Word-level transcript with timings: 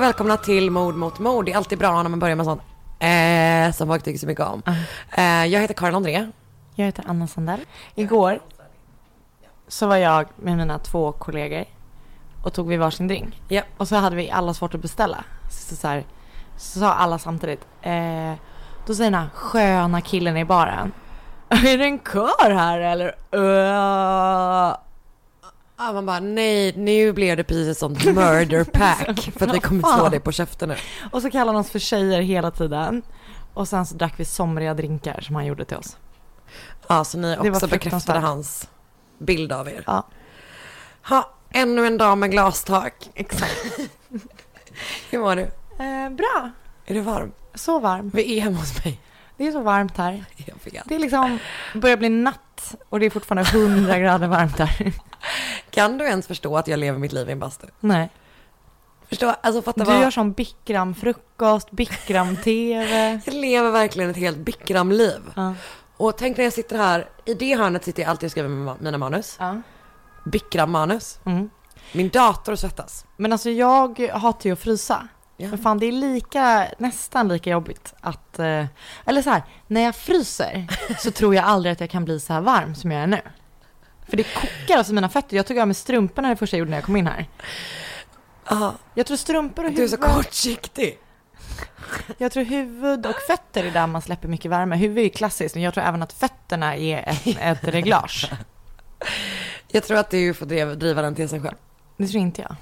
Och 0.00 0.04
välkomna 0.04 0.36
till 0.36 0.70
Mord 0.70 0.94
mot 0.94 1.18
mord. 1.18 1.44
Det 1.44 1.52
är 1.52 1.56
alltid 1.56 1.78
bra 1.78 2.02
när 2.02 2.10
man 2.10 2.18
börjar 2.18 2.36
med 2.36 2.46
sånt 2.46 2.62
eh, 2.98 3.76
som 3.76 3.88
folk 3.88 4.02
tycker 4.02 4.18
så 4.18 4.26
mycket 4.26 4.46
om. 4.46 4.62
Eh, 5.16 5.46
jag 5.46 5.60
heter 5.60 5.74
Karin 5.74 5.94
André. 5.94 6.26
Jag 6.74 6.86
heter 6.86 7.04
Anna 7.08 7.26
Sandell. 7.26 7.60
Igår 7.94 8.40
så 9.68 9.86
var 9.86 9.96
jag 9.96 10.26
med 10.36 10.56
mina 10.56 10.78
två 10.78 11.12
kollegor 11.12 11.64
och 12.42 12.52
tog 12.52 12.68
vi 12.68 12.76
varsin 12.76 13.08
drink. 13.08 13.42
Ja. 13.48 13.62
Och 13.76 13.88
så 13.88 13.96
hade 13.96 14.16
vi 14.16 14.30
alla 14.30 14.54
svårt 14.54 14.74
att 14.74 14.82
beställa. 14.82 15.24
Så, 15.50 15.76
så, 15.76 15.88
här, 15.88 16.04
så 16.56 16.78
sa 16.78 16.92
alla 16.92 17.18
samtidigt. 17.18 17.66
Eh, 17.82 18.32
då 18.86 18.94
säger 18.94 19.10
den 19.10 19.20
här 19.20 19.28
sköna 19.34 20.00
killen 20.00 20.36
i 20.36 20.44
baren. 20.44 20.92
Är 21.48 21.78
det 21.78 21.84
en 21.84 21.98
kör 21.98 22.50
här 22.50 22.80
eller? 22.80 23.14
Uh. 23.34 24.89
Ah, 25.82 25.92
man 25.92 26.06
bara 26.06 26.20
nej, 26.20 26.72
nu 26.76 27.12
blev 27.12 27.36
det 27.36 27.44
precis 27.44 27.68
ett 27.68 27.78
sånt 27.78 28.04
murder 28.04 28.64
pack 28.64 29.20
för 29.38 29.46
att 29.46 29.54
vi 29.54 29.60
kommer 29.60 29.96
slå 29.96 30.08
dig 30.08 30.20
på 30.20 30.32
käften 30.32 30.68
nu. 30.68 30.76
Och 31.12 31.22
så 31.22 31.30
kallade 31.30 31.56
han 31.58 31.60
oss 31.60 31.70
för 31.70 31.78
tjejer 31.78 32.20
hela 32.20 32.50
tiden. 32.50 33.02
Och 33.54 33.68
sen 33.68 33.86
så 33.86 33.94
drack 33.94 34.14
vi 34.16 34.24
somriga 34.24 34.74
drinkar 34.74 35.20
som 35.20 35.34
han 35.34 35.46
gjorde 35.46 35.64
till 35.64 35.76
oss. 35.76 35.96
Ja, 36.88 37.04
så 37.04 37.18
ni 37.18 37.36
också 37.38 37.66
bekräftade 37.66 38.18
hans 38.18 38.68
bild 39.18 39.52
av 39.52 39.68
er. 39.68 39.84
Ja, 39.86 40.06
Ha, 41.02 41.30
ännu 41.50 41.86
en 41.86 41.98
dag 41.98 42.18
med 42.18 42.30
glastak. 42.30 43.10
exakt. 43.14 43.78
Hur 45.10 45.18
mår 45.18 45.36
du? 45.36 45.42
Eh, 45.84 46.10
bra. 46.10 46.50
Är 46.86 46.94
du 46.94 47.00
varm? 47.00 47.32
Så 47.54 47.78
varm. 47.78 48.10
Vi 48.14 48.38
är 48.38 48.40
hemma 48.40 48.58
hos 48.58 48.84
mig. 48.84 49.00
Det 49.40 49.46
är 49.46 49.52
så 49.52 49.60
varmt 49.60 49.96
här. 49.96 50.24
Det 50.84 50.94
är 50.94 50.98
liksom, 50.98 51.38
börjar 51.74 51.96
bli 51.96 52.08
natt 52.08 52.76
och 52.88 53.00
det 53.00 53.06
är 53.06 53.10
fortfarande 53.10 53.50
100 53.50 53.98
grader 53.98 54.28
varmt 54.28 54.58
här. 54.58 54.92
Kan 55.70 55.98
du 55.98 56.04
ens 56.04 56.26
förstå 56.26 56.56
att 56.56 56.68
jag 56.68 56.78
lever 56.78 56.98
mitt 56.98 57.12
liv 57.12 57.28
i 57.28 57.32
en 57.32 57.38
bastu? 57.38 57.66
Nej. 57.80 58.10
Förstå, 59.08 59.34
alltså 59.42 59.62
fatta 59.62 59.84
Du 59.84 59.90
vad... 59.90 60.02
gör 60.02 60.10
som 60.10 60.32
Bikram-frukost, 60.32 61.70
Bikram-tv. 61.70 63.20
Jag 63.26 63.34
lever 63.34 63.70
verkligen 63.70 64.10
ett 64.10 64.16
helt 64.16 64.38
Bikram-liv. 64.38 65.20
Ja. 65.34 65.54
Och 65.96 66.18
tänk 66.18 66.36
när 66.36 66.44
jag 66.44 66.52
sitter 66.52 66.78
här, 66.78 67.08
i 67.24 67.34
det 67.34 67.54
hörnet 67.54 67.84
sitter 67.84 68.02
jag 68.02 68.10
alltid 68.10 68.26
och 68.26 68.30
skriver 68.30 68.48
mina 68.82 68.98
manus. 68.98 69.36
Ja. 69.38 69.62
Bikram-manus. 70.24 71.20
Mm. 71.24 71.50
Min 71.92 72.08
dator 72.08 72.56
svettas. 72.56 73.06
Men 73.16 73.32
alltså 73.32 73.50
jag 73.50 74.00
hatar 74.00 74.46
ju 74.46 74.52
att 74.52 74.60
frysa. 74.60 75.08
Ja. 75.40 75.48
Men 75.48 75.58
fan 75.58 75.78
det 75.78 75.86
är 75.86 75.92
lika, 75.92 76.68
nästan 76.78 77.28
lika 77.28 77.50
jobbigt 77.50 77.94
att, 78.00 78.38
eh, 78.38 78.66
eller 79.06 79.22
så 79.22 79.30
här, 79.30 79.42
när 79.66 79.80
jag 79.80 79.96
fryser 79.96 80.66
så 80.98 81.10
tror 81.10 81.34
jag 81.34 81.44
aldrig 81.44 81.72
att 81.72 81.80
jag 81.80 81.90
kan 81.90 82.04
bli 82.04 82.20
så 82.20 82.32
här 82.32 82.40
varm 82.40 82.74
som 82.74 82.92
jag 82.92 83.02
är 83.02 83.06
nu. 83.06 83.20
För 84.08 84.16
det 84.16 84.22
kokar 84.22 84.78
alltså 84.78 84.92
mina 84.92 85.08
fötter. 85.08 85.36
Jag 85.36 85.46
tog 85.46 85.58
av 85.58 85.68
mig 85.68 85.74
strumporna 85.74 86.28
det 86.28 86.36
första 86.36 86.56
jag 86.56 86.58
gjorde 86.58 86.70
när 86.70 86.76
jag 86.76 86.84
kom 86.84 86.96
in 86.96 87.06
här. 87.06 87.26
Ja, 88.48 88.74
Jag 88.94 89.06
tror 89.06 89.16
strumpor 89.16 89.64
och 89.64 89.72
du 89.72 89.84
är 89.84 89.88
så 89.88 89.96
huvud, 89.96 90.14
kortsiktig. 90.14 90.98
jag 92.18 92.32
tror 92.32 92.44
huvud 92.44 93.06
och 93.06 93.16
fötter 93.26 93.64
är 93.64 93.70
där 93.70 93.86
man 93.86 94.02
släpper 94.02 94.28
mycket 94.28 94.50
värme. 94.50 94.76
Huvud 94.76 94.98
är 94.98 95.02
ju 95.02 95.10
klassiskt, 95.10 95.54
men 95.54 95.64
jag 95.64 95.74
tror 95.74 95.84
även 95.84 96.02
att 96.02 96.12
fötterna 96.12 96.76
är 96.76 97.08
ett, 97.08 97.38
ett 97.40 97.64
reglage. 97.64 98.30
Jag 99.72 99.84
tror 99.84 99.98
att 99.98 100.10
du 100.10 100.34
får 100.34 100.46
driva, 100.76 101.02
den 101.02 101.14
till 101.14 101.28
sig 101.28 101.40
själv. 101.40 101.56
Det 101.96 102.06
tror 102.06 102.22
inte 102.22 102.42
jag. 102.42 102.56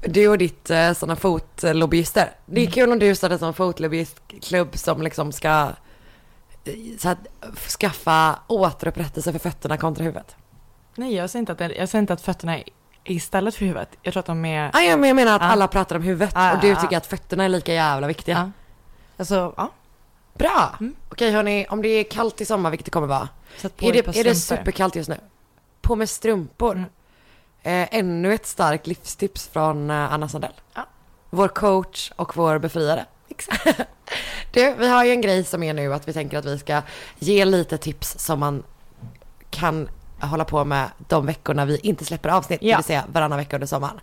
Du 0.00 0.28
och 0.28 0.38
ditt 0.38 0.70
eh, 0.70 0.92
sådana 0.92 1.16
fotlobbyister. 1.16 2.30
Det 2.46 2.60
är 2.62 2.70
kul 2.70 2.92
om 2.92 2.98
du 2.98 3.14
startar 3.14 3.32
en 3.32 3.38
sån 3.38 3.54
fotlobbyistklubb 3.54 4.76
som 4.78 5.02
liksom 5.02 5.32
ska 5.32 5.70
eh, 6.64 6.74
så 6.98 7.08
att, 7.08 7.18
skaffa 7.80 8.38
återupprättelse 8.46 9.32
för 9.32 9.38
fötterna 9.38 9.76
kontra 9.76 10.04
huvudet. 10.04 10.36
Nej, 10.94 11.14
jag 11.14 11.30
säger 11.30 11.40
inte 11.40 11.52
att, 11.52 11.76
jag 11.76 11.88
säger 11.88 12.00
inte 12.00 12.12
att 12.12 12.20
fötterna 12.20 12.58
är 12.58 12.64
istället 13.04 13.54
för 13.54 13.64
huvudet. 13.64 13.88
Jag 14.02 14.12
tror 14.12 14.20
att 14.20 14.26
de 14.26 14.44
är... 14.44 14.70
Ah, 14.72 14.80
ja, 14.80 14.96
men 14.96 15.08
jag 15.08 15.16
menar 15.16 15.36
att 15.36 15.42
Ja. 15.42 15.48
alla 15.48 15.68
pratar 15.68 15.96
om 15.96 16.02
huvudet 16.02 16.32
Ja, 16.34 16.54
och 16.54 16.60
du 16.60 16.74
tycker 16.74 16.88
ja. 16.90 16.98
att 16.98 17.06
fötterna 17.06 17.44
är 17.44 17.48
lika 17.48 17.74
jävla 17.74 18.06
viktiga. 18.06 18.52
Alltså, 19.16 19.54
ja. 19.56 19.72
Bra! 20.34 20.76
Mm. 20.80 20.94
Okej 21.08 21.32
hörni, 21.32 21.66
om 21.70 21.82
det 21.82 21.88
är 21.88 22.04
kallt 22.04 22.40
i 22.40 22.44
sommar, 22.44 22.70
vilket 22.70 22.84
det 22.84 22.90
kommer 22.90 23.06
vara. 23.06 23.28
Är 23.62 23.92
det, 23.92 24.18
är 24.18 24.24
det 24.24 24.34
superkallt 24.34 24.96
just 24.96 25.08
nu? 25.08 25.16
På 25.80 25.96
med 25.96 26.10
strumpor. 26.10 26.72
Mm. 26.72 26.90
Eh, 27.66 27.88
ännu 27.94 28.34
ett 28.34 28.46
starkt 28.46 28.86
livstips 28.86 29.48
från 29.48 29.90
eh, 29.90 30.12
Anna 30.12 30.28
Sandell. 30.28 30.52
Ja. 30.74 30.86
Vår 31.30 31.48
coach 31.48 32.12
och 32.16 32.36
vår 32.36 32.58
befriare. 32.58 33.04
Exakt. 33.28 33.66
Du, 34.52 34.74
vi 34.78 34.88
har 34.88 35.04
ju 35.04 35.10
en 35.10 35.20
grej 35.20 35.44
som 35.44 35.62
är 35.62 35.74
nu 35.74 35.94
att 35.94 36.08
vi 36.08 36.12
tänker 36.12 36.38
att 36.38 36.44
vi 36.44 36.58
ska 36.58 36.82
ge 37.18 37.44
lite 37.44 37.78
tips 37.78 38.18
som 38.18 38.40
man 38.40 38.62
kan 39.50 39.88
hålla 40.20 40.44
på 40.44 40.64
med 40.64 40.90
de 41.08 41.26
veckorna 41.26 41.64
vi 41.64 41.78
inte 41.78 42.04
släpper 42.04 42.28
avsnitt, 42.28 42.60
det 42.60 42.66
Ja. 42.66 42.76
vill 42.76 42.84
säga 42.84 43.04
varannan 43.12 43.38
vecka 43.38 43.56
under 43.56 43.66
sommaren. 43.66 44.00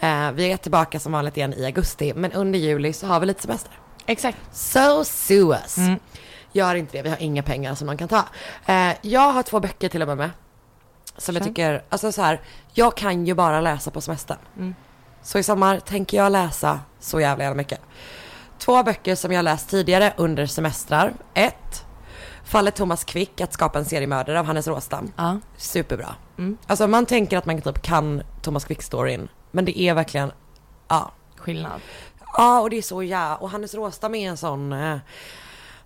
Eh, 0.00 0.30
vi 0.32 0.52
är 0.52 0.56
tillbaka 0.56 1.00
som 1.00 1.12
vanligt 1.12 1.36
igen 1.36 1.54
i 1.54 1.64
augusti, 1.64 2.12
men 2.16 2.32
under 2.32 2.58
juli 2.58 2.92
så 2.92 3.06
har 3.06 3.20
vi 3.20 3.26
lite 3.26 3.42
semester. 3.42 3.72
Exakt. 4.06 4.38
So 4.52 5.04
sue 5.04 5.56
us. 5.64 5.78
Mm. 5.78 5.98
Gör 6.52 6.74
inte 6.74 6.96
det, 6.96 7.02
vi 7.02 7.08
har 7.10 7.22
inga 7.22 7.42
pengar 7.42 7.74
som 7.74 7.86
man 7.86 7.96
kan 7.96 8.08
ta. 8.08 8.24
Eh, 8.66 8.92
jag 9.02 9.32
har 9.32 9.42
två 9.42 9.60
böcker 9.60 9.88
till 9.88 10.02
och 10.02 10.16
med. 10.18 10.30
Som 11.18 11.34
jag 11.34 11.44
tycker, 11.44 11.82
alltså 11.88 12.12
så 12.12 12.22
här, 12.22 12.40
jag 12.72 12.96
kan 12.96 13.26
ju 13.26 13.34
bara 13.34 13.60
läsa 13.60 13.90
på 13.90 14.00
semestern. 14.00 14.38
Mm. 14.56 14.74
Så 15.22 15.38
i 15.38 15.42
sommar 15.42 15.80
tänker 15.80 16.16
jag 16.16 16.32
läsa 16.32 16.80
så 17.00 17.20
jävla 17.20 17.44
jävla 17.44 17.56
mycket. 17.56 17.80
Två 18.58 18.82
böcker 18.82 19.14
som 19.14 19.32
jag 19.32 19.44
läst 19.44 19.70
tidigare 19.70 20.14
under 20.16 20.46
semestrar. 20.46 21.12
Ett, 21.34 21.86
Fallet 22.44 22.76
Thomas 22.76 23.04
Quick, 23.04 23.40
att 23.40 23.52
skapa 23.52 23.78
en 23.78 23.84
seriemördare 23.84 24.40
av 24.40 24.46
Hannes 24.46 24.66
Råstam. 24.66 25.12
Ja. 25.16 25.38
Superbra. 25.56 26.14
Mm. 26.38 26.56
Alltså 26.66 26.86
man 26.86 27.06
tänker 27.06 27.38
att 27.38 27.46
man 27.46 27.62
typ 27.62 27.82
kan 27.82 28.22
Thomas 28.42 28.64
Quick-storyn. 28.64 29.28
Men 29.50 29.64
det 29.64 29.80
är 29.80 29.94
verkligen, 29.94 30.32
ja. 30.88 31.12
Skillnad. 31.36 31.80
Ja, 32.36 32.60
och 32.60 32.70
det 32.70 32.78
är 32.78 32.82
så 32.82 33.02
ja. 33.02 33.36
Och 33.36 33.50
Hannes 33.50 33.74
Råstam 33.74 34.14
är 34.14 34.28
en 34.28 34.36
sån... 34.36 34.72
Eh, 34.72 34.98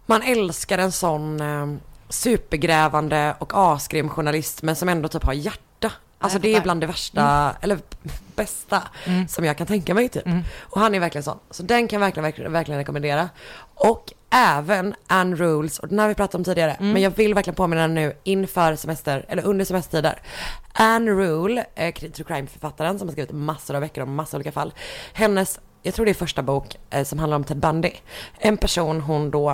man 0.07 0.23
älskar 0.23 0.79
en 0.79 0.93
sån 0.93 1.41
eh, 1.41 1.67
supergrävande 2.13 3.35
och 3.39 3.53
asgrym 3.55 4.09
journalist 4.09 4.63
men 4.63 4.77
som 4.77 4.89
ändå 4.89 5.09
typ 5.09 5.23
har 5.25 5.33
hjärta. 5.33 5.93
Alltså 6.19 6.39
det 6.39 6.55
är 6.55 6.61
bland 6.61 6.81
det 6.81 6.87
värsta, 6.87 7.55
eller 7.61 7.79
bästa 8.37 8.83
Mm. 9.07 9.29
som 9.29 9.45
jag 9.45 9.59
kan 9.59 9.67
tänka 9.67 9.95
mig 9.95 10.09
typ. 10.09 10.27
Mm. 10.27 10.43
Och 10.61 10.81
han 10.81 10.95
är 10.95 11.01
verkligen 11.01 11.23
sån. 11.23 11.39
Så 11.51 11.63
den 11.63 11.89
kan 11.89 11.97
jag 12.01 12.07
verkligen, 12.07 12.23
verkligen, 12.25 12.53
verkligen 12.53 12.79
rekommendera. 12.79 13.29
Och 13.75 14.13
även 14.31 14.95
Anne 15.07 15.37
Rules, 15.37 15.79
och 15.79 15.89
den 15.89 15.99
har 15.99 16.09
vi 16.09 16.15
pratat 16.15 16.35
om 16.35 16.45
tidigare, 16.45 16.71
Mm. 16.73 16.93
men 16.93 17.03
jag 17.03 17.11
vill 17.11 17.35
verkligen 17.35 17.55
påminna 17.55 17.87
nu 17.87 18.13
inför 18.25 18.77
semester, 18.77 19.25
eller 19.29 19.43
under 19.47 19.65
semestertider. 19.65 20.21
Anne 20.73 21.11
Rule, 21.11 21.67
eh, 21.75 21.95
true 21.95 22.25
crime-författaren 22.27 22.99
som 22.99 23.09
har 23.09 23.13
skrivit 23.13 23.33
massor 23.33 23.75
av 23.75 23.81
böcker 23.81 24.03
om 24.03 24.15
massor 24.15 24.37
av 24.37 24.39
olika 24.39 24.53
fall. 24.53 24.75
Hennes, 25.13 25.61
jag 25.83 25.95
tror 25.95 26.05
det 26.07 26.13
är 26.13 26.15
första 26.15 26.43
bok 26.43 26.77
eh, 26.91 27.05
som 27.05 27.19
handlar 27.19 27.37
om 27.37 27.45
Ted 27.45 27.57
Bundy. 27.59 27.93
En 28.39 28.57
person 28.57 29.01
hon 29.01 29.31
då 29.31 29.51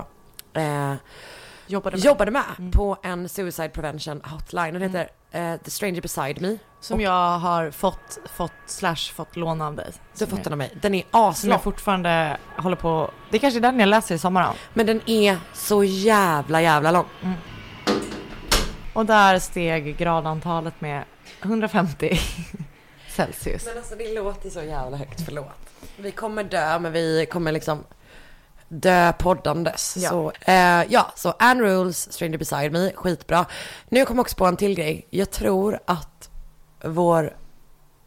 eh, 0.55 0.95
Jobbade 1.69 1.97
med. 1.97 2.05
jobbade 2.05 2.31
med 2.31 2.43
Mm. 2.59 2.71
på 2.71 2.97
en 3.03 3.29
suicide 3.29 3.69
prevention 3.69 4.21
hotline. 4.25 4.73
Den 4.75 4.83
heter 4.83 5.09
eh, 5.31 5.57
The 5.65 5.71
Stranger 5.71 6.01
Beside 6.01 6.41
Me. 6.43 6.59
Som 6.81 6.97
Och- 6.97 7.03
jag 7.03 7.39
har 7.39 7.71
fått, 7.71 8.19
fått, 8.37 8.53
slash 8.67 8.97
fått 9.15 9.37
låna 9.37 9.67
av 9.67 9.75
dig. 9.77 9.87
Du 9.87 10.25
har 10.25 10.29
Som 10.29 10.37
fått 10.37 10.45
den 10.45 10.53
av 10.53 10.59
mig. 10.59 10.79
Den 10.83 10.95
är 10.95 11.03
Som 11.11 11.21
aslång. 11.21 11.51
jag 11.53 11.63
fortfarande 11.63 12.37
håller 12.57 12.77
på, 12.77 13.11
det 13.31 13.39
kanske 13.39 13.59
är 13.59 13.63
den 13.63 13.81
jag 13.81 13.89
läser 13.89 14.15
i 14.15 14.19
sommar 14.19 14.43
då. 14.43 14.55
Men 14.75 14.87
den 14.87 15.01
är 15.07 15.39
så 15.55 15.85
jävla 15.85 16.63
jävla 16.63 16.91
lång. 16.91 17.07
Och 18.95 19.07
där 19.07 19.39
steg 19.39 19.97
gradantalet 19.97 20.81
med 20.81 21.05
150 21.43 22.21
Celsius. 23.09 23.67
Men 23.67 23.79
alltså 23.79 23.95
det 23.95 24.15
låter 24.15 24.51
så 24.51 24.63
jävla 24.63 24.97
högt, 24.97 25.21
förlåt. 25.25 25.51
Vi 25.97 26.11
kommer 26.11 26.45
dö, 26.45 26.79
men 26.79 26.93
vi 26.93 27.27
kommer 27.31 27.53
liksom 27.53 27.85
dö 28.69 29.13
poddandes. 29.13 29.97
Ja. 29.97 30.11
Så, 30.11 30.33
eh, 30.41 30.83
ja, 30.89 31.13
så 31.17 31.35
Anne 31.39 31.63
Rules, 31.63 32.13
Stranger 32.13 32.39
Beside 32.39 32.73
Me, 32.73 32.93
skitbra. 32.95 33.47
Nu 33.89 34.05
kom 34.05 34.17
jag 34.17 34.21
också 34.25 34.37
på 34.37 34.47
en 34.47 34.57
till 34.57 34.75
grej. 34.75 35.07
Jag 35.11 35.31
tror 35.31 35.79
att 35.85 36.31
vår 36.85 37.37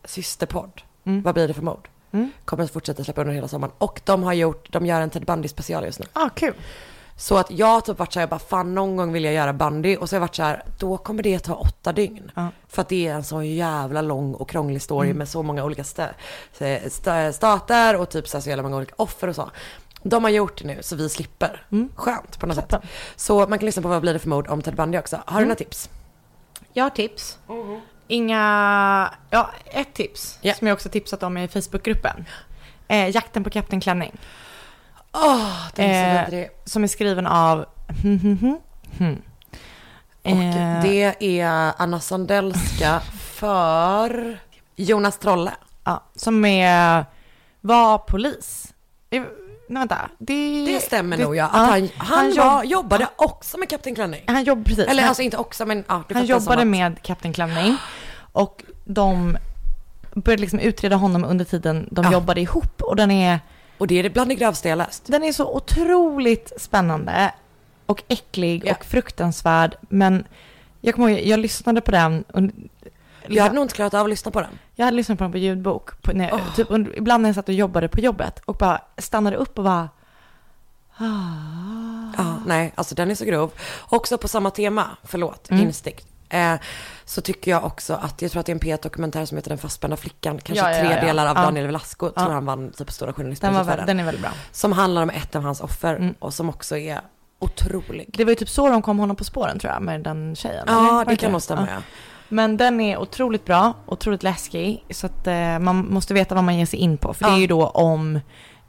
systerpodd, 0.05 0.81
Mm. 1.05 1.21
Vad 1.21 1.33
blir 1.33 1.47
det 1.47 1.53
för 1.53 1.61
mord? 1.61 1.89
Mm. 2.11 2.31
Kommer 2.45 2.63
att 2.63 2.71
fortsätta 2.71 3.03
släppa 3.03 3.21
under 3.21 3.33
hela 3.33 3.47
sommaren. 3.47 3.73
Och 3.77 4.01
de 4.05 4.23
har 4.23 4.33
gjort, 4.33 4.71
de 4.71 4.85
gör 4.85 5.01
en 5.01 5.09
Ted 5.09 5.25
Bundy 5.25 5.47
special 5.47 5.83
just 5.85 5.99
nu. 5.99 6.05
Ah, 6.13 6.29
kul. 6.29 6.53
Så 7.15 7.37
att 7.37 7.51
jag 7.51 7.67
har 7.67 7.81
typ 7.81 7.99
varit 7.99 8.13
såhär, 8.13 8.27
bara 8.27 8.39
fan 8.39 8.75
någon 8.75 8.95
gång 8.95 9.11
vill 9.13 9.23
jag 9.23 9.33
göra 9.33 9.53
bandy 9.53 9.95
och 9.97 10.09
så 10.09 10.15
har 10.15 10.17
jag 10.17 10.21
varit 10.21 10.35
så 10.35 10.43
här, 10.43 10.63
då 10.79 10.97
kommer 10.97 11.23
det 11.23 11.39
ta 11.39 11.53
åtta 11.55 11.91
dygn. 11.93 12.31
Ja. 12.35 12.47
För 12.67 12.81
att 12.81 12.89
det 12.89 13.07
är 13.07 13.13
en 13.13 13.23
så 13.23 13.43
jävla 13.43 14.01
lång 14.01 14.33
och 14.33 14.49
krånglig 14.49 14.81
story 14.81 15.07
Mm. 15.07 15.17
med 15.17 15.29
så 15.29 15.43
många 15.43 15.63
olika 15.63 15.83
sta- 15.83 16.09
sta- 16.89 17.31
stater 17.31 17.95
och 17.95 18.09
typ 18.09 18.27
så, 18.27 18.37
här 18.37 18.41
så 18.41 18.49
jävla 18.49 18.63
många 18.63 18.77
olika 18.77 18.93
offer 18.97 19.27
och 19.27 19.35
så. 19.35 19.49
De 20.03 20.23
har 20.23 20.31
gjort 20.31 20.57
det 20.61 20.67
nu 20.67 20.77
så 20.81 20.95
vi 20.95 21.09
slipper. 21.09 21.65
Mm. 21.71 21.89
Skönt 21.95 22.39
på 22.39 22.45
något 22.45 22.55
sätt. 22.55 22.69
Toppen. 22.69 22.89
Så 23.15 23.47
man 23.47 23.59
kan 23.59 23.65
lyssna 23.65 23.81
på 23.81 23.87
Vad 23.87 24.01
blir 24.01 24.13
det 24.13 24.19
för 24.19 24.29
mord 24.29 24.47
om 24.47 24.61
Ted 24.61 24.75
Bundy 24.75 24.97
också. 24.97 25.15
Har 25.15 25.23
du 25.25 25.37
Mm. 25.37 25.47
några 25.47 25.55
tips? 25.57 25.89
Jag 26.73 26.85
har 26.85 26.89
tips. 26.89 27.37
Inga, 28.07 29.13
ja 29.29 29.49
ett 29.65 29.93
tips 29.93 30.37
Ja. 30.41 30.53
som 30.53 30.67
jag 30.67 30.75
också 30.75 30.89
tipsat 30.89 31.23
om 31.23 31.37
i 31.37 31.47
Facebookgruppen. 31.47 32.25
Eh, 32.87 33.09
jakten 33.09 33.43
på 33.43 33.49
Kapten 33.49 33.81
Klänning. 33.81 34.17
Åh, 35.13 35.67
den 35.75 35.89
är 35.89 36.15
Eh, 36.19 36.25
så 36.25 36.31
vidrig. 36.31 36.49
Som 36.65 36.83
är 36.83 36.87
skriven 36.87 37.27
av 37.27 37.65
hmm. 38.01 38.57
Och 40.23 40.29
Eh, 40.31 40.81
det 40.83 41.15
är 41.39 41.73
Anna 41.77 41.99
Sandellska 41.99 42.99
för 43.21 44.39
Jonas 44.75 45.17
Trolle. 45.17 45.51
ja, 45.83 46.03
som 46.15 46.45
är 46.45 47.05
var 47.61 47.97
polis. 47.97 48.73
Eh, 49.09 49.23
Nej, 49.71 49.79
vänta. 49.81 49.97
Det, 50.17 50.65
Det 50.65 50.79
stämmer 50.79 51.17
nog 51.17 51.35
ja. 51.35 51.45
Att 51.45 51.53
ja, 51.53 51.59
han, 51.59 51.89
han, 51.97 52.29
jobb- 52.31 52.37
var, 52.37 52.63
jobbade 52.63 53.07
också 53.15 53.57
med 53.57 53.69
Kapten 53.69 53.95
Klänning. 53.95 54.21
Han 54.27 54.43
jobbade 54.43 54.65
precis. 54.69 54.85
Eller 54.87 55.01
han, 55.01 55.09
alltså 55.09 55.23
inte 55.23 55.37
också 55.37 55.65
men 55.65 55.83
ja, 55.87 56.03
han 56.13 56.25
jobbade 56.25 56.61
att- 56.61 56.67
med 56.67 57.01
Kapten 57.01 57.33
Klänning 57.33 57.77
och 58.31 58.63
de 58.85 59.37
började 60.13 60.41
liksom 60.41 60.59
utreda 60.59 60.95
honom 60.95 61.23
under 61.23 61.45
tiden 61.45 61.87
de 61.91 62.05
Ja. 62.05 62.11
jobbade 62.11 62.41
ihop 62.41 62.81
och 62.81 62.95
den 62.95 63.11
är, 63.11 63.39
Och 63.77 63.87
det 63.87 63.99
är 63.99 64.03
det 64.03 64.09
bland 64.09 64.29
det 64.29 64.35
grövsta 64.35 64.69
jag 64.69 64.77
läst. 64.77 65.03
den 65.05 65.23
är 65.23 65.33
så 65.33 65.55
otroligt 65.55 66.51
spännande 66.57 67.33
och 67.85 68.03
äcklig 68.07 68.63
Ja. 68.65 68.71
och 68.75 68.85
fruktansvärd 68.85 69.75
men 69.89 70.23
jag 70.81 70.95
kommer 70.95 71.09
ihåg, 71.09 71.27
jag 71.27 71.39
lyssnade 71.39 71.81
på 71.81 71.91
den 71.91 72.23
Jag 73.35 73.43
hade 73.43 73.55
nog 73.55 73.63
inte 73.63 73.75
klarat 73.75 73.93
av 73.93 74.03
att 74.03 74.09
lyssna 74.09 74.31
på 74.31 74.41
den. 74.41 74.59
Jag 74.75 74.85
hade 74.85 74.97
lyssnat 74.97 75.17
på 75.17 75.23
den 75.23 75.31
på 75.31 75.37
ljudbok, 75.37 76.01
på, 76.01 76.11
när, 76.13 76.33
Åh. 76.33 76.55
typ 76.55 76.67
under, 76.69 76.97
ibland 76.97 77.21
när 77.21 77.29
jag 77.29 77.35
satt 77.35 77.47
och 77.49 77.53
jobbade 77.55 77.87
på 77.87 77.99
jobbet 77.99 78.39
och 78.45 78.55
bara 78.55 78.81
stannade 78.97 79.35
upp 79.37 79.57
och 79.57 79.63
bara... 79.63 79.89
Ah. 80.97 81.03
Ja, 82.17 82.35
nej, 82.45 82.73
alltså 82.75 82.95
den 82.95 83.11
är 83.11 83.15
så 83.15 83.25
grov. 83.25 83.51
Också 83.89 84.17
på 84.17 84.27
samma 84.27 84.49
tema, 84.51 84.85
förlåt, 85.03 85.49
Mm. 85.51 85.63
instinkt. 85.63 86.07
Eh, 86.29 86.55
så 87.05 87.21
tycker 87.21 87.51
jag 87.51 87.65
också 87.65 87.93
att, 87.93 88.21
jag 88.21 88.31
tror 88.31 88.39
att 88.39 88.45
det 88.45 88.51
är 88.51 88.53
en 88.53 88.59
P1-dokumentär 88.59 89.25
som 89.25 89.37
heter 89.37 89.49
Den 89.49 89.57
fastspända 89.57 89.97
flickan. 89.97 90.37
Kanske 90.39 90.65
Ja, 90.71 90.77
ja, 90.77 90.83
tre 90.87 90.95
ja. 90.95 91.01
delar 91.05 91.27
av. 91.27 91.35
Daniel 91.35 91.65
Velasco, 91.65 92.09
tror 92.09 92.29
han 92.29 92.45
vann 92.45 92.71
typ 92.71 92.91
Stora 92.91 93.13
journalistpriset 93.13 93.65
för 93.65 93.77
den. 93.77 93.85
den 93.87 93.99
är 93.99 94.03
väldigt 94.03 94.21
bra. 94.21 94.31
Som 94.51 94.71
handlar 94.71 95.03
om 95.03 95.09
ett 95.09 95.35
av 95.35 95.41
hans 95.43 95.61
offer 95.61 95.95
Mm. 95.95 96.15
och 96.19 96.33
som 96.33 96.49
också 96.49 96.77
är 96.77 97.01
otrolig. 97.39 98.09
Det 98.17 98.23
var 98.25 98.31
ju 98.31 98.35
typ 98.35 98.49
så 98.49 98.69
de 98.69 98.81
kom 98.81 98.99
honom 98.99 99.15
på 99.15 99.23
spåren 99.23 99.59
tror 99.59 99.73
jag, 99.73 99.81
med 99.81 100.01
den 100.01 100.35
tjejen. 100.35 100.65
Ja, 100.67 101.03
det 101.07 101.15
kan 101.15 101.31
nog 101.31 101.41
stämma 101.41 101.67
Ja. 101.71 101.81
Men 102.31 102.57
den 102.57 102.81
är 102.81 102.97
otroligt 102.97 103.45
bra, 103.45 103.73
otroligt 103.85 104.23
läskig. 104.23 104.85
Så 104.89 105.05
att 105.05 105.27
eh, 105.27 105.59
man 105.59 105.87
måste 105.93 106.13
veta 106.13 106.35
vad 106.35 106.43
man 106.43 106.57
ger 106.57 106.65
sig 106.65 106.79
in 106.79 106.97
på. 106.97 107.13
För 107.13 107.23
det 107.25 107.29
Ja. 107.31 107.35
är 107.35 107.39
ju 107.41 107.47
då 107.47 107.67
om 107.67 108.19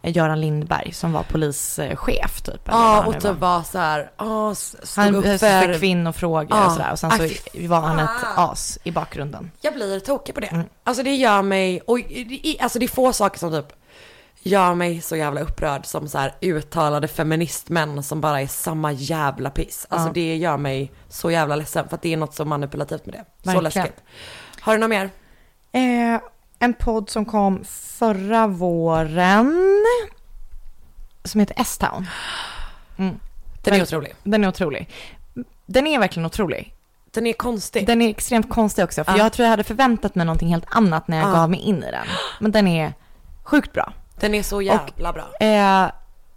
eh, 0.03 0.17
Göran 0.17 0.41
Lindberg 0.41 0.93
som 0.93 1.12
var 1.12 1.23
polischef 1.23 2.41
typ. 2.43 2.61
Ja, 2.64 3.05
och 3.06 3.20
typ 3.20 3.38
var. 3.41 3.62
så 3.62 3.79
här, 3.79 4.11
s- 4.53 4.76
stod 4.91 5.05
Han 5.05 5.14
upp 5.14 5.25
för 5.25 5.38
för... 5.38 5.79
kvinnofrågor 5.79 6.47
Ja. 6.59 6.67
och 6.67 6.73
sådär. 6.73 6.93
Och 6.93 6.99
sen 6.99 7.11
så 7.11 7.23
Aj, 7.23 7.67
var 7.69 7.81
han 7.81 7.99
ett 7.99 8.11
as 8.37 8.79
i 8.85 8.91
bakgrunden. 8.91 9.50
Jag 9.61 9.75
blir 9.75 10.00
tokig 10.00 10.35
på 10.35 10.41
det. 10.41 10.47
Mm. 10.47 10.67
Alltså 10.85 11.03
det 11.03 11.14
gör 11.14 11.43
mig, 11.43 11.81
och 11.81 11.99
det- 11.99 12.56
alltså 12.61 12.79
det 12.79 12.85
är 12.85 12.88
få 12.88 13.12
saker 13.12 13.38
som 13.38 13.50
typ 13.50 13.73
gör 14.40 14.75
mig 14.75 15.00
så 15.00 15.17
jävla 15.17 15.40
upprörd 15.40 15.87
som 15.87 16.08
så 16.08 16.19
här 16.19 16.34
uttalade 16.40 17.08
feministmän 17.08 18.02
som 18.02 18.20
bara 18.20 18.40
är 18.40 18.46
samma 18.46 18.93
jävla 18.93 19.50
piss. 19.50 19.87
Alltså 19.88 20.08
Ja. 20.08 20.12
det 20.12 20.37
gör 20.37 20.56
mig 20.56 20.93
så 21.08 21.31
jävla 21.31 21.56
ledsen 21.56 21.88
för 21.88 21.94
att 21.96 22.02
det 22.02 22.12
är 22.12 22.17
något 22.17 22.34
så 22.34 22.44
manipulativt 22.44 23.06
med 23.06 23.14
det. 23.14 23.25
Så 23.43 23.50
Verkligen. 23.61 23.64
läskigt. 23.64 24.02
Har 24.61 24.73
du 24.73 24.79
något 24.81 24.90
mer? 24.90 25.11
Eh, 25.73 26.20
en 26.58 26.75
podd 26.75 27.11
som 27.11 27.25
kom 27.25 27.64
förra 27.99 28.46
våren. 28.46 29.84
Som 31.25 31.40
heter 31.40 31.56
S-Town. 31.61 32.06
Mm. 32.99 33.19
Den 33.64 33.75
är 33.75 33.82
otrolig. 33.82 34.14
Den 34.23 34.44
är 34.44 34.49
otrolig. 34.49 34.88
Den 35.67 35.87
är 35.87 35.99
verkligen 35.99 36.26
otrolig. 36.26 36.75
Den 37.11 37.26
är 37.26 37.32
konstig. 37.32 37.87
Den 37.87 38.02
är 38.02 38.08
extremt 38.11 38.50
konstig 38.50 38.85
också. 38.85 39.05
För 39.05 39.12
Ja. 39.12 39.19
jag 39.19 39.32
tror 39.32 39.44
jag 39.44 39.50
hade 39.50 39.64
förväntat 39.64 40.14
mig 40.14 40.26
någonting 40.26 40.49
helt 40.49 40.64
annat 40.69 41.08
när 41.08 41.19
jag 41.19 41.28
Ja. 41.28 41.32
gav 41.32 41.50
mig 41.50 41.61
in 41.61 41.82
i 41.85 41.90
den. 41.90 42.06
Men 42.40 42.52
den 42.52 42.69
är 42.69 42.93
sjukt 43.43 43.73
bra. 43.73 43.93
Den 44.20 44.35
är 44.35 44.43
så 44.43 44.62
jävla 44.62 45.12
bra. 45.12 45.25
Eh, 45.41 45.91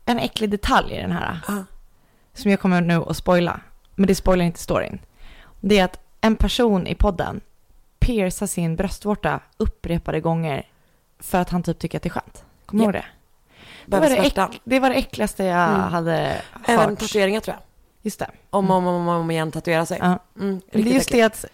en 0.05 0.19
äcklig 0.19 0.49
detalj 0.49 0.93
i 0.93 1.01
den 1.01 1.11
här. 1.11 1.39
Ja. 1.47 1.63
Som 2.33 2.51
jag 2.51 2.59
kommer 2.59 2.81
nu 2.81 2.95
att 3.07 3.17
spoila. 3.17 3.59
Men 3.95 4.07
det 4.07 4.15
spoilar 4.15 4.45
inte 4.45 4.59
storyn. 4.59 4.99
Det 5.61 5.79
är 5.79 5.85
att 5.85 5.99
en 6.21 6.35
person 6.35 6.87
i 6.87 6.95
podden 6.95 7.41
piercar 7.99 8.45
sin 8.45 8.75
bröstvårta 8.75 9.39
upprepade 9.57 10.19
gånger. 10.21 10.67
För 11.19 11.37
att 11.37 11.49
han 11.49 11.63
typ 11.63 11.79
tycker 11.79 11.97
att 11.97 12.03
det 12.03 12.07
är 12.07 12.11
skönt. 12.11 12.43
Kommer 12.65 12.83
du 12.83 12.85
Ja. 12.85 12.93
ihåg 12.93 12.93
det? 12.93 13.05
Det 13.85 13.99
var 13.99 14.09
det, 14.09 14.17
äck, 14.17 14.61
det 14.63 14.79
var 14.79 14.89
det 14.89 14.95
äckligaste 14.95 15.43
jag 15.43 15.69
Mm. 15.69 15.81
hade 15.81 16.41
Även 16.67 16.89
hört. 16.89 16.99
tatueringar 16.99 17.39
tror 17.39 17.55
jag. 17.55 17.63
Just 18.01 18.19
det. 18.19 18.29
Om 18.49 18.71
och 18.71 18.77
om, 18.77 18.87
om, 18.87 19.07
om 19.07 19.31
igen 19.31 19.51
tatuera 19.51 19.85
sig. 19.85 19.99
Ja. 20.01 20.19
Mm, 20.39 20.61
Det 20.71 20.79
är 20.79 20.83
just 20.83 21.07
äckligt. 21.07 21.11
det 21.11 21.21
att 21.23 21.45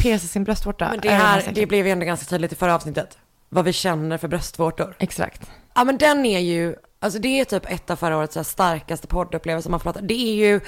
pierca 0.00 0.18
sin 0.26 0.44
bröstvårta. 0.44 0.88
Men 0.90 1.00
det 1.00 1.08
är 1.08 1.16
här, 1.16 1.50
det 1.54 1.66
blev 1.66 1.86
ju 1.86 1.92
ändå 1.92 2.06
ganska 2.06 2.26
tydligt 2.26 2.52
i 2.52 2.56
förra 2.56 2.74
avsnittet. 2.74 3.18
Vad 3.48 3.64
vi 3.64 3.72
känner 3.72 4.18
för 4.18 4.28
bröstvårtor. 4.28 4.96
Exakt. 4.98 5.50
Ja 5.74 5.84
men 5.84 5.98
den 5.98 6.26
är 6.26 6.38
ju, 6.40 6.74
alltså 7.00 7.18
det 7.18 7.40
är 7.40 7.44
typ 7.44 7.70
ett 7.70 7.90
av 7.90 7.96
förra 7.96 8.16
årets 8.18 8.34
så 8.34 8.38
här 8.40 8.44
starkaste 8.44 9.06
poddupplevelser 9.06 9.70
man 9.70 9.80
får 9.80 9.92
prata. 9.92 10.00
Det 10.06 10.14
är 10.14 10.34
ju 10.34 10.60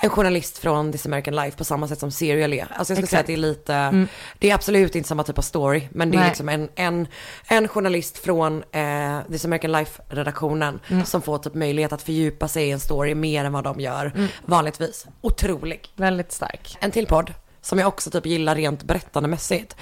en 0.00 0.10
journalist 0.10 0.58
från 0.58 0.92
This 0.92 1.06
American 1.06 1.36
Life 1.36 1.56
på 1.58 1.64
samma 1.64 1.88
sätt 1.88 1.98
som 1.98 2.10
Serial 2.10 2.52
är. 2.52 2.60
Alltså 2.62 2.76
jag 2.78 2.84
skulle 2.84 2.98
Exakt. 2.98 3.10
säga 3.10 3.20
att 3.20 3.26
det 3.26 3.32
är 3.32 3.36
lite, 3.36 3.74
Mm. 3.74 4.08
det 4.38 4.50
är 4.50 4.54
absolut 4.54 4.94
inte 4.96 5.08
samma 5.08 5.22
typ 5.24 5.38
av 5.38 5.42
story. 5.42 5.88
Men 5.90 6.10
det 6.10 6.16
är 6.16 6.20
Nej. 6.20 6.28
liksom 6.28 6.48
en, 6.48 6.68
en, 6.74 7.06
en 7.48 7.68
journalist 7.68 8.18
från 8.18 8.62
eh, 8.72 9.18
This 9.30 9.44
American 9.44 9.72
Life-redaktionen 9.72 10.80
Mm. 10.88 11.04
som 11.04 11.22
får 11.22 11.38
typ 11.38 11.54
möjlighet 11.54 11.92
att 11.92 12.02
fördjupa 12.02 12.48
sig 12.48 12.66
i 12.68 12.70
en 12.70 12.80
story 12.80 13.14
mer 13.14 13.44
än 13.44 13.52
vad 13.52 13.64
de 13.64 13.80
gör 13.80 14.06
Mm. 14.14 14.28
vanligtvis. 14.44 15.06
Otrolig. 15.20 15.88
Väldigt 15.96 16.32
stark. 16.32 16.76
En 16.80 16.90
till 16.90 17.06
podd 17.06 17.34
som 17.60 17.78
jag 17.78 17.88
också 17.88 18.10
typ 18.10 18.26
gillar 18.26 18.54
rent 18.54 18.82
berättandemässigt 18.82 19.76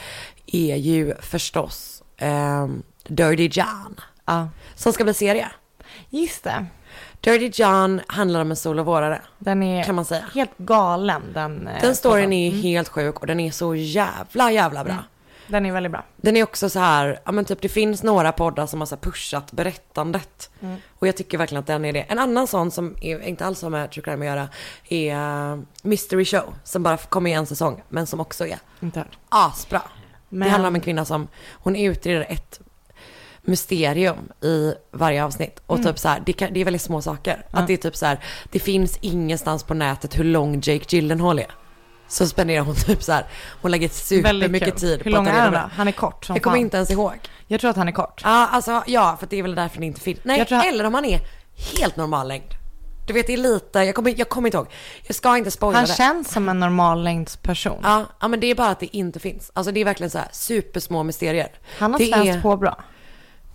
är 0.46 0.76
ju 0.76 1.14
förstås 1.20 2.02
ehm, 2.18 2.82
Dirty 3.08 3.48
John. 3.52 4.00
Ja. 4.30 4.48
Som 4.74 4.92
ska 4.92 5.04
bli 5.04 5.14
serie. 5.14 5.48
Just 6.10 6.44
det. 6.44 6.66
Dirty 7.20 7.62
John 7.62 8.00
handlar 8.06 8.40
om 8.40 8.50
en 8.50 8.56
solovårare, 8.56 9.22
Den 9.38 9.62
är 9.62 9.84
kan 9.84 9.94
man 9.94 10.04
säga. 10.04 10.24
helt 10.34 10.58
galen 10.58 11.22
den. 11.34 11.68
eh, 11.68 11.80
Den 11.80 11.96
storyn 11.96 12.32
är 12.32 12.50
helt 12.50 12.88
sjuk 12.88 13.20
och 13.20 13.26
den 13.26 13.40
är 13.40 13.50
så 13.50 13.74
jävla, 13.74 14.50
jävla 14.52 14.84
bra. 14.84 14.92
Mm. 14.92 15.04
Den 15.46 15.66
är 15.66 15.72
väldigt 15.72 15.92
bra. 15.92 16.04
Den 16.16 16.36
är 16.36 16.42
också 16.42 16.70
så 16.70 16.78
här, 16.78 17.20
ja 17.24 17.32
men 17.32 17.44
typ 17.44 17.60
det 17.62 17.68
finns 17.68 18.02
några 18.02 18.32
poddar 18.32 18.66
som 18.66 18.80
har 18.80 18.86
så 18.86 18.96
pushat 18.96 19.52
berättandet. 19.52 20.50
Mm. 20.60 20.76
Och 20.98 21.08
jag 21.08 21.16
tycker 21.16 21.38
verkligen 21.38 21.60
att 21.60 21.66
den 21.66 21.84
är 21.84 21.92
det. 21.92 22.00
En 22.00 22.18
annan 22.18 22.46
sån 22.46 22.70
som 22.70 22.96
är, 23.00 23.20
inte 23.22 23.46
alls 23.46 23.62
har 23.62 23.70
med 23.70 23.90
true 23.90 24.02
crime 24.04 24.26
att 24.30 24.36
göra 24.36 24.48
är 24.88 25.52
uh, 25.54 25.60
Mystery 25.82 26.24
Show. 26.24 26.54
Som 26.64 26.82
bara 26.82 26.96
kommer 26.96 27.30
i 27.30 27.32
en 27.32 27.46
säsong, 27.46 27.82
men 27.88 28.06
som 28.06 28.20
också 28.20 28.46
är 28.46 28.58
Inte 28.80 29.04
asbra. 29.28 29.82
Men, 30.28 30.46
Det 30.46 30.50
handlar 30.52 30.68
om 30.68 30.74
en 30.74 30.80
kvinna 30.80 31.04
som, 31.04 31.28
hon 31.52 31.76
utreder 31.76 32.26
ett 32.28 32.60
mysterium 33.50 34.18
i 34.42 34.74
varje 34.92 35.24
avsnitt. 35.24 35.60
Och 35.66 35.78
Mm. 35.78 35.86
typ 35.92 35.98
så 35.98 36.08
här, 36.08 36.22
det, 36.26 36.32
kan, 36.32 36.52
det 36.54 36.60
är 36.60 36.64
väldigt 36.64 36.82
små 36.82 37.02
saker. 37.02 37.46
Ja. 37.52 37.58
Att 37.58 37.66
det 37.66 37.72
är 37.72 37.76
typ 37.76 37.96
så 37.96 38.06
här, 38.06 38.18
det 38.52 38.58
finns 38.58 38.98
ingenstans 39.00 39.62
på 39.62 39.74
nätet 39.74 40.18
hur 40.18 40.24
lång 40.24 40.54
Jake 40.54 40.84
Gyllenhaal 40.96 41.38
är. 41.38 41.46
Så 42.08 42.26
spenderar 42.26 42.64
hon 42.64 42.74
typ 42.74 43.02
så 43.02 43.12
här, 43.12 43.24
hon 43.62 43.70
lägger 43.70 43.88
supermycket 43.88 44.76
tid 44.76 44.96
Hur 44.96 45.04
på 45.04 45.08
lång 45.10 45.26
att 45.26 45.32
är 45.32 45.36
ta 45.36 45.40
han 45.42 45.52
reda 45.52 45.62
på 45.62 45.70
Han 45.74 45.88
är 45.88 45.92
kort 45.92 46.24
som 46.24 46.36
Jag 46.36 46.42
kommer 46.42 46.56
fan. 46.56 46.60
inte 46.64 46.76
ens 46.76 46.90
ihåg. 46.90 47.12
Jag 47.46 47.60
tror 47.60 47.70
att 47.70 47.76
han 47.76 47.88
är 47.88 47.92
kort. 47.92 48.20
Ja, 48.24 48.48
alltså 48.52 48.82
ja, 48.86 49.16
för 49.20 49.26
det 49.30 49.36
är 49.36 49.42
väl 49.42 49.54
därför 49.54 49.80
det 49.80 49.86
inte 49.86 50.00
finns. 50.00 50.18
Nej, 50.22 50.46
han- 50.50 50.68
eller 50.68 50.84
om 50.84 50.94
han 50.94 51.04
är 51.04 51.20
helt 51.80 51.96
normal 51.96 52.28
längd. 52.28 52.54
Du 53.06 53.12
vet, 53.14 53.26
det 53.26 53.32
är 53.32 53.36
lite, 53.36 53.78
jag 53.78 53.94
kommer, 53.94 54.14
jag 54.18 54.28
kommer 54.28 54.48
inte 54.48 54.56
ihåg. 54.58 54.66
Jag 55.06 55.16
ska 55.16 55.36
inte 55.36 55.50
spoila 55.50 55.78
Han 55.78 55.86
det. 55.88 55.94
känns 55.94 56.32
som 56.32 56.48
en 56.48 56.60
normallängdsperson. 56.60 57.80
Ja, 57.82 58.04
ja, 58.20 58.28
men 58.28 58.40
det 58.40 58.46
är 58.46 58.54
bara 58.54 58.68
att 58.68 58.80
det 58.80 58.96
inte 58.96 59.18
finns. 59.20 59.50
Alltså 59.54 59.72
det 59.72 59.80
är 59.80 59.84
verkligen 59.84 60.10
så 60.10 60.18
här 60.18 60.28
supersmå 60.32 61.02
mysterier. 61.02 61.48
Han 61.78 61.92
har 61.92 61.98
det 61.98 62.06
svenskt 62.06 62.36
är- 62.36 62.40
på 62.42 62.56
bra. 62.56 62.76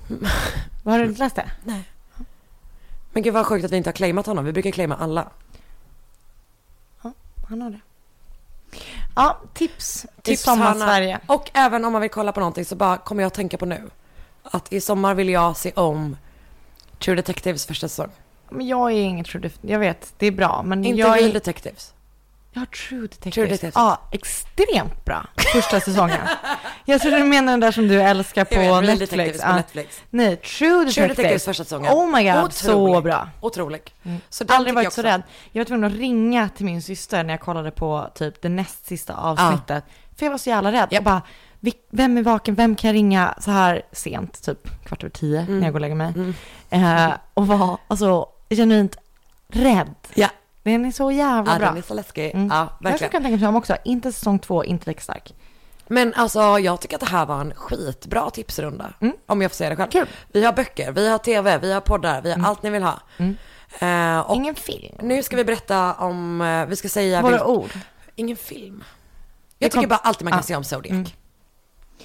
Har 0.84 1.00
du 1.00 1.06
inte 1.06 1.20
läst 1.20 1.36
det? 1.36 1.52
Nej. 1.64 1.84
Men 3.14 3.24
gud 3.24 3.34
vad 3.34 3.46
sjukt 3.46 3.66
att 3.66 3.72
vi 3.72 3.78
inte 3.78 3.90
har 3.90 3.96
claimat 3.96 4.26
honom. 4.26 4.46
Vi 4.46 4.52
brukar 4.52 4.72
claima 4.72 4.96
alla. 4.96 5.32
Han 7.50 7.62
har 7.62 7.70
det. 7.70 7.80
Ja, 9.16 9.40
tips 9.54 10.02
till 10.02 10.10
Tips, 10.22 10.44
Sommar-Sverige. 10.44 11.20
Och 11.28 11.52
även 11.54 11.86
om 11.86 11.94
man 11.94 12.02
vill 12.02 12.12
kolla 12.12 12.32
på 12.32 12.40
någonting 12.40 12.66
så 12.66 12.76
bara 12.76 12.98
kommer 12.98 13.24
jag 13.24 13.28
att 13.28 13.34
tänka 13.34 13.58
på 13.58 13.66
nu. 13.66 13.90
Att 14.44 14.74
i 14.74 14.82
sommar 14.82 15.14
vill 15.14 15.30
jag 15.30 15.58
se 15.58 15.72
om 15.72 16.18
True 17.00 17.16
Detectives 17.16 17.66
första 17.66 17.88
säsong. 17.88 18.12
Men 18.50 18.68
jag 18.68 18.92
är 18.92 18.96
inget 18.96 19.28
True 19.28 19.42
Detectives. 19.42 19.72
Jag 19.72 19.80
vet, 19.80 20.14
det 20.18 20.28
är 20.28 20.32
bra. 20.32 20.64
Men 20.66 20.86
Inte 20.86 21.00
jag 21.00 21.18
Real 21.18 21.30
är... 21.30 21.34
Detectives. 21.34 21.94
Ja, 22.58 22.66
True 22.66 23.02
Detectives. 23.02 23.34
True 23.34 23.46
Detectives. 23.46 23.76
Ja, 23.76 24.02
extremt 24.12 25.06
bra. 25.06 25.26
Första 25.54 25.80
säsongen. 25.80 26.18
jag 26.86 27.02
tror 27.02 27.12
du 27.12 27.24
menar 27.24 27.54
den 27.54 27.60
där 27.60 27.72
som 27.72 27.88
du 27.88 28.02
älskar 28.02 28.46
på 28.46 28.82
vet, 28.82 29.00
Netflix. 29.00 29.42
På 29.42 29.48
Ja. 29.48 29.56
Netflix. 29.56 30.02
Nej, 30.10 30.36
True 30.38 30.70
Detectives. 30.70 30.96
True 30.96 31.08
Detectives 31.08 31.46
första 31.46 31.64
säsongen. 31.64 31.92
Oh 31.94 32.12
my 32.16 32.32
god, 32.32 32.54
så 32.54 32.74
Otrolig. 32.76 33.04
bra. 33.04 33.30
Otrolig. 33.42 33.94
Mm. 34.04 34.18
Så 34.30 34.46
Aldrig 34.48 34.76
varit 34.76 34.94
så 34.94 35.02
rädd. 35.02 35.22
Jag 35.52 35.60
var 35.60 35.66
tvungen 35.66 35.84
att 35.84 35.94
ringa 36.00 36.50
till 36.50 36.66
min 36.66 36.82
syster 36.82 37.24
när 37.24 37.34
jag 37.34 37.42
kollade 37.42 37.72
på 37.72 38.08
typ 38.16 38.42
det 38.42 38.50
näst 38.50 38.86
sista 38.88 39.14
avsnittet. 39.16 39.84
För 40.18 40.26
jag 40.26 40.32
var 40.32 40.38
så 40.38 40.50
jävla 40.50 40.72
rädd. 40.72 40.80
Japp. 40.80 40.92
Jag 40.94 41.04
bara, 41.04 41.22
"Vi- 41.60 41.74
vem 41.90 42.18
är 42.18 42.24
vaken? 42.24 42.56
Vem 42.56 42.76
kan 42.76 42.88
jag 42.88 42.96
ringa 42.96 43.36
så 43.40 43.52
här 43.52 43.82
sent? 43.92 44.44
Typ 44.44 44.86
kvart 44.86 45.04
över 45.04 45.12
tio 45.12 45.40
Mm. 45.40 45.60
när 45.60 45.66
jag 45.68 45.74
går 45.74 45.78
och 45.78 45.82
lägger 45.82 45.96
mig. 45.96 46.14
Mm. 46.16 46.34
Eh, 47.10 47.14
och 47.34 47.48
var 47.48 47.78
alltså 47.88 48.26
genuint 48.50 48.98
rädd. 49.48 49.96
Ja, 50.14 50.28
Den 50.66 50.86
är 50.86 50.92
så 50.92 51.12
jävla 51.12 51.52
ja 51.54 51.60
bra. 51.60 51.68
den 51.68 51.78
är 51.78 51.82
så 51.82 51.94
läskig. 51.94 52.32
Mm. 52.34 52.48
Ja, 52.48 52.78
verkligen. 52.82 53.12
kunna 53.12 53.24
tänka 53.24 53.40
mig 53.40 53.48
om 53.50 53.56
också. 53.56 53.78
Inte 53.86 54.12
säsong 54.12 54.40
två, 54.40 54.64
inte 54.64 54.90
lika 54.90 55.02
stark. 55.02 55.34
Men 55.88 56.14
alltså 56.14 56.60
jag 56.60 56.82
tycker 56.82 56.96
att 56.96 57.02
det 57.02 57.10
här 57.10 57.26
var 57.26 57.42
en 57.42 57.54
skitbra 57.56 58.30
tipsrunda. 58.30 58.94
Mm. 59.02 59.14
Om 59.26 59.42
jag 59.42 59.52
får 59.52 59.56
säga 59.56 59.70
det 59.70 59.76
själv. 59.76 59.92
Kul. 59.92 60.08
Vi 60.32 60.46
har 60.46 60.54
böcker, 60.54 60.92
vi 60.92 61.10
har 61.10 61.18
tv, 61.18 61.58
vi 61.58 61.74
har 61.74 61.82
poddar, 61.82 62.22
vi 62.22 62.30
har 62.30 62.36
Mm. 62.38 62.46
allt 62.50 62.64
ni 62.64 62.70
vill 62.70 62.84
ha. 62.84 63.00
Och 64.24 64.36
Ingen 64.36 64.56
film. 64.56 64.96
nu 65.02 65.24
ska 65.24 65.36
vi 65.36 65.44
berätta 65.46 65.94
om, 65.94 66.42
eh, 66.42 66.66
vi 66.66 66.76
ska 66.76 66.90
säga 66.90 67.22
Våra 67.22 67.32
vil- 67.32 67.44
ord. 67.44 67.70
Ingen 68.16 68.38
film. 68.38 68.84
Det 69.58 69.66
Jag 69.66 69.72
tycker 69.72 69.82
kom- 69.82 69.90
bara 69.90 70.00
alltid 70.00 70.24
man 70.26 70.32
kan 70.32 70.40
Ah. 70.40 70.44
se 70.44 70.56
om 70.56 70.64
Zodiac. 70.64 70.92
Mm. 70.92 71.06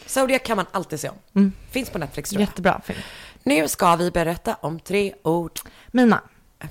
Zodiac 0.07 0.43
kan 0.45 0.57
man 0.57 0.67
alltid 0.73 1.01
se 1.01 1.09
om. 1.09 1.17
Mm. 1.35 1.53
Finns 1.71 1.91
på 1.91 1.99
Netflix 1.99 2.31
tror 2.31 2.41
jag. 2.43 2.49
Jättebra 2.49 2.81
film. 2.85 2.99
Nu 3.43 3.69
ska 3.69 3.97
vi 3.97 4.11
berätta 4.11 4.57
om 4.61 4.81
tre 4.81 5.15
ord. 5.23 5.61
Mina. 5.87 6.21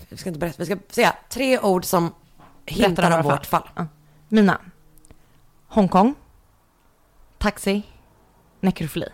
Vi 0.09 0.17
ska 0.17 0.29
inte 0.29 0.39
berätta, 0.39 0.55
vi 0.57 0.65
ska 0.65 0.77
säga 0.89 1.15
tre 1.29 1.59
ord 1.59 1.85
som 1.85 2.13
hintar 2.65 3.17
om 3.17 3.23
vårt 3.23 3.45
fall. 3.45 3.69
Ja. 3.75 3.87
Mina. 4.27 4.61
Hongkong. 5.67 6.15
Taxi. 7.37 7.83
Nekrofili. 8.59 9.09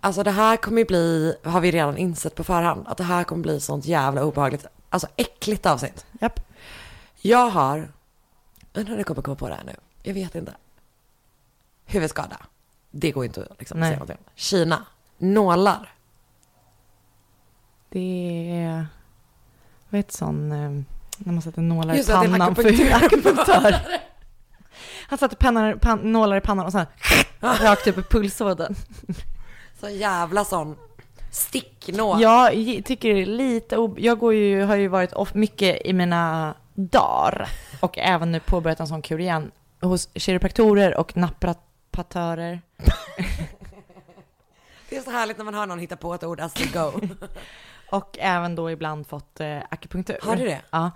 Alltså 0.00 0.22
det 0.22 0.30
här 0.30 0.56
kommer 0.56 0.78
ju 0.78 0.84
bli, 0.84 1.36
har 1.44 1.60
vi 1.60 1.70
redan 1.70 1.96
insett 1.96 2.34
på 2.34 2.44
förhand, 2.44 2.84
att 2.88 2.98
det 2.98 3.04
här 3.04 3.24
kommer 3.24 3.42
bli 3.42 3.60
sånt 3.60 3.84
jävla 3.84 4.24
obehagligt, 4.24 4.66
alltså 4.88 5.08
äckligt 5.16 5.66
avsnitt. 5.66 6.06
Japp. 6.20 6.40
Jag 7.16 7.50
har, 7.50 7.92
undrar 8.72 8.92
om 8.92 8.98
jag 8.98 9.06
kommer 9.06 9.22
komma 9.22 9.36
på 9.36 9.48
det 9.48 9.54
här 9.54 9.64
nu, 9.64 9.76
jag 10.02 10.14
vet 10.14 10.34
inte. 10.34 10.54
Huvudskada, 11.84 12.36
det 12.90 13.10
går 13.10 13.24
inte 13.24 13.42
att 13.42 13.58
liksom 13.58 13.80
säga 13.80 13.92
någonting. 13.92 14.18
Kina, 14.34 14.84
nålar, 15.18 15.92
Det 17.94 18.50
är... 18.64 18.86
Vad 19.90 19.98
heter 19.98 20.12
sån... 20.12 20.52
eh, 20.52 20.70
När 21.18 21.32
man 21.32 21.42
sätter 21.42 21.62
nålar 21.62 21.94
Just 21.94 22.08
i 22.08 22.12
pannan 22.12 22.54
för 22.54 22.92
akupunktör. 22.94 23.76
Han 25.08 25.18
satte 25.18 25.36
pennar, 25.36 25.74
pan, 25.74 25.98
nålar 26.12 26.36
i 26.36 26.40
pannan 26.40 26.66
och 26.66 26.72
sen 26.72 26.86
rakt 27.40 27.86
upp 27.86 27.98
i 27.98 28.02
pulsådern. 28.02 28.74
så 29.80 29.88
jävla 29.88 30.44
sån 30.44 30.76
sticknål. 31.30 32.22
Jag 32.22 32.50
tycker 32.84 33.14
det 33.14 33.22
är 33.22 33.26
lite 33.26 33.76
ob- 33.76 33.98
Jag 34.00 34.18
går 34.18 34.34
ju, 34.34 34.62
har 34.64 34.76
ju 34.76 34.88
varit 34.88 35.12
off 35.12 35.34
mycket 35.34 35.86
i 35.86 35.92
mina 35.92 36.54
dagar 36.74 37.48
och 37.80 37.98
även 37.98 38.32
nu 38.32 38.40
påbörjat 38.40 38.80
en 38.80 38.86
sån 38.88 39.02
kur 39.02 39.20
igen 39.20 39.50
hos 39.80 40.08
kiropraktorer 40.14 40.94
och 40.96 41.16
naprapatörer. 41.16 42.60
Det 44.88 44.96
är 44.96 45.02
så 45.02 45.10
härligt 45.10 45.38
när 45.38 45.44
man 45.44 45.54
hör 45.54 45.66
någon 45.66 45.78
hitta 45.78 45.96
på 45.96 46.14
ett 46.14 46.24
ord 46.24 46.40
as 46.40 46.54
they 46.54 46.66
go. 46.66 46.92
Och 47.96 48.18
även 48.20 48.54
då 48.54 48.70
ibland 48.70 49.06
fått 49.06 49.40
eh, 49.40 49.58
akupunktur. 49.70 50.16
Har 50.22 50.36
du 50.36 50.44
det? 50.44 50.60
Ja. 50.70 50.90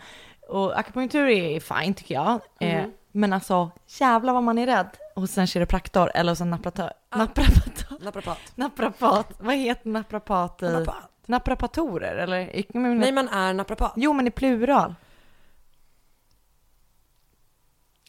Och 0.48 0.78
akupunktur 0.78 1.28
är 1.28 1.60
fine 1.60 1.94
tycker 1.94 2.14
jag. 2.14 2.40
Eh, 2.60 2.80
Mhm. 2.80 2.92
men 3.12 3.32
alltså 3.32 3.70
jävla 3.86 4.32
vad 4.32 4.42
man 4.42 4.58
är 4.58 4.66
rädd 4.66 4.88
hos 5.14 5.38
en 5.38 5.46
kiropraktor 5.46 6.10
eller 6.14 6.32
hos 6.32 6.40
en 6.40 6.50
napratör. 6.50 6.92
Ja. 7.10 7.16
Naprapator. 7.18 8.04
Naprapat. 8.04 8.38
Naprapat. 8.54 9.32
Vad 9.38 9.54
heter 9.56 9.88
naprapat 9.88 10.62
i? 10.62 10.64
Naprapat. 10.64 11.10
Naprapatorer 11.26 12.16
eller? 12.16 12.64
Nej, 12.98 13.12
man 13.12 13.28
är 13.28 13.52
naprapat. 13.52 13.92
Jo 13.96 14.12
men 14.12 14.26
i 14.26 14.30
plural. 14.30 14.94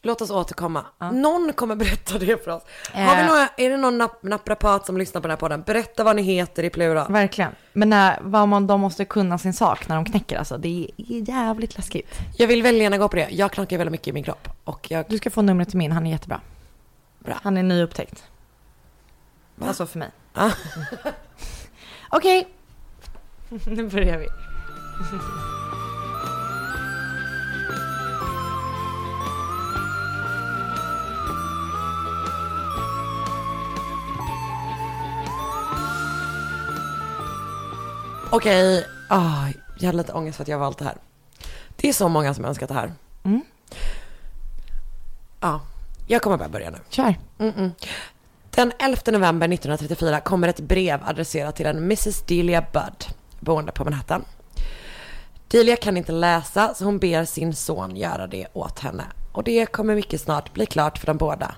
Låt 0.02 0.20
oss 0.20 0.30
återkomma. 0.30 0.84
Ja. 0.98 1.10
Någon 1.10 1.52
kommer 1.52 1.76
berätta 1.76 2.18
det 2.18 2.44
för 2.44 2.50
oss. 2.50 2.62
Eh. 2.94 3.00
Har 3.00 3.16
vi 3.16 3.22
några, 3.28 3.48
är 3.56 3.70
det 3.70 3.76
någon 3.76 4.02
nap- 4.02 4.18
naprapat 4.28 4.86
som 4.86 4.96
lyssnar 4.98 5.20
på 5.20 5.28
den 5.28 5.30
här 5.32 5.36
podden? 5.40 5.62
Berätta 5.62 6.04
vad 6.04 6.16
ni 6.16 6.22
heter 6.22 6.62
i 6.62 6.70
plural. 6.70 7.12
Verkligen. 7.12 7.52
Men 7.72 7.90
när, 7.90 8.18
vad 8.22 8.48
man, 8.48 8.66
de 8.66 8.80
måste 8.80 9.04
kunna 9.04 9.38
sin 9.38 9.52
sak 9.52 9.88
när 9.88 9.96
de 9.96 10.04
knäcker 10.04 10.38
alltså. 10.38 10.58
Det 10.58 10.88
är 10.96 11.28
jävligt 11.28 11.76
läskigt. 11.76 12.08
Jag 12.36 12.46
vill 12.46 12.62
väldigt 12.62 12.82
gärna 12.82 12.98
gå 12.98 13.08
på 13.08 13.16
det. 13.16 13.28
Jag 13.30 13.52
knackar 13.52 13.78
väldigt 13.78 13.92
mycket 13.92 14.08
i 14.08 14.12
min 14.12 14.24
kropp. 14.24 14.48
Och 14.64 14.90
jag... 14.90 15.04
Du 15.08 15.18
ska 15.18 15.30
få 15.30 15.42
numret 15.42 15.68
till 15.68 15.78
min, 15.78 15.92
han 15.92 16.06
är 16.06 16.10
jättebra. 16.10 16.40
Bra. 17.18 17.34
Han 17.42 17.56
är 17.56 17.62
nyupptäckt. 17.62 18.24
Va? 19.54 19.66
Alltså 19.66 19.86
för 19.86 19.98
mig. 19.98 20.10
Ah. 20.34 20.50
Okej. 22.10 22.48
nu 23.66 23.88
börjar 23.88 24.18
vi. 24.18 24.26
Okej, 38.32 38.86
ah, 39.08 39.48
jag 39.78 39.86
hade 39.86 39.98
lite 39.98 40.12
ångest 40.12 40.36
för 40.36 40.44
att 40.44 40.48
jag 40.48 40.56
har 40.56 40.64
valt 40.64 40.78
det 40.78 40.84
här. 40.84 40.96
Det 41.76 41.88
är 41.88 41.92
så 41.92 42.08
många 42.08 42.34
som 42.34 42.44
önskat 42.44 42.68
det 42.68 42.74
här. 42.74 42.92
Mm. 43.24 43.42
Ja, 45.40 45.60
jag 46.06 46.22
kommer 46.22 46.36
bara 46.36 46.48
börja 46.48 46.70
nu. 46.70 46.78
Kör. 46.88 47.14
Mm-mm. 47.38 47.70
Den 48.50 48.72
11 48.78 49.00
november 49.06 49.48
1934 49.48 50.20
kommer 50.20 50.48
ett 50.48 50.60
brev 50.60 51.00
adresserat 51.04 51.56
till 51.56 51.66
en 51.66 51.76
Mrs 51.76 52.22
Delia 52.22 52.64
Budd, 52.72 53.04
boende 53.40 53.72
på 53.72 53.84
Manhattan. 53.84 54.24
Delia 55.48 55.76
kan 55.76 55.96
inte 55.96 56.12
läsa 56.12 56.74
så 56.74 56.84
hon 56.84 56.98
ber 56.98 57.24
sin 57.24 57.54
son 57.54 57.96
göra 57.96 58.26
det 58.26 58.46
åt 58.52 58.78
henne. 58.78 59.04
Och 59.32 59.44
det 59.44 59.66
kommer 59.66 59.94
mycket 59.94 60.20
snart 60.20 60.54
bli 60.54 60.66
klart 60.66 60.98
för 60.98 61.06
de 61.06 61.16
båda. 61.16 61.54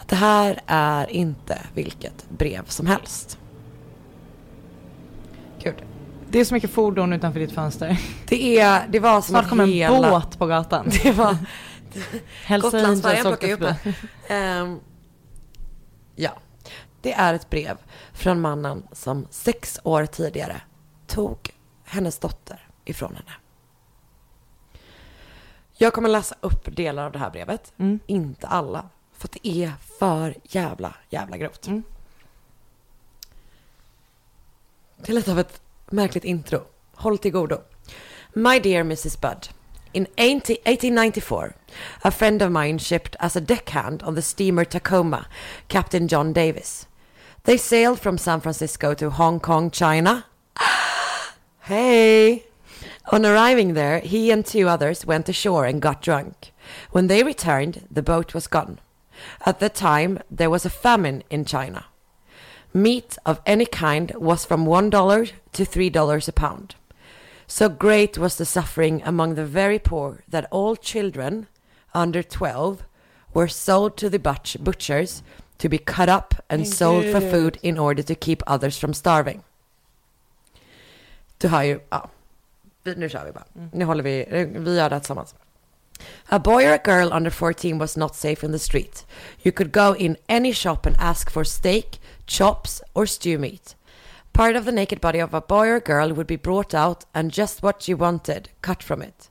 Att 0.00 0.08
det 0.08 0.16
här 0.16 0.60
är 0.66 1.10
inte 1.10 1.58
vilket 1.74 2.28
brev 2.28 2.64
som 2.66 2.86
helst. 2.86 3.38
Gud. 5.64 5.82
Det 6.30 6.40
är 6.40 6.44
så 6.44 6.54
mycket 6.54 6.70
fordon 6.70 7.12
utanför 7.12 7.40
ditt 7.40 7.52
fönster. 7.52 8.00
Det, 8.28 8.58
är, 8.58 8.86
det 8.88 9.00
var 9.00 9.20
som 9.20 9.22
Snart 9.32 9.48
kommer 9.48 9.64
en 9.64 9.70
hela... 9.70 10.10
båt 10.10 10.38
på 10.38 10.46
gatan. 10.46 10.86
Det 11.02 11.12
var... 11.12 11.36
Gotlandsfärjan 12.60 13.26
åkte 13.26 13.52
upp 13.52 13.60
det. 13.60 13.76
Ehm, 14.28 14.80
ja, 16.16 16.30
det 17.00 17.12
är 17.12 17.34
ett 17.34 17.50
brev 17.50 17.76
från 18.12 18.40
mannen 18.40 18.82
som 18.92 19.26
sex 19.30 19.80
år 19.84 20.06
tidigare 20.06 20.60
tog 21.06 21.50
hennes 21.84 22.18
dotter 22.18 22.68
ifrån 22.84 23.14
henne. 23.14 23.32
Jag 25.76 25.92
kommer 25.92 26.08
läsa 26.08 26.34
upp 26.40 26.76
delar 26.76 27.06
av 27.06 27.12
det 27.12 27.18
här 27.18 27.30
brevet, 27.30 27.72
Mm. 27.76 27.98
inte 28.06 28.46
alla, 28.46 28.88
för 29.12 29.28
det 29.32 29.48
är 29.48 29.72
för 29.98 30.34
jävla, 30.42 30.94
jävla 31.10 31.36
grovt. 31.36 31.66
Mm. 31.66 31.82
Det 35.06 35.12
lite 35.12 35.32
av 35.32 35.38
ett 35.38 35.60
märkligt 35.90 36.24
intro. 36.24 36.62
Håll 36.94 37.18
till 37.18 37.32
godo. 37.32 37.58
My 38.32 38.58
dear 38.58 38.84
Mrs. 38.84 39.20
Budd. 39.20 39.48
In 39.92 40.06
80 40.16 40.52
1894, 40.64 41.52
a 42.02 42.10
friend 42.10 42.42
of 42.42 42.50
mine 42.50 42.78
shipped 42.78 43.16
as 43.20 43.36
a 43.36 43.40
deckhand 43.40 44.02
on 44.02 44.14
the 44.14 44.22
steamer 44.22 44.64
Tacoma, 44.64 45.26
Captain 45.68 46.08
John 46.08 46.32
Davis. 46.32 46.86
They 47.42 47.58
sailed 47.58 48.00
from 48.00 48.18
San 48.18 48.40
Francisco 48.40 48.94
to 48.94 49.10
Hong 49.10 49.40
Kong, 49.40 49.70
China. 49.70 50.24
hey! 51.60 52.44
On 53.12 53.26
arriving 53.26 53.74
there, 53.74 54.00
he 54.00 54.30
and 54.30 54.46
two 54.46 54.68
others 54.68 55.06
went 55.06 55.28
ashore 55.28 55.66
and 55.66 55.82
got 55.82 56.02
drunk. 56.02 56.52
When 56.92 57.08
they 57.08 57.22
returned, 57.22 57.86
the 57.90 58.02
boat 58.02 58.34
was 58.34 58.46
gone. 58.46 58.78
At 59.44 59.60
the 59.60 59.68
time, 59.68 60.18
there 60.30 60.50
was 60.50 60.64
a 60.64 60.70
famine 60.70 61.22
in 61.28 61.44
China. 61.44 61.84
Meat 62.74 63.16
of 63.24 63.40
any 63.46 63.66
kind 63.66 64.12
was 64.16 64.44
from 64.44 64.66
$1 64.66 65.32
to 65.52 65.64
$3 65.64 66.28
a 66.28 66.32
pound. 66.32 66.74
So 67.46 67.68
great 67.68 68.18
was 68.18 68.36
the 68.36 68.44
suffering 68.44 69.02
among 69.04 69.34
the 69.36 69.44
very 69.46 69.78
poor 69.78 70.24
that 70.28 70.46
all 70.50 70.76
children 70.76 71.46
under 71.94 72.22
12 72.22 72.82
were 73.32 73.48
sold 73.48 73.96
to 73.96 74.10
the 74.10 74.18
butch- 74.18 74.56
butchers 74.60 75.22
to 75.58 75.68
be 75.68 75.78
cut 75.78 76.08
up 76.08 76.34
and 76.50 76.62
Men 76.62 76.70
sold 76.72 77.04
for 77.06 77.20
food 77.20 77.58
in 77.62 77.78
order 77.78 78.02
to 78.02 78.14
keep 78.14 78.42
others 78.46 78.78
from 78.78 78.92
starving. 78.94 79.42
Du 81.38 81.48
hör 81.48 81.62
ju, 81.62 81.80
ja. 81.90 82.08
Nu 82.84 83.08
kör 83.08 83.24
vi 83.24 83.32
bara. 83.32 83.44
Mm. 83.56 83.68
Nu 83.72 83.84
håller 83.84 84.02
vi, 84.02 84.26
vi 84.58 84.76
gör 84.76 84.90
det 84.90 85.00
tillsammans. 85.00 85.34
A 86.28 86.38
boy 86.38 86.64
or 86.66 86.72
a 86.72 86.80
girl 86.84 87.12
under 87.12 87.30
14 87.30 87.78
was 87.78 87.96
not 87.96 88.14
safe 88.14 88.46
in 88.46 88.52
the 88.52 88.58
street. 88.58 89.06
You 89.42 89.52
could 89.52 89.72
go 89.72 89.94
in 89.96 90.16
any 90.28 90.52
shop 90.52 90.86
and 90.86 90.96
ask 90.98 91.30
for 91.30 91.44
steak, 91.44 92.00
chops, 92.26 92.82
or 92.94 93.06
stew 93.06 93.38
meat. 93.38 93.74
Part 94.32 94.56
of 94.56 94.64
the 94.64 94.72
naked 94.72 95.00
body 95.00 95.20
of 95.20 95.32
a 95.32 95.40
boy 95.40 95.68
or 95.68 95.80
girl 95.80 96.12
would 96.12 96.26
be 96.26 96.36
brought 96.36 96.74
out 96.74 97.04
and 97.14 97.30
just 97.30 97.62
what 97.62 97.86
you 97.86 97.96
wanted 97.96 98.48
cut 98.62 98.82
from 98.82 99.02
it. 99.02 99.30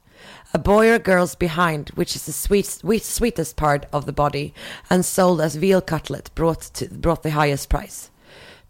A 0.53 0.59
boy 0.59 0.89
or 0.89 1.00
girl's 1.00 1.35
behind, 1.35 1.89
which 1.95 2.15
is 2.15 2.25
the 2.25 2.31
sweet, 2.31 2.65
sweet, 2.65 3.03
sweetest 3.03 3.55
part 3.55 3.85
of 3.91 4.05
the 4.05 4.13
body, 4.13 4.53
and 4.89 5.05
sold 5.05 5.41
as 5.41 5.55
veal 5.55 5.81
cutlet, 5.81 6.29
brought, 6.35 6.62
to, 6.75 6.88
brought 6.88 7.23
the 7.23 7.31
highest 7.31 7.69
price. 7.69 8.12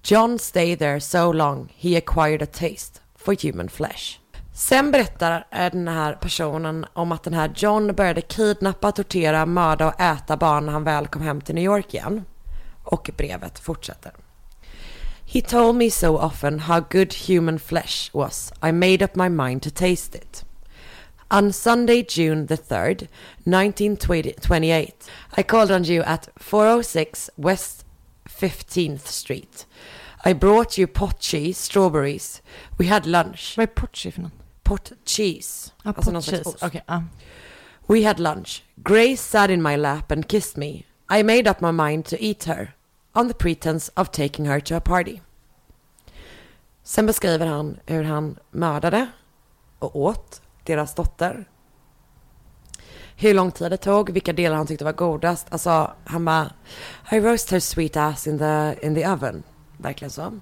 John 0.02 0.40
stayed 0.40 0.80
there 0.80 1.00
so 1.00 1.30
long 1.30 1.70
he 1.76 1.96
acquired 1.96 2.42
a 2.42 2.46
taste 2.46 3.02
for 3.16 3.34
human 3.34 3.70
flesh. 3.70 4.20
Sen 4.54 4.92
berättar 4.92 5.48
den 5.52 5.88
här 5.88 6.14
personen 6.14 6.86
om 6.94 7.12
att 7.12 7.24
den 7.24 7.34
här 7.34 7.52
John 7.56 7.96
började 7.96 8.22
kidnappa, 8.22 8.92
tortera, 8.92 9.46
mörda 9.46 9.88
och 9.88 10.02
äta 10.02 10.38
barn 10.38 10.66
när 10.66 10.74
han 10.74 10.84
väl 10.84 11.08
kom 11.08 11.22
hem 11.22 11.42
till 11.42 11.56
New 11.56 11.64
York 11.64 11.94
igen. 11.94 12.26
Och 12.84 13.10
brevet 13.18 13.60
fortsätter. 13.60 14.12
He 15.26 15.42
told 15.42 15.76
me 15.76 15.90
so 15.92 16.18
often 16.18 16.60
how 16.60 16.80
good 16.90 17.14
human 17.28 17.60
flesh 17.60 18.10
was, 18.14 18.54
I 18.62 18.72
made 18.72 19.06
up 19.06 19.16
my 19.16 19.30
mind 19.30 19.62
to 19.64 19.70
taste 19.70 20.16
it. 20.16 20.46
On 21.30 21.54
Sunday, 21.54 22.06
June 22.10 22.46
the 22.48 22.58
3rd, 22.58 23.08
1928, 23.46 25.10
I 25.38 25.44
called 25.44 25.72
on 25.72 25.84
you 25.84 26.04
at 26.04 26.30
406 26.36 27.30
West 27.36 27.86
15th 28.30 29.08
Street. 29.08 29.66
I 30.26 30.34
brought 30.34 30.78
you 30.78 30.88
pot 30.88 31.20
cheese, 31.20 31.58
strawberries. 31.58 32.42
We 32.78 32.86
had 32.88 33.06
lunch. 33.06 33.54
Vad 33.58 33.64
är 33.64 33.74
Porchi 33.74 34.12
för 34.12 34.22
något? 34.22 34.32
Pot 34.64 34.92
cheese. 35.06 35.72
Ja, 35.84 35.94
Alltså 35.96 36.12
pot 36.12 36.26
cheese. 36.26 36.58
Okej, 36.62 36.84
ja. 36.88 37.04
We 37.88 38.04
had 38.04 38.20
lunch. 38.20 38.64
Grace 38.76 39.18
sat 39.18 39.50
in 39.50 39.62
my 39.62 39.76
lap 39.78 40.12
and 40.12 40.28
kissed 40.28 40.58
me. 40.58 40.84
I 41.20 41.24
made 41.24 41.48
up 41.48 41.62
my 41.62 41.72
mind 41.72 42.06
to 42.06 42.24
eat 42.24 42.44
her 42.44 42.74
on 43.14 43.28
the 43.28 43.34
pretense 43.34 43.92
of 43.96 44.12
taking 44.12 44.46
her 44.46 44.60
to 44.60 44.76
a 44.76 44.82
party. 44.82 45.20
Sen 46.84 47.06
beskriver 47.06 47.46
han 47.46 47.80
hur 47.86 48.04
han 48.04 48.40
mördade 48.52 49.08
och 49.80 49.96
åt 49.96 50.42
deras 50.64 50.96
dotter. 50.96 51.46
Hur 53.16 53.34
lång 53.34 53.52
tid 53.52 53.72
det 53.72 53.78
tog, 53.78 54.10
vilka 54.10 54.34
delar 54.34 54.56
han 54.56 54.68
tyckte 54.68 54.86
var 54.86 54.94
godast. 54.94 55.48
Alltså, 55.50 55.94
han 56.06 56.26
bara, 56.26 56.54
I 57.12 57.20
roast 57.20 57.52
her 57.52 57.60
sweet 57.60 57.98
ass 57.98 58.28
in 58.28 58.38
the, 58.38 58.76
in 58.82 58.96
the 58.96 59.08
oven. 59.08 59.44
Verkligen 59.78 60.12
så. 60.12 60.40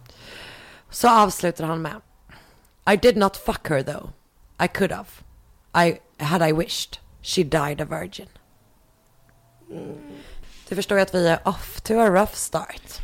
Så 0.89 1.09
avslutar 1.09 1.65
han 1.65 1.81
med, 1.81 2.01
I 2.93 2.95
did 2.95 3.17
not 3.17 3.37
fuck 3.37 3.67
her 3.67 3.83
though. 3.83 4.09
I 4.63 4.67
could 4.67 4.91
have. 4.91 5.09
I, 5.87 5.99
had 6.17 6.49
I 6.49 6.53
wished. 6.53 6.99
She 7.21 7.43
died 7.43 7.81
a 7.81 7.85
virgin. 7.85 8.27
Mm. 9.71 9.97
Du 10.71 10.75
förstår 10.75 10.97
ju 10.97 11.01
att 11.01 11.15
vi 11.15 11.27
är 11.27 11.47
off 11.47 11.81
to 11.81 11.99
a 11.99 12.09
rough 12.09 12.33
start. 12.33 13.01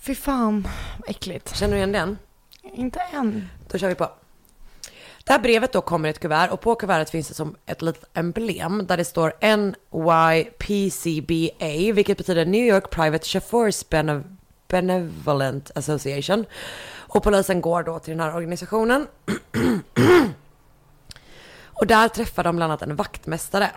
Fy 0.00 0.14
fan, 0.14 0.68
äckligt. 1.06 1.56
Känner 1.56 1.72
du 1.72 1.76
igen 1.76 1.92
den? 1.92 2.18
Inte 2.62 3.00
än. 3.00 3.48
Då 3.70 3.78
kör 3.78 3.88
vi 3.88 3.94
på. 3.94 4.10
Det 5.24 5.32
här 5.32 5.40
brevet 5.40 5.72
då 5.72 5.80
kommer 5.80 6.08
i 6.08 6.10
ett 6.10 6.20
kuvert 6.20 6.48
och 6.50 6.60
på 6.60 6.74
kuvertet 6.74 7.10
finns 7.10 7.28
det 7.28 7.34
som 7.34 7.56
ett 7.66 7.82
litet 7.82 8.04
emblem 8.14 8.86
där 8.86 8.96
det 8.96 9.04
står 9.04 9.32
NYPCBA, 9.56 10.84
vilket 11.94 12.18
betyder 12.18 12.46
New 12.46 12.66
York 12.66 12.90
Private 12.90 13.26
Chauffeurs 13.26 13.84
Benev- 13.88 14.36
Benevolent 14.68 15.70
Association. 15.74 16.44
Och 16.96 17.22
polisen 17.22 17.60
går 17.60 17.82
då 17.82 17.98
till 17.98 18.10
den 18.10 18.20
här 18.20 18.36
organisationen. 18.36 19.06
och 21.64 21.86
där 21.86 22.08
träffar 22.08 22.44
de 22.44 22.56
bland 22.56 22.72
annat 22.72 22.82
en 22.82 22.96
vaktmästare. 22.96 23.70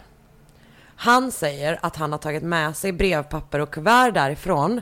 Han 1.03 1.31
säger 1.31 1.79
att 1.81 1.95
han 1.95 2.11
har 2.11 2.19
tagit 2.19 2.43
med 2.43 2.77
sig 2.77 2.91
brevpapper 2.91 3.59
och 3.59 3.71
kuvert 3.73 4.11
därifrån. 4.11 4.81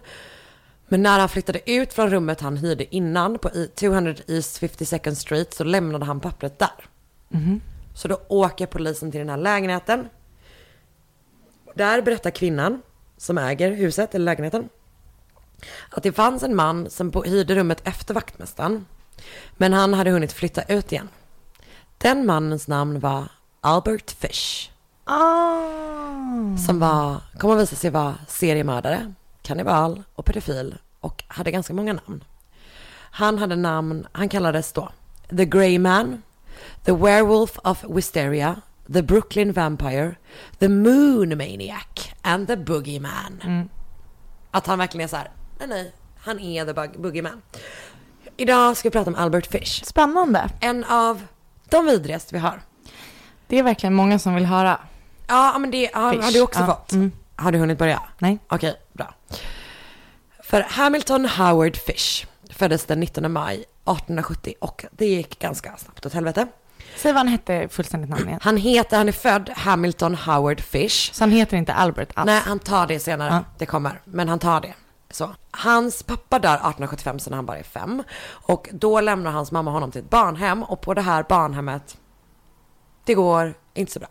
Men 0.88 1.04
när 1.04 1.20
han 1.20 1.30
flyttade 1.30 1.72
ut 1.72 1.94
från 1.94 2.10
rummet 2.10 2.42
han 2.42 2.58
hyrde 2.58 2.96
innan 2.96 3.40
på 3.40 3.50
i- 3.50 3.68
200 3.76 4.14
East 4.28 4.62
52nd 4.62 5.14
Street 5.16 5.54
så 5.54 5.64
lämnade 5.64 6.06
han 6.06 6.20
pappret 6.20 6.60
där. 6.60 6.86
Så 7.96 8.08
då 8.08 8.22
åker 8.28 8.66
polisen 8.66 9.12
till 9.12 9.20
den 9.20 9.30
här 9.30 9.38
lägenheten. 9.38 10.10
Där 11.76 12.02
berättar 12.02 12.32
kvinnan 12.32 12.82
som 13.18 13.38
äger 13.38 13.72
huset 13.72 14.16
eller 14.16 14.26
lägenheten 14.26 14.70
att 15.90 16.04
det 16.04 16.12
fanns 16.12 16.44
en 16.44 16.56
man 16.56 16.90
som 16.90 17.14
hyrde 17.26 17.56
rummet 17.56 17.82
efter 17.88 18.14
vaktmästaren. 18.14 18.86
Men 19.58 19.74
han 19.74 19.94
hade 19.94 20.12
hunnit 20.12 20.32
flytta 20.34 20.62
ut 20.64 20.92
igen. 20.92 21.10
Den 21.98 22.26
mannens 22.26 22.68
namn 22.68 23.00
var 23.00 23.28
Albert 23.62 24.12
Fish. 24.12 24.70
Ah. 25.04 25.88
Som 26.68 26.80
var, 26.80 27.22
kommer 27.40 27.56
att 27.56 27.62
visa 27.62 27.76
sig 27.76 27.90
vara 27.90 28.16
seriemördare, 28.28 29.14
kannibal 29.42 30.04
och 30.16 30.26
pedofil 30.26 30.78
och 31.00 31.24
hade 31.28 31.52
ganska 31.52 31.74
många 31.74 31.94
namn. 31.94 32.24
Han 33.12 33.38
hade 33.38 33.56
namn, 33.56 34.08
han 34.12 34.30
kallades 34.30 34.74
då 34.74 34.90
The 35.38 35.46
Grey 35.46 35.80
Man, 35.80 36.22
The 36.86 36.92
Werewolf 36.92 37.58
of 37.64 37.84
Wisteria, 37.90 38.62
The 38.94 39.02
Brooklyn 39.02 39.52
Vampire, 39.54 40.16
The 40.60 40.68
Moon 40.70 41.30
Maniac 41.38 42.10
and 42.22 42.48
The 42.48 42.58
Boogeyman. 42.58 43.70
Att 44.52 44.68
han 44.68 44.80
verkligen 44.80 45.04
är 45.04 45.08
så 45.08 45.16
här, 45.16 45.32
nej 45.60 45.68
nej, 45.68 45.94
han 46.20 46.40
är 46.40 46.65
The 46.65 46.74
Bug- 46.74 47.02
Boogeyman. 47.02 47.42
Idag 48.38 48.78
ska 48.78 48.89
vi 48.89 48.94
prata 48.94 49.10
om 49.10 49.15
Albert 49.15 49.48
Fish. 49.48 49.86
Spännande. 49.86 50.50
En 50.60 50.84
av 50.84 51.22
de 51.70 51.86
vidrigaste 51.86 52.36
vi 52.36 52.39
har. 52.39 52.62
Det 53.48 53.60
är 53.60 53.63
verkligen 53.63 53.94
många 53.94 54.20
som 54.20 54.36
vill 54.36 54.46
höra. 54.46 54.80
Ja, 55.30 55.58
men 55.60 55.72
det 55.72 55.89
har, 55.94 56.12
Fish. 56.13 56.22
har 56.24 56.32
du 56.32 56.42
också 56.42 56.60
Ja, 56.60 56.65
fått. 56.65 56.92
mm. 56.92 57.12
Har 57.36 57.52
du 57.52 57.58
hunnit 57.58 57.78
börja? 57.78 58.02
Nej. 58.20 58.39
Okej, 58.50 58.76
bra. 58.94 59.13
För 60.44 60.62
Hamilton 60.70 61.26
Howard 61.26 61.78
Fish 61.78 62.26
föddes 62.50 62.86
den 62.86 63.00
19 63.00 63.32
maj 63.32 63.56
1870 63.56 64.54
och 64.62 64.86
det 64.92 65.06
gick 65.06 65.39
ganska 65.39 65.78
snabbt 65.78 66.06
åt 66.06 66.13
helvete. 66.13 66.48
Säg 66.98 67.13
vad 67.13 67.20
han 67.20 67.28
hette 67.28 67.68
fullständigt 67.70 68.10
namn 68.10 68.28
igen. 68.28 68.39
Han 68.44 68.58
heter, 68.58 68.98
han 68.98 69.08
är 69.08 69.12
född 69.12 69.50
Hamilton 69.56 70.15
Howard 70.15 70.62
Fish. 70.62 71.13
Så 71.13 71.24
han 71.24 71.32
heter 71.32 71.58
inte 71.58 71.74
Albert 71.74 72.10
alls? 72.13 72.26
Nej, 72.26 72.42
han 72.46 72.60
tar 72.60 72.88
det 72.88 73.00
senare. 73.00 73.30
Ja. 73.34 73.44
Det 73.58 73.65
kommer. 73.65 74.02
Men 74.06 74.30
han 74.30 74.39
tar 74.39 74.62
det. 74.62 74.74
Så. 75.12 75.30
Hans 75.52 76.04
pappa 76.04 76.39
dör 76.39 76.54
1875 76.54 77.20
så 77.20 77.30
när 77.30 77.38
han 77.38 77.46
bara 77.46 77.58
är 77.58 77.63
fem. 77.63 78.04
Och 78.30 78.70
då 78.72 79.02
lämnar 79.02 79.32
hans 79.32 79.52
mamma 79.52 79.72
honom 79.72 79.92
till 79.92 80.02
ett 80.02 80.10
barnhem. 80.10 80.63
Och 80.63 80.82
på 80.82 80.94
det 80.94 81.02
här 81.02 81.26
barnhemmet, 81.30 81.98
det 83.06 83.13
går 83.13 83.54
inte 83.74 83.92
så 83.92 84.00
bra. 84.00 84.10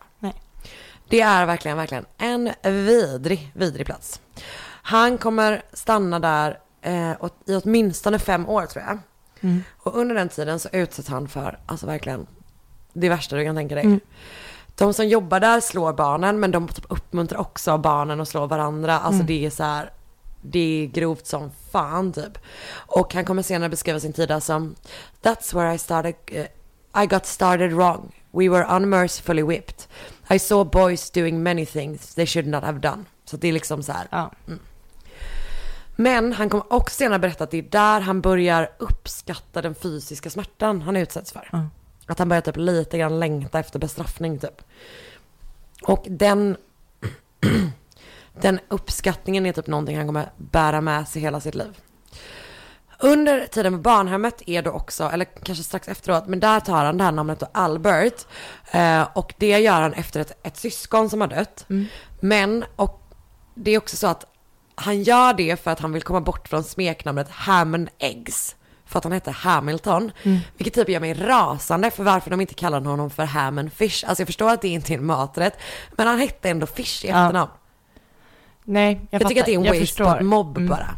Det 1.09 1.21
är 1.21 1.47
verkligen, 1.47 1.77
verkligen 1.77 2.07
en 2.19 2.51
vidrig, 2.63 3.53
vidrig 3.55 3.87
plats. 3.87 4.21
Han 4.83 5.19
kommer 5.19 5.63
stanna 5.73 6.19
där 6.19 6.59
eh, 6.83 7.13
åt- 7.21 7.43
i 7.49 7.55
åtminstone 7.65 8.19
fem 8.19 8.49
år 8.49 8.67
tror 8.67 8.85
jag. 8.85 8.99
Mm. 9.41 9.63
Och 9.79 9.97
under 9.99 10.15
den 10.15 10.29
tiden 10.29 10.59
så 10.61 10.69
utsätts 10.73 11.09
han 11.09 11.29
för, 11.29 11.59
alltså 11.67 11.87
verkligen, 11.87 12.27
det 12.93 13.09
värsta 13.09 13.37
du 13.37 13.45
kan 13.45 13.57
tänka 13.57 13.75
dig. 13.75 13.85
Mm. 13.85 14.01
De 14.77 14.95
som 14.95 15.09
jobbar 15.09 15.41
där 15.41 15.61
slår 15.61 15.93
barnen, 15.93 16.41
men 16.41 16.51
de 16.51 16.69
typ 16.69 16.85
uppmuntrar 16.89 17.41
också 17.41 17.79
barnen 17.79 18.21
att 18.21 18.29
slå 18.29 18.47
varandra. 18.47 18.99
Alltså 18.99 19.15
Mm. 19.15 19.27
det 19.27 19.47
är 19.47 19.51
så 19.51 19.63
här, 19.65 19.91
det 20.43 20.83
är 20.83 20.87
grovt 20.87 21.27
som 21.27 21.51
fan 21.73 22.13
typ. 22.13 22.39
Och 22.71 23.15
han 23.15 23.25
kommer 23.25 23.43
senare 23.43 23.69
beskriva 23.69 24.01
sin 24.01 24.13
tid 24.13 24.43
som 24.43 24.75
That's 25.23 25.55
where 25.55 25.75
I 25.75 25.79
started, 25.79 26.15
eh, 26.27 26.47
I 27.03 27.07
got 27.07 27.27
started 27.27 27.73
wrong. 27.73 28.13
We 28.31 28.49
were 28.49 28.67
unmercifully 28.69 29.43
whipped. 29.43 29.87
I 30.31 30.39
saw 30.39 30.65
boys 30.65 31.11
doing 31.11 31.43
many 31.43 31.67
things 31.67 32.15
they 32.15 32.27
should 32.27 32.47
not 32.47 32.63
have 32.65 32.81
done. 32.81 33.05
Så 33.25 33.37
det 33.37 33.49
är 33.49 33.53
liksom 33.53 33.83
så 33.83 33.93
här. 33.93 34.07
Ja. 34.11 34.31
Men 35.97 36.33
han 36.33 36.49
kommer 36.51 36.73
också 36.73 36.95
senare 36.97 37.19
berätta 37.19 37.45
att 37.45 37.51
det 37.51 37.59
är 37.59 37.63
där 37.63 38.01
han 38.01 38.21
börjar 38.21 38.71
uppskatta 38.79 39.63
den 39.63 39.75
fysiska 39.75 40.31
smärtan 40.31 40.83
han 40.83 40.97
utsätts 40.97 41.33
för. 41.33 41.49
Mm. 41.53 41.67
Att 42.07 42.19
han 42.19 42.29
börjar 42.29 42.41
typ 42.41 42.57
lite 42.57 42.99
grann 42.99 43.21
längta 43.21 43.59
efter 43.59 43.79
bestraffning 43.79 44.39
typ. 44.39 44.63
Och 45.83 46.07
den, 46.09 46.57
den 48.41 48.61
uppskattningen 48.69 49.47
är 49.47 49.53
typ 49.53 49.67
någonting 49.67 49.97
han 49.97 50.07
kommer 50.07 50.29
bära 50.37 50.81
med 50.81 51.09
sig 51.09 51.23
hela 51.23 51.41
sitt 51.41 51.55
liv. 51.55 51.81
Under 53.01 53.47
tiden 53.47 53.73
på 53.73 53.79
barnhemmet 53.79 54.43
är 54.47 54.63
då 54.63 54.71
också, 54.71 55.05
eller 55.13 55.25
kanske 55.43 55.65
strax 55.65 55.89
efteråt, 55.89 56.27
men 56.27 56.41
där 56.41 56.61
tar 56.61 56.85
han 56.85 56.99
det 56.99 57.05
här 57.05 57.13
namnet 57.13 57.41
då 57.41 57.47
Albert. 57.53 58.27
Eh, 58.71 59.09
och 59.15 59.35
det 59.39 59.59
gör 59.59 59.81
han 59.81 59.93
efter 59.93 60.21
ett, 60.21 60.39
ett 60.47 60.57
syskon 60.57 61.11
som 61.11 61.21
har 61.21 61.29
dött. 61.29 61.67
Men, 62.21 62.65
och 62.77 63.03
det 63.55 63.71
är 63.71 63.79
också 63.79 63.97
så 63.97 64.07
att 64.07 64.25
han 64.75 65.03
gör 65.03 65.35
det 65.35 65.61
för 65.63 65.71
att 65.71 65.81
han 65.81 65.93
vill 65.93 66.03
komma 66.03 66.21
bort 66.21 66.49
från 66.49 66.65
smeknamnet 66.65 67.31
Ham 67.31 67.75
and 67.75 67.89
Eggs. 67.99 68.57
För 68.87 68.99
att 68.99 69.05
han 69.05 69.13
heter 69.13 69.33
Hamilton. 69.33 70.13
Vilket 70.57 70.75
typ 70.75 70.89
gör 70.89 71.01
mig 71.01 71.15
rasande 71.15 71.91
för 71.91 72.05
varför 72.05 72.31
de 72.31 72.41
inte 72.41 72.55
kallar 72.55 72.81
honom 72.81 73.11
för 73.11 73.25
Ham 73.25 73.59
and 73.59 73.73
Fish. 73.73 74.05
Alltså 74.07 74.21
jag 74.21 74.27
förstår 74.29 74.51
att 74.51 74.63
det 74.63 74.69
inte 74.69 74.93
är 74.95 74.99
en 74.99 75.07
maträtt. 75.07 75.55
Men 75.97 76.07
han 76.07 76.19
hette 76.19 76.51
ändå 76.51 76.67
Fish 76.67 77.05
i 77.05 77.09
Ja. 77.09 77.25
efternamn. 77.25 77.51
Nej, 78.65 79.01
jag, 79.11 79.23
Jag, 79.23 79.29
tycker 79.29 79.43
att 79.43 79.47
det 79.47 79.55
är 79.55 79.73
en 79.73 79.81
waste 79.81 80.05
på 80.19 80.25
mobb 80.25 80.57
Mm. 80.57 80.69
bara. 80.69 80.89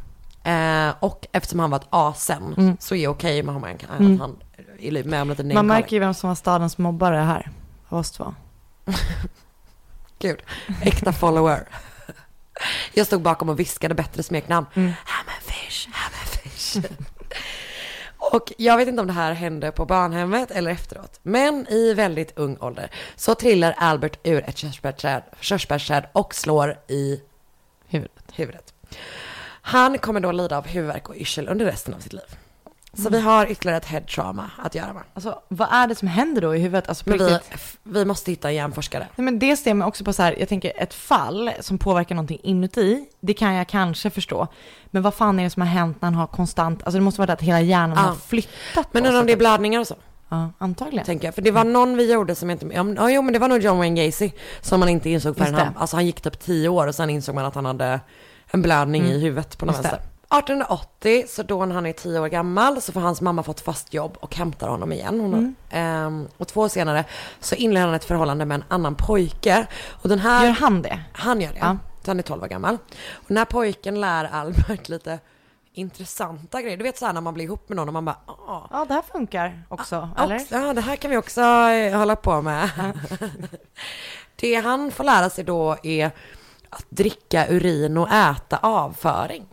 Eh, 0.45 0.95
och 1.01 1.27
eftersom 1.33 1.59
han 1.59 1.71
var 1.71 1.79
ett 1.79 1.87
asen 1.91 2.55
Mm. 2.59 2.77
så 2.81 2.95
är 2.95 2.99
det 3.01 3.09
okej 3.09 3.43
med 3.43 3.55
honom 3.55 3.71
Mm. 3.99 4.21
han 4.21 4.37
är 4.81 5.05
med 5.05 5.23
om 5.23 5.29
lite 5.29 5.45
Man 5.45 5.67
märker 5.67 5.97
ju 5.97 6.01
vem 6.01 6.15
som 6.15 6.29
var 6.29 6.35
stadens 6.35 6.79
mobbare 6.79 7.17
här. 7.17 7.51
Av 7.89 7.99
oss 7.99 8.11
två. 8.11 8.35
Gud, 10.19 10.43
äkta 10.83 11.13
follower. 11.13 11.69
Jag 12.93 13.07
stod 13.07 13.23
bakom 13.23 13.49
och 13.49 13.61
viskade 13.61 13.95
bättre 13.95 14.23
smeknamn. 14.23 14.67
Mm. 14.75 14.93
Ham 15.05 15.27
and 15.27 15.43
fish, 15.55 15.89
ham 15.93 16.13
and 16.21 16.29
fish. 16.29 16.77
och 18.19 18.53
jag 18.59 18.77
vet 18.77 18.89
inte 18.89 19.01
om 19.01 19.07
det 19.07 19.13
här 19.13 19.33
hände 19.33 19.71
på 19.73 19.87
barnhemmet 19.87 20.51
eller 20.51 20.71
efteråt. 20.71 21.21
Men 21.23 21.67
i 21.69 21.95
väldigt 21.95 22.39
ung 22.39 22.57
ålder 22.61 22.91
så 23.17 23.35
trillar 23.35 23.75
Albert 23.79 24.19
ur 24.23 24.45
ett 24.49 24.57
körsbärsträd, 24.57 25.23
körsbärsträd 25.41 26.07
och 26.13 26.35
slår 26.35 26.79
i 26.89 27.21
Huvudet. 27.89 28.25
huvudet. 28.35 28.75
Han 29.71 29.99
kommer 29.99 30.21
då 30.21 30.33
lida 30.33 30.57
av 30.59 30.67
huvudvärk 30.67 31.09
och 31.09 31.17
yrsel 31.17 31.49
under 31.49 31.65
resten 31.67 31.95
av 31.95 31.99
sitt 31.99 32.13
liv. 32.13 32.23
Så 32.95 33.01
Mm. 33.09 33.13
vi 33.13 33.21
har 33.21 33.47
ytterligare 33.51 33.77
ett 33.77 33.85
head 33.87 34.01
trauma 34.01 34.51
att 34.65 34.75
göra 34.75 34.93
med. 34.93 35.03
Alltså, 35.15 35.43
vad 35.49 35.69
är 35.73 35.87
det 35.87 35.95
som 35.95 36.09
händer 36.09 36.43
då 36.43 36.55
i 36.55 36.59
huvudet? 36.59 36.89
Alltså, 36.89 37.05
på 37.05 37.11
vi, 37.17 37.39
vi 37.83 38.05
måste 38.05 38.31
hitta 38.31 38.49
en 38.49 38.55
hjärnforskare. 38.55 39.07
Nej, 39.17 39.25
men 39.25 39.39
det 39.39 39.57
stämmer 39.57 39.87
också 39.87 40.05
på 40.05 40.13
så 40.13 40.23
här, 40.23 40.37
jag 40.39 40.49
tänker 40.49 40.73
ett 40.77 40.95
fall 40.95 41.51
som 41.61 41.79
påverkar 41.79 42.15
någonting 42.15 42.39
inuti, 42.43 43.05
det 43.21 43.35
kan 43.35 43.55
jag 43.55 43.69
kanske 43.69 44.11
förstå. 44.11 44.47
Men 44.91 45.03
vad 45.03 45.15
fan 45.15 45.39
är 45.39 45.45
det 45.45 45.51
som 45.51 45.63
har 45.63 45.69
hänt 45.69 45.97
när 46.03 46.07
han 46.07 46.15
har 46.15 46.27
konstant, 46.27 46.83
alltså 46.83 46.99
det 46.99 47.05
måste 47.05 47.21
vara 47.21 47.27
det 47.27 47.33
att 47.33 47.43
hela 47.43 47.61
hjärnan 47.61 47.97
Ja. 47.97 48.03
har 48.03 48.15
flyttat 48.15 48.89
Men 48.93 49.07
undrar 49.07 49.21
om 49.21 49.27
det 49.27 49.33
är 49.33 49.37
blödningar 49.37 49.81
och 49.81 49.87
så. 49.87 49.95
Ja, 50.29 50.51
antagligen. 50.59 51.07
tänker 51.07 51.27
jag. 51.27 51.35
För 51.35 51.43
det 51.43 51.51
var 51.51 51.65
någon 51.65 51.97
vi 51.97 52.13
gjorde 52.13 52.35
som 52.35 52.51
inte, 52.51 52.67
ja, 52.97 53.11
jo 53.11 53.23
men 53.23 53.33
det 53.33 53.39
var 53.39 53.49
nog 53.49 53.63
John 53.63 53.79
Wayne 53.79 54.07
Gacy 54.07 54.31
som 54.61 54.81
man 54.81 54.89
inte 54.89 55.11
insåg 55.11 55.37
förrän 55.37 55.55
han, 55.55 55.77
alltså 55.77 55.97
han 55.97 56.07
gick 56.07 56.21
typ 56.21 56.41
tio 56.41 56.69
år 56.69 56.87
och 56.87 56.95
sen 56.95 57.11
insåg 57.11 57.35
man 57.35 57.45
att 57.45 57.55
han 57.55 57.65
hade 57.65 58.01
en 58.51 58.63
blödning 58.63 59.05
i 59.05 59.19
huvudet 59.19 59.59
på 59.59 59.67
något 59.67 59.75
Mm. 59.79 59.83
Vänster. 59.91 60.07
1880, 60.39 61.25
så 61.29 61.43
då 61.43 61.67
när 61.67 61.75
han 61.75 61.87
är 61.87 61.93
tio 61.93 62.21
år 62.21 62.29
gammal 62.29 62.81
så 62.83 62.93
får 62.93 63.01
hans 63.01 63.21
mamma 63.21 63.43
fått 63.43 63.61
fast 63.61 63.95
jobb 63.95 64.17
och 64.21 64.35
hämtar 64.37 64.69
honom 64.69 64.93
igen. 64.93 65.21
Hon, 65.21 65.35
Mm. 65.35 65.55
ehm, 65.71 66.29
och 66.37 66.49
två 66.49 66.61
år 66.61 66.69
senare 66.69 67.05
så 67.41 67.55
inleder 67.55 67.87
han 67.87 67.95
ett 67.95 68.05
förhållande 68.05 68.45
med 68.45 68.55
en 68.55 68.65
annan 68.69 68.95
pojke. 68.95 69.67
Och 69.91 70.09
den 70.09 70.19
här, 70.19 70.45
Gör 70.47 70.53
han 70.53 70.83
det? 70.83 71.01
han 71.13 71.41
gör 71.41 71.53
det. 71.53 71.59
Ja. 71.59 71.77
Så 72.05 72.11
han 72.11 72.19
är 72.19 72.23
12 72.23 72.43
år 72.43 72.47
gammal. 72.49 72.79
Och 73.11 73.31
när 73.31 73.45
pojken 73.45 74.01
lär 74.01 74.25
Albert 74.25 74.89
lite 74.89 75.19
intressanta 75.73 76.63
grejer. 76.63 76.77
Du 76.77 76.83
vet 76.85 76.99
så 76.99 77.07
här 77.07 77.13
när 77.13 77.21
man 77.21 77.35
blir 77.35 77.45
ihop 77.45 77.69
med 77.69 77.77
någon 77.77 77.89
och 77.89 77.95
man 77.95 78.05
bara, 78.05 78.17
ah, 78.27 78.69
Ja, 78.71 78.85
det 78.89 78.95
här 78.95 79.03
funkar 79.13 79.63
också, 79.69 80.09
Ja, 80.17 80.25
eller? 80.25 80.37
också- 80.37 80.55
Ja, 80.55 80.75
det 80.75 80.81
här 80.81 80.97
kan 80.97 81.11
vi 81.11 81.17
också 81.17 81.41
eh, 81.41 81.99
hålla 81.99 82.17
på 82.17 82.43
med. 82.43 82.71
det 84.37 84.55
han 84.55 84.91
får 84.91 85.05
lära 85.05 85.31
sig 85.31 85.45
då 85.45 85.77
är 85.83 86.11
att 86.71 86.87
dricka 86.89 87.47
urin 87.49 87.97
och 87.97 88.13
äta 88.13 88.59
avföring. 88.63 89.47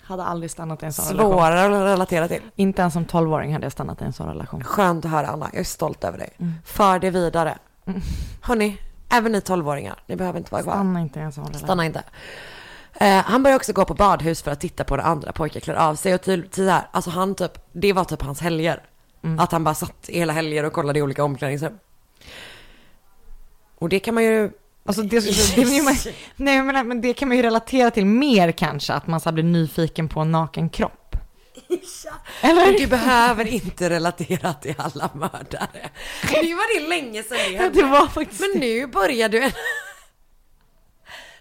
Hade 0.00 0.24
aldrig 0.24 0.50
stannat 0.50 0.82
i 0.82 0.86
en 0.86 0.92
sån 0.92 1.04
relation. 1.04 1.32
Svårare 1.32 1.64
att 1.64 1.92
relatera 1.92 2.28
till. 2.28 2.42
Inte 2.56 2.82
ens 2.82 2.94
som 2.94 3.04
12-åring 3.04 3.52
hade 3.52 3.64
jag 3.64 3.72
stannat 3.72 4.02
i 4.02 4.04
en 4.04 4.12
sån 4.12 4.28
relation. 4.28 4.64
Skönt 4.64 5.04
att 5.04 5.10
höra 5.10 5.26
Anna, 5.26 5.48
jag 5.52 5.60
är 5.60 5.64
stolt 5.64 6.04
över 6.04 6.18
dig. 6.18 6.30
Mm. 6.38 6.52
För 6.64 6.98
det 6.98 7.10
vidare. 7.10 7.58
Mm. 7.86 8.00
Hörni, 8.42 8.78
även 9.08 9.32
ni 9.32 9.40
12-åringar, 9.40 10.02
ni 10.06 10.16
behöver 10.16 10.38
inte 10.38 10.52
vara 10.52 10.62
kvar. 10.62 10.72
Stanna 10.72 11.00
inte 11.00 11.18
i 11.18 11.22
en 11.22 11.32
sån 11.32 11.44
relation. 11.44 11.66
Stanna 11.66 11.84
inte. 11.84 12.02
Eh, 12.92 13.24
han 13.24 13.42
börjar 13.42 13.56
också 13.56 13.72
gå 13.72 13.84
på 13.84 13.94
badhus 13.94 14.42
för 14.42 14.50
att 14.50 14.60
titta 14.60 14.84
på 14.84 14.96
när 14.96 15.04
andra 15.04 15.32
pojkar 15.32 15.60
klär 15.60 15.74
av 15.74 15.94
sig 15.94 16.14
och 16.14 16.22
till, 16.22 16.48
till 16.48 16.64
det 16.64 16.72
här, 16.72 16.88
alltså 16.90 17.10
han 17.10 17.34
typ, 17.34 17.52
det 17.72 17.92
var 17.92 18.04
typ 18.04 18.22
hans 18.22 18.40
helger. 18.40 18.82
Mm. 19.22 19.38
Att 19.38 19.52
han 19.52 19.64
bara 19.64 19.74
satt 19.74 20.08
hela 20.08 20.32
helger 20.32 20.64
och 20.64 20.72
kollade 20.72 20.98
i 20.98 21.02
olika 21.02 21.24
omklädningsrum. 21.24 21.78
Och 23.78 23.88
det 23.88 24.00
kan 24.00 24.14
man 24.14 24.24
ju... 24.24 24.50
Alltså 24.84 25.02
det, 25.02 25.20
det, 25.20 25.64
det, 25.64 25.82
man, 25.82 25.94
nej, 26.36 26.62
men, 26.62 26.88
men 26.88 27.00
det 27.00 27.14
kan 27.14 27.28
man 27.28 27.36
ju 27.36 27.42
relatera 27.42 27.90
till 27.90 28.06
mer 28.06 28.52
kanske, 28.52 28.92
att 28.92 29.06
man 29.06 29.20
så 29.20 29.32
blir 29.32 29.44
nyfiken 29.44 30.08
på 30.08 30.20
en 30.20 30.32
naken 30.32 30.70
kropp. 30.70 31.16
Men 31.68 31.78
Eller? 32.50 32.78
du 32.78 32.86
behöver 32.86 33.46
inte 33.46 33.90
relatera 33.90 34.52
till 34.52 34.74
alla 34.78 35.10
mördare. 35.14 35.90
Nu 36.42 36.54
var 36.54 36.80
det 36.80 36.88
länge 36.88 37.22
sedan 37.22 37.38
det 37.38 37.50
Ja, 37.52 37.62
hände. 37.62 37.82
det 37.82 37.86
var 37.88 38.06
faktiskt 38.06 38.40
Men 38.40 38.60
nu 38.60 38.86
börjar 38.86 39.28
du... 39.28 39.42
En... 39.42 39.50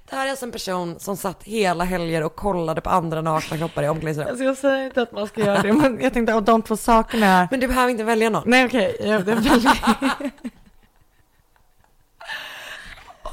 Det 0.09 0.15
här 0.15 0.25
är 0.25 0.29
alltså 0.29 0.45
en 0.45 0.51
person 0.51 0.99
som 0.99 1.17
satt 1.17 1.43
hela 1.43 1.83
helger 1.83 2.23
och 2.23 2.35
kollade 2.35 2.81
på 2.81 2.89
andra 2.89 3.21
nakna 3.21 3.57
kroppar 3.57 3.83
i 3.83 3.87
omklädningsrum. 3.89 4.27
Alltså 4.29 4.43
jag 4.43 4.57
säger 4.57 4.85
inte 4.85 5.01
att 5.01 5.11
man 5.11 5.27
ska 5.27 5.41
göra 5.41 5.61
det, 5.61 5.73
men 5.73 5.99
jag 6.01 6.13
tänkte 6.13 6.35
att 6.35 6.45
de 6.45 6.61
två 6.61 6.77
sakerna 6.77 7.25
är... 7.25 7.47
Men 7.51 7.59
du 7.59 7.67
behöver 7.67 7.89
inte 7.91 8.03
välja 8.03 8.29
någon. 8.29 8.43
Nej 8.45 8.65
okej, 8.65 8.97
jag- 8.99 9.19
väldigt... 9.23 9.67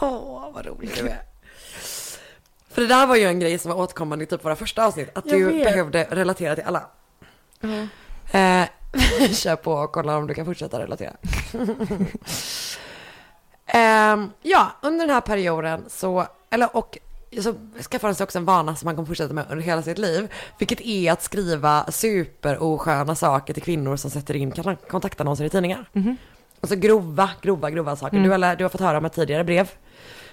Åh, 0.01 0.51
vad 0.55 0.67
rolig 0.67 0.91
du 0.97 1.09
är. 1.09 1.23
För 2.71 2.83
det 2.83 2.89
där 2.89 3.07
var 3.07 3.17
ju 3.17 3.25
en 3.25 3.41
grej 3.41 3.59
som 3.59 3.71
var 3.71 3.79
återkommande 3.79 4.25
i 4.25 4.27
typ 4.27 4.45
våra 4.45 4.57
första 4.57 4.87
avsnitt. 4.87 5.11
Att 5.19 5.27
Jag 5.27 5.41
du 5.41 5.45
vet. 5.45 5.65
behövde 5.65 6.05
relatera 6.11 6.55
till 6.55 6.65
alla. 6.67 6.87
Eh, 8.33 8.65
kör 9.33 9.57
på 9.57 9.73
och 9.73 9.93
kolla 9.93 10.17
om 10.17 10.27
du 10.27 10.35
kan 10.35 10.45
fortsätta 10.47 10.79
relatera. 10.81 11.13
Ehm, 13.67 14.31
ja, 14.43 14.73
under 14.83 15.07
den 15.07 15.15
här 15.15 15.21
perioden 15.21 15.85
så, 15.89 16.27
eller 16.51 16.77
och 16.77 16.99
så 17.43 17.55
skaffade 17.83 18.07
han 18.09 18.15
sig 18.15 18.25
också 18.25 18.39
en 18.39 18.45
vana 18.45 18.77
som 18.77 18.87
han 18.87 18.97
kommer 18.97 19.07
fortsätta 19.07 19.35
med 19.35 19.45
under 19.51 19.65
hela 19.65 19.83
sitt 19.83 19.99
liv. 19.99 20.33
Vilket 20.59 20.81
är 20.81 21.13
att 21.13 21.23
skriva 21.23 21.87
superosköna 21.93 23.15
saker 23.15 23.55
till 23.55 23.63
kvinnor 23.63 23.97
som 23.97 24.11
sätter 24.11 24.37
in 24.37 24.51
kon- 24.51 24.77
kontaktannonser 24.91 25.45
i 25.45 25.51
tidningar. 25.51 25.89
Mhm. 25.93 26.17
Alltså 26.61 26.77
grova, 26.77 27.31
grova, 27.43 27.71
grova 27.71 27.97
saker. 27.97 28.17
Mm. 28.17 28.31
Du, 28.31 28.47
har, 28.47 28.57
du 28.57 28.65
har 28.65 28.69
fått 28.69 28.81
höra 28.81 28.99
om 28.99 29.05
ett 29.05 29.13
tidigare 29.13 29.45
brev. 29.45 29.71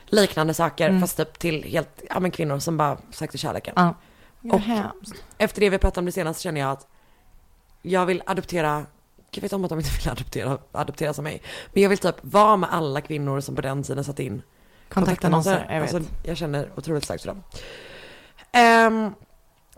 Liknande 0.05 0.53
saker, 0.53 0.89
Mm. 0.89 1.01
fast 1.01 1.17
typ 1.17 1.39
till 1.39 1.63
helt, 1.63 2.03
ja 2.09 2.19
men 2.19 2.31
kvinnor 2.31 2.59
som 2.59 2.77
bara 2.77 2.97
sökte 3.11 3.37
kärleken. 3.37 3.73
Ja. 3.77 3.93
Och-. 4.51 4.61
Efter 5.37 5.61
det 5.61 5.69
vi 5.69 5.77
pratade 5.77 5.99
om 5.99 6.05
det 6.05 6.11
senast 6.11 6.41
känner 6.41 6.61
jag 6.61 6.71
att 6.71 6.87
jag 7.81 8.05
vill 8.05 8.23
adoptera, 8.25 8.85
jag 9.31 9.41
vet 9.41 9.53
om 9.53 9.63
att 9.63 9.69
de 9.69 9.79
inte 9.79 9.91
vill 9.99 10.09
adoptera, 10.11 10.57
adoptera 10.71 11.13
som 11.13 11.23
mig. 11.23 11.41
Men 11.73 11.83
jag 11.83 11.89
vill 11.89 11.97
typ 11.97 12.15
vara 12.21 12.57
med 12.57 12.73
alla 12.73 13.01
kvinnor 13.01 13.39
som 13.39 13.55
på 13.55 13.61
den 13.61 13.83
tiden 13.83 14.03
satt 14.03 14.19
in 14.19 14.41
Kontaktannonser, 14.89 15.65
jag 15.69 15.81
vet. 15.81 15.93
Alltså, 15.93 16.11
jag 16.23 16.37
känner 16.37 16.69
otroligt 16.75 17.03
starkt 17.03 17.21
för 17.23 17.27
dem. 17.27 17.43
Ehm, 18.51 19.13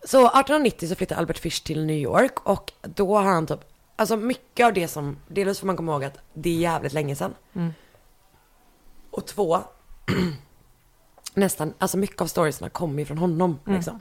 så 0.04 0.18
1890 0.18 0.88
så 0.90 0.96
flyttar 0.96 1.16
Albert 1.16 1.38
Fish 1.38 1.64
till 1.64 1.86
New 1.86 1.96
York 1.98 2.40
och 2.48 2.72
då 2.82 3.18
har 3.18 3.24
han 3.24 3.48
typ, 3.48 3.60
alltså 3.96 4.18
mycket 4.18 4.66
av 4.66 4.74
det 4.74 4.88
som, 4.88 5.18
dels 5.28 5.60
får 5.60 5.68
man 5.68 5.78
komma 5.78 5.92
ihåg 5.92 6.04
att 6.04 6.18
det 6.34 6.50
är 6.50 6.58
jävligt 6.58 6.94
länge 6.94 7.16
sedan. 7.16 7.34
Mm. 7.54 7.74
Och 9.12 9.26
två, 9.28 9.60
nästan, 11.34 11.74
alltså 11.78 11.98
mycket 11.98 12.22
av 12.22 12.28
storiesna 12.28 12.70
kommer 12.70 13.00
ju 13.00 13.06
från 13.06 13.18
honom 13.18 13.60
Mm. 13.66 13.76
liksom. 13.78 14.00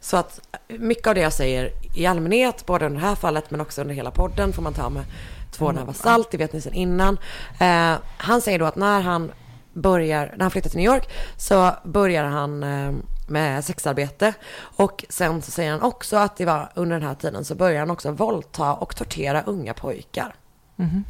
Så 0.00 0.16
att 0.16 0.40
mycket 0.68 1.06
av 1.06 1.14
det 1.14 1.20
jag 1.20 1.32
säger 1.32 1.70
i 1.96 2.06
allmänhet, 2.06 2.66
både 2.66 2.86
under 2.86 3.00
det 3.00 3.06
här 3.06 3.14
fallet 3.14 3.50
men 3.50 3.60
också 3.60 3.80
under 3.80 3.94
hela 3.94 4.10
podden 4.10 4.52
får 4.52 4.62
man 4.62 4.74
ta 4.74 4.88
med 4.90 5.04
två 5.52 5.72
nävar 5.72 5.92
salt, 5.92 6.30
det 6.30 6.36
vet 6.36 6.52
ni 6.52 6.60
sedan 6.60 6.72
innan. 6.72 7.18
Eh, 7.60 7.94
han 8.16 8.40
säger 8.40 8.58
då 8.58 8.64
att 8.64 8.76
när 8.76 9.00
han 9.00 9.32
börjar, 9.72 10.34
när 10.36 10.44
han 10.44 10.50
flyttar 10.50 10.70
till 10.70 10.78
New 10.78 10.86
York 10.86 11.08
så 11.36 11.72
börjar 11.84 12.24
han 12.24 12.62
eh, 12.62 12.92
med 13.28 13.64
sexarbete 13.64 14.34
och 14.60 15.04
sen 15.08 15.42
så 15.42 15.50
säger 15.50 15.70
han 15.70 15.82
också 15.82 16.16
att 16.16 16.36
det 16.36 16.44
var 16.44 16.70
under 16.74 16.98
den 16.98 17.08
här 17.08 17.14
tiden 17.14 17.44
så 17.44 17.54
börjar 17.54 17.78
han 17.80 17.90
också 17.90 18.10
våldta 18.10 18.74
och 18.74 18.96
tortera 18.96 19.42
unga 19.42 19.74
pojkar. 19.74 20.34
Mhm. 20.76 21.04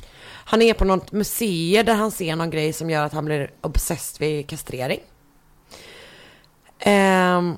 Han 0.50 0.62
är 0.62 0.74
på 0.74 0.84
något 0.84 1.12
museum 1.12 1.86
där 1.86 1.94
han 1.94 2.10
ser 2.10 2.36
någon 2.36 2.50
grej 2.50 2.72
som 2.72 2.90
gör 2.90 3.04
att 3.04 3.12
han 3.12 3.24
blir 3.24 3.50
obsessed 3.60 4.20
vid 4.20 4.48
kastrering. 4.48 5.00
Ehm, 6.78 7.56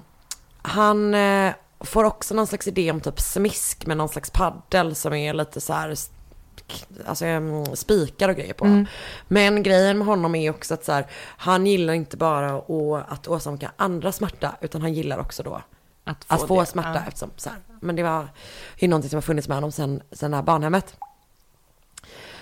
han 0.62 1.14
eh, 1.14 1.52
får 1.80 2.04
också 2.04 2.34
någon 2.34 2.46
slags 2.46 2.66
idé 2.68 2.90
om 2.90 3.00
typ 3.00 3.20
smisk 3.20 3.86
med 3.86 3.96
någon 3.96 4.08
slags 4.08 4.30
paddel 4.30 4.94
som 4.94 5.12
är 5.14 5.34
lite 5.34 5.60
så 5.60 5.72
här 5.72 5.94
Alltså 7.06 7.24
em, 7.26 7.76
spikar 7.76 8.28
och 8.28 8.36
grejer 8.36 8.52
på. 8.52 8.64
Mm. 8.64 8.86
Men 9.28 9.62
grejen 9.62 9.98
med 9.98 10.06
honom 10.06 10.34
är 10.34 10.50
också 10.50 10.74
att 10.74 10.84
så 10.84 10.92
här, 10.92 11.06
han 11.36 11.66
gillar 11.66 11.94
inte 11.94 12.16
bara 12.16 12.56
å- 12.70 13.02
att 13.08 13.28
åsamka 13.28 13.72
andra 13.76 14.12
smärta 14.12 14.54
utan 14.60 14.82
han 14.82 14.92
gillar 14.94 15.18
också 15.18 15.42
då 15.42 15.62
Att 16.04 16.24
att 16.26 16.48
få 16.48 16.64
smärta 16.64 16.94
Ja. 16.94 17.02
eftersom 17.08 17.30
så 17.36 17.48
här, 17.50 17.58
men 17.80 17.96
det 17.96 18.02
var 18.02 18.28
ju 18.76 18.88
någonting 18.88 19.10
som 19.10 19.16
har 19.16 19.22
funnits 19.22 19.48
med 19.48 19.56
honom 19.56 19.72
sen, 19.72 20.02
sen 20.12 20.30
det 20.30 20.36
här 20.36 20.44
barnhemmet. 20.44 20.96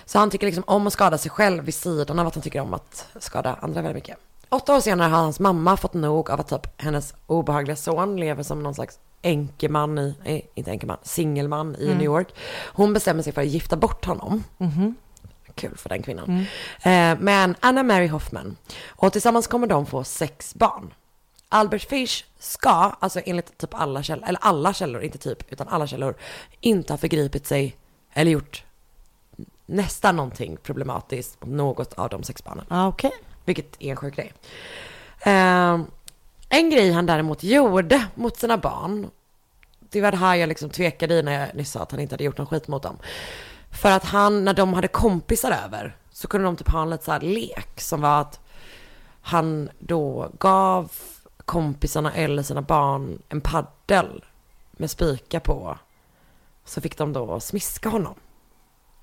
Så 0.09 0.19
han 0.19 0.29
tycker 0.29 0.45
liksom 0.45 0.63
om 0.67 0.87
att 0.87 0.93
skada 0.93 1.17
sig 1.17 1.31
själv 1.31 1.63
vid 1.63 1.73
sidan 1.73 2.19
av 2.19 2.27
att 2.27 2.35
han 2.35 2.41
tycker 2.41 2.59
om 2.59 2.73
att 2.73 3.07
skada 3.19 3.57
andra 3.61 3.81
väldigt 3.81 3.95
mycket. 4.03 4.17
Åtta 4.49 4.75
år 4.75 4.79
senare 4.79 5.09
har 5.09 5.19
hans 5.19 5.39
mamma 5.39 5.77
fått 5.77 5.93
nog 5.93 6.29
av 6.29 6.39
att 6.39 6.47
typ 6.47 6.81
hennes 6.81 7.13
obehagliga 7.27 7.75
son 7.75 8.17
lever 8.17 8.43
som 8.43 8.63
någon 8.63 8.75
slags 8.75 8.99
enkeman 9.21 9.99
i, 9.99 10.15
eh, 10.23 10.41
inte 10.55 10.71
enkeman, 10.71 10.97
singelman 11.03 11.75
i 11.75 11.85
Mm. 11.85 11.97
New 11.97 12.05
York. 12.05 12.27
Hon 12.73 12.93
bestämmer 12.93 13.23
sig 13.23 13.33
för 13.33 13.41
att 13.41 13.47
gifta 13.47 13.75
bort 13.75 14.05
honom. 14.05 14.43
Mhm. 14.57 14.95
Kul 15.55 15.77
för 15.77 15.89
den 15.89 16.03
kvinnan. 16.03 16.45
Mm. 16.83 17.17
Eh, 17.17 17.23
men 17.23 17.55
Anna 17.59 17.83
Mary 17.83 18.07
Hoffman. 18.07 18.57
Och 18.87 19.11
tillsammans 19.11 19.47
kommer 19.47 19.67
de 19.67 19.85
få 19.85 20.03
sex 20.03 20.55
barn. 20.55 20.93
Albert 21.49 21.89
Fish 21.89 22.25
ska, 22.39 22.91
alltså 22.99 23.21
enligt 23.25 23.57
typ 23.57 23.73
alla 23.73 24.03
källor, 24.03 24.25
eller 24.27 24.39
alla 24.41 24.73
källor, 24.73 25.03
inte 25.03 25.17
typ, 25.17 25.51
utan 25.53 25.67
alla 25.67 25.87
källor, 25.87 26.15
inte 26.59 26.93
ha 26.93 26.97
förgripit 26.97 27.47
sig 27.47 27.75
eller 28.13 28.31
gjort 28.31 28.63
nästan 29.69 30.15
någonting 30.15 30.57
problematiskt 30.57 31.41
mot 31.41 31.49
något 31.49 31.93
av 31.93 32.09
de 32.09 32.23
sex 32.23 32.43
barnen. 32.43 32.65
Ja, 32.69 32.87
okej. 32.87 33.11
Vilket 33.45 33.75
är 33.79 33.89
en 33.89 33.95
sjuk 33.95 34.15
grej. 34.15 34.33
Eh, 35.21 35.79
en 36.49 36.69
grej 36.69 36.91
han 36.91 37.05
däremot 37.05 37.43
gjorde 37.43 38.05
mot 38.15 38.37
sina 38.37 38.57
barn, 38.57 39.09
det 39.79 40.01
var 40.01 40.11
det 40.11 40.17
här 40.17 40.35
jag 40.35 40.49
liksom 40.49 40.69
tvekade 40.69 41.13
i 41.13 41.23
när 41.23 41.39
jag 41.39 41.55
nyss 41.55 41.71
sa 41.71 41.79
att 41.79 41.91
han 41.91 41.99
inte 41.99 42.13
hade 42.13 42.23
gjort 42.23 42.37
någon 42.37 42.47
skit 42.47 42.67
mot 42.67 42.83
dem. 42.83 42.97
För 43.71 43.91
att 43.91 44.03
han, 44.05 44.45
när 44.45 44.53
de 44.53 44.73
hade 44.73 44.87
kompisar 44.87 45.51
över, 45.65 45.95
så 46.11 46.27
kunde 46.27 46.47
de 46.47 46.55
typ 46.55 46.69
ha 46.69 46.81
en 46.81 46.89
lite 46.89 47.05
så 47.05 47.11
här 47.11 47.19
lek 47.19 47.81
som 47.81 48.01
var 48.01 48.21
att 48.21 48.39
han 49.21 49.69
då 49.79 50.31
gav 50.39 50.91
kompisarna 51.45 52.13
eller 52.13 52.43
sina 52.43 52.61
barn 52.61 53.21
en 53.29 53.41
paddel 53.41 54.25
med 54.71 54.91
spikar 54.91 55.39
på. 55.39 55.77
Så 56.65 56.81
fick 56.81 56.97
de 56.97 57.13
då 57.13 57.39
smiska 57.39 57.89
honom. 57.89 58.15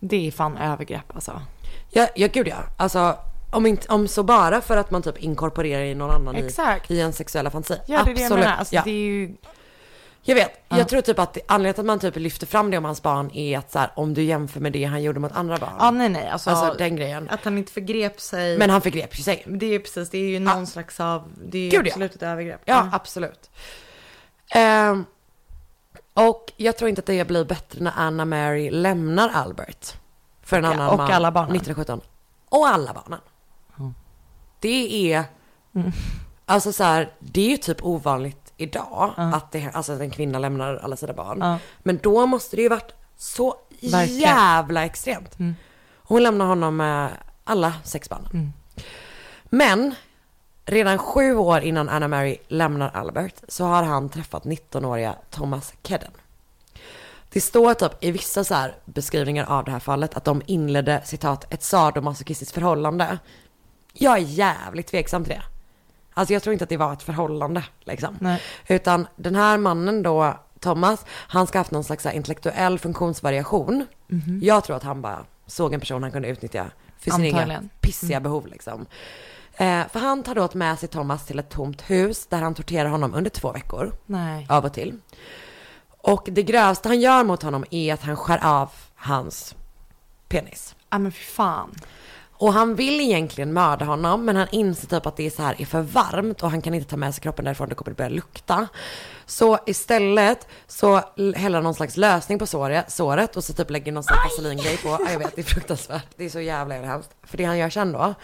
Det 0.09 0.27
är 0.27 0.31
fan 0.31 0.57
övergrepp 0.57 1.15
alltså. 1.15 1.43
Ja, 1.91 2.09
ja 2.15 2.29
gud 2.33 2.49
ja. 2.49 2.57
Alltså, 2.77 3.19
om, 3.51 3.67
inte, 3.67 3.89
om 3.89 4.09
så 4.09 4.23
bara 4.23 4.61
för 4.61 4.77
att 4.77 4.91
man 4.91 5.03
typ 5.03 5.19
inkorporerar 5.19 5.83
i 5.83 5.95
någon 5.95 6.11
annan 6.11 6.37
i, 6.37 6.51
i 6.89 7.01
en 7.01 7.13
sexuella 7.13 7.51
fantasi. 7.51 7.81
Ja, 7.87 8.03
det 8.05 8.11
är 8.11 8.15
det 8.15 8.21
jag 8.23 8.31
menar. 8.31 8.53
Alltså, 8.53 8.75
ja. 8.75 8.83
det 8.85 8.91
är 8.91 8.95
ju... 8.95 9.35
Jag 10.23 10.35
vet, 10.35 10.51
Ja. 10.69 10.79
jag 10.79 10.89
tror 10.89 11.01
typ 11.01 11.19
att 11.19 11.35
det- 11.35 11.41
anledningen 11.49 11.75
till 11.75 11.81
att 11.81 11.87
man 11.87 11.99
typ 11.99 12.17
lyfter 12.17 12.47
fram 12.47 12.71
det 12.71 12.79
om 12.79 12.85
hans 12.85 13.03
barn 13.03 13.31
är 13.35 13.59
att 13.59 13.73
så 13.73 13.79
här, 13.79 13.91
om 13.97 14.15
du 14.15 14.23
jämför 14.23 14.61
med 14.61 14.73
det 14.73 14.85
han 14.85 15.03
gjorde 15.03 15.21
mot 15.21 15.33
andra 15.33 15.57
barn. 15.59 15.73
Ja, 15.79 15.91
nej, 15.91 16.09
nej. 16.09 16.29
Alltså, 16.29 16.51
alltså 16.51 16.75
den 16.79 16.97
grejen. 16.97 17.29
att 17.31 17.45
han 17.45 17.59
inte 17.59 17.73
förgrep 17.73 18.21
sig. 18.21 18.59
Men 18.59 18.71
han 18.71 18.81
förgrep 18.83 19.19
ju 19.19 19.23
sig. 19.23 19.43
det 19.47 19.67
är 19.67 19.71
ju 19.71 19.81
precis, 19.81 20.11
det 20.11 20.19
är 20.19 20.29
ju 20.29 20.39
någon 20.41 20.67
slags 20.67 21.01
av, 21.01 21.29
det 21.45 21.59
är 21.59 21.63
ju 21.63 21.71
Gud, 21.71 21.87
ja. 21.87 21.91
absolut 21.91 22.15
ett 22.15 22.23
övergrepp. 22.23 22.61
Ja, 22.65 22.89
absolut. 22.93 23.51
Ehm, 24.55 25.05
och 26.17 26.53
jag 26.57 26.77
tror 26.79 26.89
inte 26.89 26.99
att 27.01 27.07
det 27.07 27.27
blir 27.29 27.45
bättre 27.45 27.81
när 27.83 27.93
Anna 27.97 28.25
Mary 28.25 28.71
lämnar 28.71 29.29
Albert. 29.29 29.95
För 30.43 30.57
en 30.59 30.65
Ja, 30.65 30.71
annan 30.73 30.89
och 30.91 30.97
man. 30.97 31.11
alla 31.13 31.33
barnen. 31.33 31.57
1917. 31.57 32.01
Och 32.49 32.69
alla 32.69 32.93
barnen. 32.93 33.21
Mm. 33.79 33.95
Det 34.61 35.13
är, 35.15 35.25
Mm. 35.75 35.93
alltså 36.47 36.73
så 36.73 36.85
här, 36.85 37.13
det 37.19 37.41
är 37.41 37.51
ju 37.51 37.57
typ 37.57 37.85
ovanligt 37.85 38.53
idag 38.57 39.15
Ja. 39.17 39.23
att 39.35 39.53
det, 39.53 39.71
alltså 39.75 39.93
att 39.93 40.01
en 40.01 40.11
kvinna 40.11 40.39
lämnar 40.39 40.77
alla 40.77 40.97
sina 40.97 41.13
barn. 41.13 41.59
Men 41.83 41.99
då 42.03 42.27
måste 42.27 42.57
det 42.57 42.63
ju 42.63 42.69
varit 42.69 42.93
så 43.17 43.55
Verkligen. 43.83 44.19
jävla 44.21 44.85
extremt. 44.85 45.39
Mm. 45.39 45.55
Hon 45.97 46.23
lämnar 46.23 46.47
honom 46.47 46.77
med 46.77 47.11
alla 47.45 47.73
sex 47.85 48.09
barnen. 48.11 48.31
Mm. 48.33 48.53
Men 49.45 49.95
redan 50.67 50.99
sju 50.99 51.37
år 51.37 51.61
innan 51.61 51.89
Anna 51.89 52.09
Mary 52.09 52.37
lämnar 52.49 52.91
Albert 52.95 53.35
så 53.49 53.65
har 53.65 53.83
han 53.83 54.09
träffat 54.09 54.45
19-åriga 54.45 55.15
Thomas 55.31 55.75
Kedden. 55.83 56.11
Det 57.33 57.41
står 57.41 57.75
typ 57.75 57.93
i 58.01 58.11
vissa 58.11 58.45
så 58.45 58.55
här 58.55 58.75
beskrivningar 58.85 59.45
av 59.45 59.65
det 59.65 59.71
här 59.71 59.79
fallet 59.79 60.15
att 60.15 60.25
de 60.25 60.43
inledde 60.47 61.03
citat 61.05 61.53
ett 61.53 61.63
sadomasochistiskt 61.63 62.55
förhållande. 62.55 63.19
Jag 63.93 64.15
är 64.15 64.23
jävligt 64.23 64.87
tveksam 64.87 65.25
till 65.25 65.33
det. 65.33 65.43
Alltså 66.15 66.33
jag 66.33 66.43
tror 66.43 66.53
inte 66.53 66.65
att 66.65 66.69
det 66.69 66.77
var 66.77 66.93
ett 66.93 67.03
förhållande 67.03 67.65
liksom. 67.81 68.17
Nej. 68.21 68.43
Utan 68.69 69.07
den 69.17 69.35
här 69.35 69.59
mannen 69.59 70.03
då, 70.03 70.35
Thomas, 70.61 71.05
han 71.09 71.47
ska 71.47 71.59
ha 71.59 71.61
haft 71.61 71.71
någon 71.71 71.85
slags 71.85 72.07
intellektuell 72.07 72.79
funktionsvariation. 72.79 73.87
Mhm. 74.07 74.41
Jag 74.43 74.65
tror 74.65 74.77
att 74.77 74.83
han 74.83 75.03
bara 75.03 75.25
såg 75.47 75.75
en 75.75 75.81
person 75.81 76.03
han 76.03 76.13
kunde 76.13 76.29
utnyttja 76.29 76.67
för 76.99 77.11
sina 77.11 77.27
egna 77.27 77.63
pissiga 77.81 78.21
behov 78.21 78.47
liksom. 78.47 78.87
Eh, 79.59 79.89
för 79.93 80.01
han 80.01 80.23
tar 80.23 80.35
då 80.35 80.49
med 80.53 80.79
sig 80.79 80.89
Thomas 80.89 81.27
till 81.27 81.39
ett 81.39 81.51
tomt 81.51 81.83
hus 81.91 82.27
där 82.27 82.39
han 82.39 82.55
torterar 82.55 82.89
honom 82.89 83.15
under 83.15 83.31
två 83.31 83.53
veckor 83.53 83.93
Nej. 84.07 84.47
av 84.49 84.65
och 84.65 84.73
till. 84.73 84.99
Och 85.89 86.29
det 86.33 86.43
grövsta 86.43 86.89
han 86.89 87.01
gör 87.01 87.25
mot 87.25 87.43
honom 87.43 87.65
är 87.71 87.95
att 87.95 88.03
han 88.03 88.17
skär 88.17 88.45
av 88.45 88.71
hans 88.95 89.55
penis. 90.29 90.75
Ja 90.91 90.99
men 90.99 91.13
fy 91.13 91.25
fan. 91.25 91.75
Och 92.39 92.53
han 92.53 92.75
vill 92.75 93.01
egentligen 93.01 93.53
mörda 93.53 93.85
honom 93.85 94.25
men 94.25 94.37
han 94.37 94.49
inser 94.53 94.89
typ 94.89 95.07
att 95.07 95.17
det 95.17 95.27
är 95.27 95.31
så 95.31 95.43
här 95.43 95.61
är 95.61 95.65
för 95.65 95.81
varmt 95.81 96.43
och 96.43 96.51
han 96.51 96.63
kan 96.63 96.75
inte 96.75 96.91
ta 96.91 96.97
med 96.97 97.15
sig 97.15 97.23
kroppen 97.23 97.45
därifrån, 97.45 97.69
det 97.69 97.75
kommer 97.75 97.91
att 97.91 97.97
börja 97.97 98.11
lukta. 98.11 98.69
Så 99.27 99.59
istället 99.67 100.49
så 100.67 101.01
häller 101.37 101.55
han 101.55 101.65
någon 101.65 101.75
slags 101.75 101.97
lösning 101.97 102.39
på 102.39 102.47
såret, 102.47 102.91
såret 102.91 103.37
och 103.37 103.45
så 103.45 103.53
typ 103.53 103.71
lägger 103.71 103.93
någon 103.93 104.05
slags 104.05 104.25
vaselingrej 104.25 104.77
på. 104.77 104.89
Ja, 104.89 105.11
jag 105.13 105.19
vet, 105.19 105.37
det 105.37 105.41
är 105.41 105.45
fruktansvärt. 105.45 106.07
Det 106.17 106.25
är 106.25 106.29
så 106.29 106.41
jävla 106.41 106.75
jävla 106.75 106.91
hemskt. 106.91 107.11
För 107.23 107.37
det 107.37 107.45
han 107.45 107.59
gör 107.59 107.71
sen 107.71 107.93
då, 107.93 108.15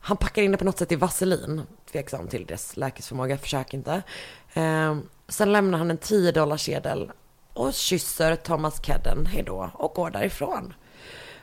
han 0.00 0.16
packar 0.16 0.42
in 0.42 0.52
det 0.52 0.58
på 0.58 0.64
något 0.64 0.78
sätt 0.78 0.92
i 0.92 0.96
vaselin. 0.96 1.62
Tveksam 1.92 2.28
till 2.28 2.46
dess 2.46 2.76
läkesförmåga, 2.76 3.38
försök 3.38 3.74
inte. 3.74 4.02
Ehm, 4.54 5.02
sen 5.28 5.52
lämnar 5.52 5.78
han 5.78 5.90
en 5.90 5.98
10 5.98 6.32
dollars 6.32 6.64
sedel 6.64 7.12
och 7.52 7.74
kysser 7.74 8.36
Thomas 8.36 8.84
Kedden 8.86 9.26
hejdå 9.26 9.70
och 9.74 9.92
går 9.94 10.10
därifrån. 10.10 10.74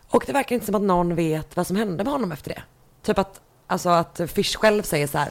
Och 0.10 0.24
det 0.28 0.34
verkar 0.34 0.54
inte 0.56 0.66
som 0.66 0.76
att 0.76 0.82
någon 0.82 1.16
vet 1.16 1.56
vad 1.56 1.68
som 1.68 1.76
hände 1.76 2.04
med 2.04 2.14
honom 2.14 2.32
efter 2.32 2.50
det. 2.50 2.64
Typ 3.02 3.18
att, 3.18 3.42
alltså 3.68 3.90
att 3.90 4.22
Fish 4.28 4.56
själv 4.58 4.84
säger 4.84 5.08
så 5.08 5.18
här, 5.18 5.28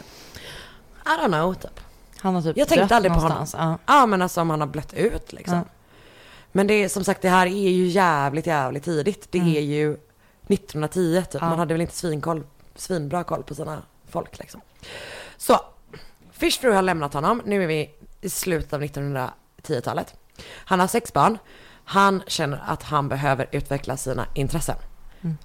I 1.06 1.08
don't 1.20 1.26
know, 1.26 1.54
typ. 1.54 1.80
Han 2.18 2.34
har 2.34 2.42
typ 2.42 2.56
Jag 2.56 2.68
tänkte 2.68 2.96
aldrig 2.96 3.12
på 3.14 3.20
någonstans. 3.20 3.54
Ja. 3.58 3.78
Ja 3.86 4.06
men 4.06 4.22
alltså 4.22 4.40
om 4.40 4.50
han 4.50 4.60
har 4.60 4.68
blött 4.68 4.94
ut 4.94 5.32
liksom. 5.32 5.54
Ja. 5.58 5.64
Men 6.52 6.66
det 6.66 6.74
är 6.74 6.88
som 6.88 7.04
sagt 7.04 7.22
det 7.22 7.28
här 7.28 7.46
är 7.46 7.70
ju 7.70 7.86
jävligt 7.86 8.46
jävligt 8.46 8.84
tidigt. 8.84 9.26
Det 9.32 9.38
Mm. 9.38 9.56
är 9.56 9.60
ju 9.60 9.96
1910 10.48 11.22
typ. 11.30 11.40
Ja. 11.42 11.48
Man 11.48 11.58
hade 11.58 11.74
väl 11.74 11.80
inte 11.80 11.94
svinkoll, 11.96 12.44
svinbra 12.76 13.24
koll 13.24 13.42
på 13.42 13.54
sina 13.54 13.82
folk 14.08 14.38
liksom. 14.38 14.60
Så, 15.36 15.60
Fish 16.32 16.60
fru 16.60 16.72
har 16.72 16.82
lämnat 16.82 17.14
honom. 17.14 17.42
Nu 17.44 17.62
är 17.62 17.66
vi 17.66 17.94
i 18.20 18.30
slutet 18.30 18.72
av 18.72 18.82
1910-talet. 18.82 20.14
Han 20.48 20.80
har 20.80 20.86
sex 20.86 21.12
barn. 21.12 21.38
Han 21.84 22.22
känner 22.26 22.64
att 22.66 22.82
han 22.82 23.08
behöver 23.08 23.48
utveckla 23.52 23.96
sina 23.96 24.26
intressen. 24.34 24.76
Mm. 25.20 25.36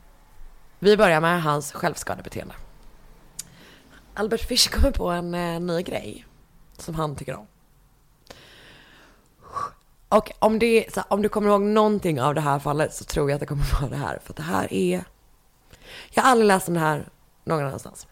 Vi 0.79 0.97
börjar 0.97 1.21
med 1.21 1.43
hans 1.43 1.71
självskadebeteende. 1.71 2.53
Albert 4.13 4.41
Fish 4.41 4.69
kommer 4.71 4.91
på 4.91 5.09
en 5.09 5.33
eh, 5.33 5.59
ny 5.59 5.81
grej 5.81 6.25
som 6.77 6.95
han 6.95 7.15
tycker 7.15 7.35
om. 7.35 7.47
Och 10.09 10.31
om, 10.39 10.59
det, 10.59 10.85
så, 10.93 11.01
om 11.07 11.21
du 11.21 11.29
kommer 11.29 11.49
ihåg 11.49 11.61
någonting 11.61 12.21
av 12.21 12.35
det 12.35 12.41
här 12.41 12.59
fallet 12.59 12.93
så 12.93 13.03
tror 13.03 13.29
jag 13.29 13.35
att 13.35 13.39
det 13.39 13.45
kommer 13.45 13.81
vara 13.81 13.89
det 13.89 13.95
här. 13.95 14.19
För 14.23 14.33
det 14.33 14.41
här 14.41 14.73
är... 14.73 15.03
Jag 16.09 16.23
har 16.23 16.31
aldrig 16.31 16.47
läst 16.47 16.67
om 16.67 16.73
det 16.73 16.79
här 16.79 17.09
någon 17.43 17.65
annanstans. 17.65 18.07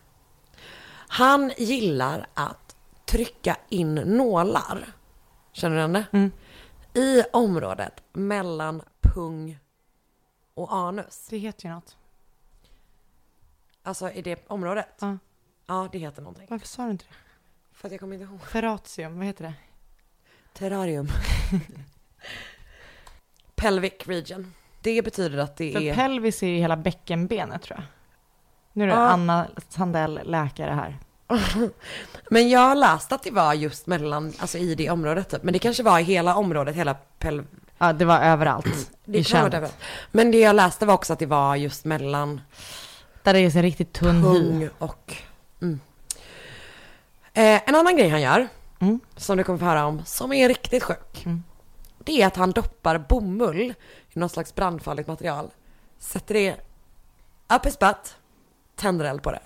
Han 1.07 1.51
gillar 1.57 2.27
att 2.33 2.75
trycka 3.05 3.57
in 3.69 3.95
nålar. 3.95 4.93
Känner 5.51 5.75
du 5.75 5.79
igen 5.79 5.93
det? 5.93 6.05
Mm. 6.11 6.31
I 6.93 7.23
området 7.33 8.03
mellan 8.13 8.81
pung 9.01 9.59
och 10.53 10.75
anus. 10.75 11.27
Det 11.29 11.37
heter 11.37 11.67
ju 11.67 11.73
något. 11.75 11.97
Alltså 13.83 14.11
i 14.11 14.21
det 14.21 14.43
området. 14.47 14.87
Ja. 14.99 15.17
Ja, 15.65 15.89
det 15.91 15.97
heter 15.97 16.21
någonting. 16.21 16.47
Varför 16.49 16.67
sa 16.67 16.85
du 16.85 16.91
inte 16.91 17.05
det? 17.05 17.15
För 17.73 17.87
att 17.87 17.91
jag 17.91 17.99
kommer 17.99 18.15
inte 18.15 18.25
ihåg. 18.25 18.41
Ferratium, 18.41 19.17
vad 19.17 19.25
heter 19.25 19.43
det? 19.43 19.53
Terrarium. 20.53 21.07
Pelvic 23.55 23.93
region. 24.05 24.53
Det 24.81 25.01
betyder 25.01 25.37
att 25.37 25.57
det 25.57 25.73
För 25.73 25.81
är... 25.81 25.95
pelvis 25.95 26.43
är 26.43 26.47
ju 26.47 26.57
hela 26.57 26.77
bäckenbenet 26.77 27.61
tror 27.61 27.79
jag. 27.79 27.85
Nu 28.73 28.83
är 28.83 28.87
det 28.87 28.93
Ja. 28.93 28.99
Anna 29.07 29.47
Sandell, 29.69 30.19
läkare 30.23 30.71
här. 30.71 30.97
Men 32.29 32.49
jag 32.49 32.59
har 32.59 32.75
läst 32.75 33.11
att 33.11 33.23
det 33.23 33.31
var 33.31 33.53
just 33.53 33.87
mellan, 33.87 34.33
alltså 34.39 34.57
i 34.57 34.75
det 34.75 34.89
området 34.89 35.29
typ. 35.29 35.43
Men 35.43 35.53
det 35.53 35.59
kanske 35.59 35.83
var 35.83 35.99
i 35.99 36.03
hela 36.03 36.35
området, 36.35 36.75
hela 36.75 36.93
pelv... 36.93 37.47
Ja, 37.77 37.93
det 37.93 38.05
var 38.05 38.19
överallt. 38.19 38.65
Det 39.05 39.17
vara 39.17 39.23
könet. 39.23 39.53
överallt. 39.53 39.77
Men 40.11 40.31
det 40.31 40.39
jag 40.39 40.55
läste 40.55 40.85
var 40.85 40.93
också 40.93 41.13
att 41.13 41.19
det 41.19 41.25
var 41.25 41.55
just 41.55 41.85
mellan 41.85 42.41
Där 43.23 43.33
det 43.33 43.39
är 43.39 43.55
en 43.57 43.61
riktigt 43.61 43.93
tunn 43.93 44.15
hy. 44.15 44.23
pung 44.23 44.69
och... 44.79 45.15
Mm. 45.61 45.79
Eh, 47.33 47.61
en 47.69 47.75
annan 47.75 47.97
grej 47.97 48.09
han 48.09 48.21
gör, 48.21 48.47
Mm. 48.81 48.99
som 49.17 49.37
du 49.37 49.43
kommer 49.43 49.59
få 49.59 49.65
höra 49.65 49.85
om, 49.85 50.05
som 50.05 50.33
är 50.33 50.47
riktigt 50.47 50.83
sjuk. 50.83 51.25
Mm. 51.25 51.43
Det 52.03 52.21
är 52.21 52.27
att 52.27 52.35
han 52.35 52.51
doppar 52.51 52.97
bomull 52.97 53.73
i 54.13 54.19
någon 54.19 54.29
slags 54.29 54.55
brandfarligt 54.55 55.07
material. 55.07 55.49
Sätter 55.99 56.33
det 56.33 56.55
upp 57.55 57.65
i 57.65 57.71
spett, 57.71 58.15
tänder 58.79 59.05
eld 59.05 59.23
på 59.23 59.31
det. 59.31 59.39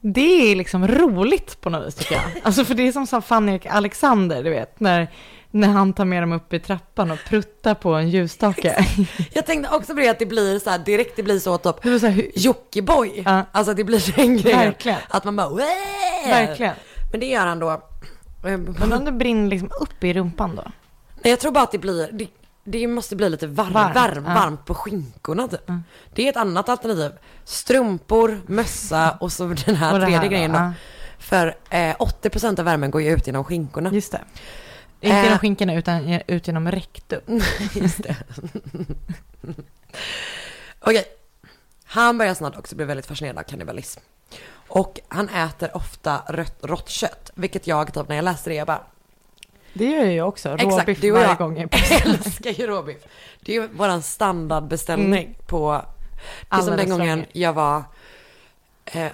Det 0.00 0.52
är 0.52 0.56
liksom 0.56 0.88
roligt 0.88 1.60
på 1.60 1.70
något 1.70 1.86
vis 1.86 1.94
tycker 1.94 2.14
jag. 2.14 2.24
Alltså 2.42 2.64
för 2.64 2.74
det 2.74 2.88
är 2.88 2.92
som 2.92 3.06
sa 3.06 3.20
Fanny 3.20 3.60
Alexander, 3.68 4.42
du 4.44 4.50
vet, 4.50 4.80
när, 4.80 5.08
när 5.50 5.68
han 5.68 5.92
tar 5.92 6.04
med 6.04 6.22
dem 6.22 6.32
upp 6.32 6.52
i 6.52 6.60
trappan 6.60 7.10
och 7.10 7.18
pruttar 7.26 7.74
på 7.74 7.94
en 7.94 8.10
ljusstake. 8.10 8.86
Jag 9.32 9.46
tänkte 9.46 9.74
också 9.74 9.94
på 9.94 10.00
det 10.00 10.08
att 10.08 10.18
det 10.18 10.26
blir 10.26 10.58
så 10.58 10.70
här 10.70 10.78
direkt, 10.78 11.16
det 11.16 11.22
blir 11.22 11.38
så 11.38 11.58
typ 11.58 12.00
så 12.00 12.12
Jockiboi. 12.34 13.22
Ja. 13.24 13.42
Alltså 13.52 13.74
det 13.74 13.84
blir 13.84 14.16
den 14.16 14.36
grejen. 14.36 14.58
Verkligen. 14.58 14.98
Att 15.08 15.24
man 15.24 15.36
bara 15.36 15.48
"Wää!" 15.48 15.66
Verkligen. 16.26 16.74
Men 17.10 17.20
det 17.20 17.26
gör 17.26 17.46
han 17.46 17.58
då. 17.58 17.82
Men 18.42 18.92
om 18.92 19.04
det 19.04 19.12
brinner 19.12 19.50
liksom 19.50 19.70
upp 19.80 20.04
i 20.04 20.12
rumpan 20.12 20.56
då? 20.56 20.62
Nej 21.22 21.30
jag 21.30 21.40
tror 21.40 21.52
bara 21.52 21.64
att 21.64 21.72
det 21.72 21.78
blir, 21.78 22.08
det, 22.12 22.26
det 22.70 22.86
måste 22.86 23.16
bli 23.16 23.30
lite 23.30 23.46
varm, 23.46 23.72
Varmt, 23.72 23.94
varm, 23.94 24.24
ja. 24.26 24.34
varmt 24.34 24.64
på 24.64 24.74
skinkorna 24.74 25.48
typ. 25.48 25.68
Mm. 25.68 25.82
Det 26.14 26.22
är 26.26 26.30
ett 26.30 26.36
annat 26.36 26.68
alternativ. 26.68 27.12
Strumpor, 27.44 28.40
mössa 28.46 29.10
och 29.20 29.32
så 29.32 29.46
den 29.46 29.74
här 29.74 29.94
Och 29.94 30.00
tredje 30.00 30.18
här 30.18 30.28
grejen 30.28 30.52
då. 30.52 30.58
ja. 30.58 30.72
För 31.18 31.46
eh, 31.70 31.96
80% 31.96 32.58
av 32.58 32.64
värmen 32.64 32.90
går 32.90 33.02
ju 33.02 33.10
ut 33.12 33.26
genom 33.26 33.44
skinkorna. 33.44 33.90
Just 33.92 34.12
det. 34.12 34.20
Inte 35.00 35.16
Eh. 35.16 35.24
genom 35.24 35.38
skinkorna 35.38 35.74
utan 35.74 36.20
ut 36.26 36.46
genom 36.46 36.70
rektum. 36.70 37.20
Just 37.74 38.02
det. 38.02 38.16
Okej. 40.80 41.04
Han 41.84 42.18
börjar 42.18 42.34
snart 42.34 42.56
också 42.56 42.76
bli 42.76 42.84
väldigt 42.84 43.06
fascinerad 43.06 43.38
av 43.38 43.42
kannibalism. 43.42 44.00
Och 44.68 45.00
han 45.08 45.28
äter 45.28 45.76
ofta 45.76 46.22
rött, 46.28 46.58
rått 46.62 46.88
kött. 46.88 47.30
Vilket 47.34 47.66
jag 47.66 47.94
typ 47.94 48.08
när 48.08 48.16
jag 48.16 48.24
läste 48.24 48.50
det, 48.50 48.56
jag 48.56 48.66
bara 48.66 48.80
Det 49.78 49.84
gör 49.90 50.04
jag 50.04 50.28
också. 50.28 50.48
Exakt, 50.54 50.72
Råbiff 50.88 51.02
varje 51.12 51.26
jag 51.26 51.38
gång. 51.38 51.56
jag 51.56 51.64
är 51.74 52.00
på- 52.02 52.08
älskar 52.08 52.50
ju 52.50 52.66
råbiff. 52.66 52.96
Det 53.40 53.56
är 53.56 53.62
ju 53.62 53.68
våran 53.68 54.02
standardbeställning 54.02 55.38
på... 55.46 55.82
Det 56.50 56.56
är 56.56 56.60
som 56.60 56.76
den 56.76 56.90
gången 56.90 57.24
jag 57.32 57.52
var... 57.52 57.82
Eh, 58.84 59.06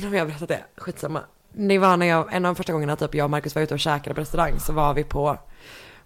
nu 0.00 0.08
har 0.08 0.14
jag 0.16 0.26
berättat 0.28 0.48
det, 0.48 0.64
skitsamma. 0.76 1.20
Det 1.52 1.78
var 1.78 1.96
när 1.96 2.06
jag, 2.06 2.28
en 2.34 2.44
av 2.44 2.48
de 2.54 2.56
första 2.56 2.72
gångerna 2.72 2.96
typ 2.96 3.14
jag 3.14 3.24
och 3.24 3.30
Marcus 3.30 3.54
var 3.54 3.62
ute 3.62 3.74
och 3.74 3.80
käkade 3.80 4.14
på 4.14 4.20
restaurang 4.20 4.60
så 4.60 4.72
var 4.72 4.94
vi 4.94 5.04
på 5.04 5.38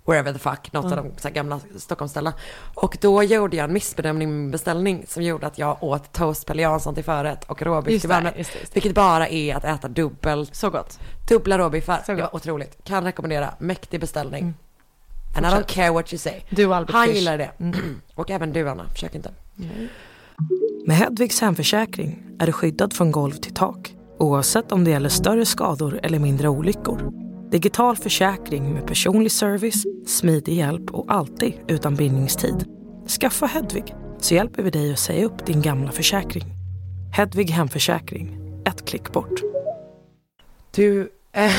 wherever 0.06 0.32
the 0.32 0.38
fuck, 0.38 0.72
något 0.72 0.84
Mm. 0.84 0.98
av 0.98 1.04
de 1.04 1.10
så 1.20 1.28
här 1.28 1.34
gamla 1.34 1.60
Stockholmsställen. 1.76 2.32
Och 2.74 2.96
då 3.00 3.22
gjorde 3.22 3.56
jag 3.56 3.64
en 3.64 3.72
missbedömning 3.72 4.28
med 4.28 4.38
min 4.38 4.50
beställning 4.50 5.04
som 5.08 5.22
gjorde 5.22 5.46
att 5.46 5.58
jag 5.58 5.82
åt 5.82 6.12
toast 6.12 6.46
Pelle 6.46 6.62
Jansson 6.62 6.94
till 6.94 7.04
förrätt 7.04 7.44
och 7.44 7.62
råbiff 7.62 8.00
till 8.00 8.10
varmrätt. 8.10 8.48
Vilket 8.74 8.94
bara 8.94 9.28
är 9.28 9.54
att 9.54 9.64
äta 9.64 9.88
dubbelt, 9.88 10.54
Så 10.56 10.70
gott. 10.70 10.98
dubbla 11.28 11.58
råbiffar. 11.58 12.02
Så 12.06 12.12
Det 12.12 12.16
var 12.16 12.22
gott. 12.22 12.34
otroligt. 12.34 12.84
Kan 12.84 13.04
rekommendera, 13.04 13.54
mäktig 13.58 14.00
beställning. 14.00 14.42
Mm. 14.42 14.54
And 15.36 15.46
I 15.46 15.48
don't 15.48 15.66
care 15.74 15.90
what 15.90 16.12
you 16.12 16.18
say. 16.18 16.40
Du 16.50 16.66
och 16.66 16.76
Albert 16.76 16.94
Han 16.94 17.06
Fish. 17.06 17.14
gillar 17.14 17.38
det. 17.38 17.50
Mm. 17.58 18.00
Och 18.14 18.30
även 18.30 18.52
du 18.52 18.68
Anna, 18.68 18.84
försök 18.88 19.14
inte. 19.14 19.30
Med 20.86 20.96
Hedvigs 20.96 21.40
hemförsäkring 21.40 22.22
är 22.38 22.46
du 22.46 22.52
skyddad 22.52 22.92
från 22.92 23.12
golv 23.12 23.32
till 23.32 23.54
tak 23.54 23.94
oavsett 24.18 24.72
om 24.72 24.84
det 24.84 24.90
gäller 24.90 25.08
större 25.08 25.46
skador 25.46 26.00
eller 26.02 26.18
mindre 26.18 26.48
olyckor. 26.48 27.12
Digital 27.54 27.96
försäkring 27.96 28.74
med 28.74 28.86
personlig 28.86 29.32
service, 29.32 29.84
smidig 30.06 30.54
hjälp 30.54 30.90
och 30.90 31.12
alltid 31.12 31.54
utan 31.68 31.94
bindningstid. 31.94 32.68
Skaffa 33.20 33.46
Hedvig 33.46 33.94
så 34.18 34.34
hjälper 34.34 34.62
vi 34.62 34.70
dig 34.70 34.92
att 34.92 34.98
säga 34.98 35.26
upp 35.26 35.46
din 35.46 35.62
gamla 35.62 35.92
försäkring. 35.92 36.44
Hedvig 37.12 37.50
hemförsäkring, 37.50 38.38
ett 38.66 38.84
klick 38.84 39.12
bort. 39.12 39.40
Du, 40.70 41.12
eh, 41.32 41.52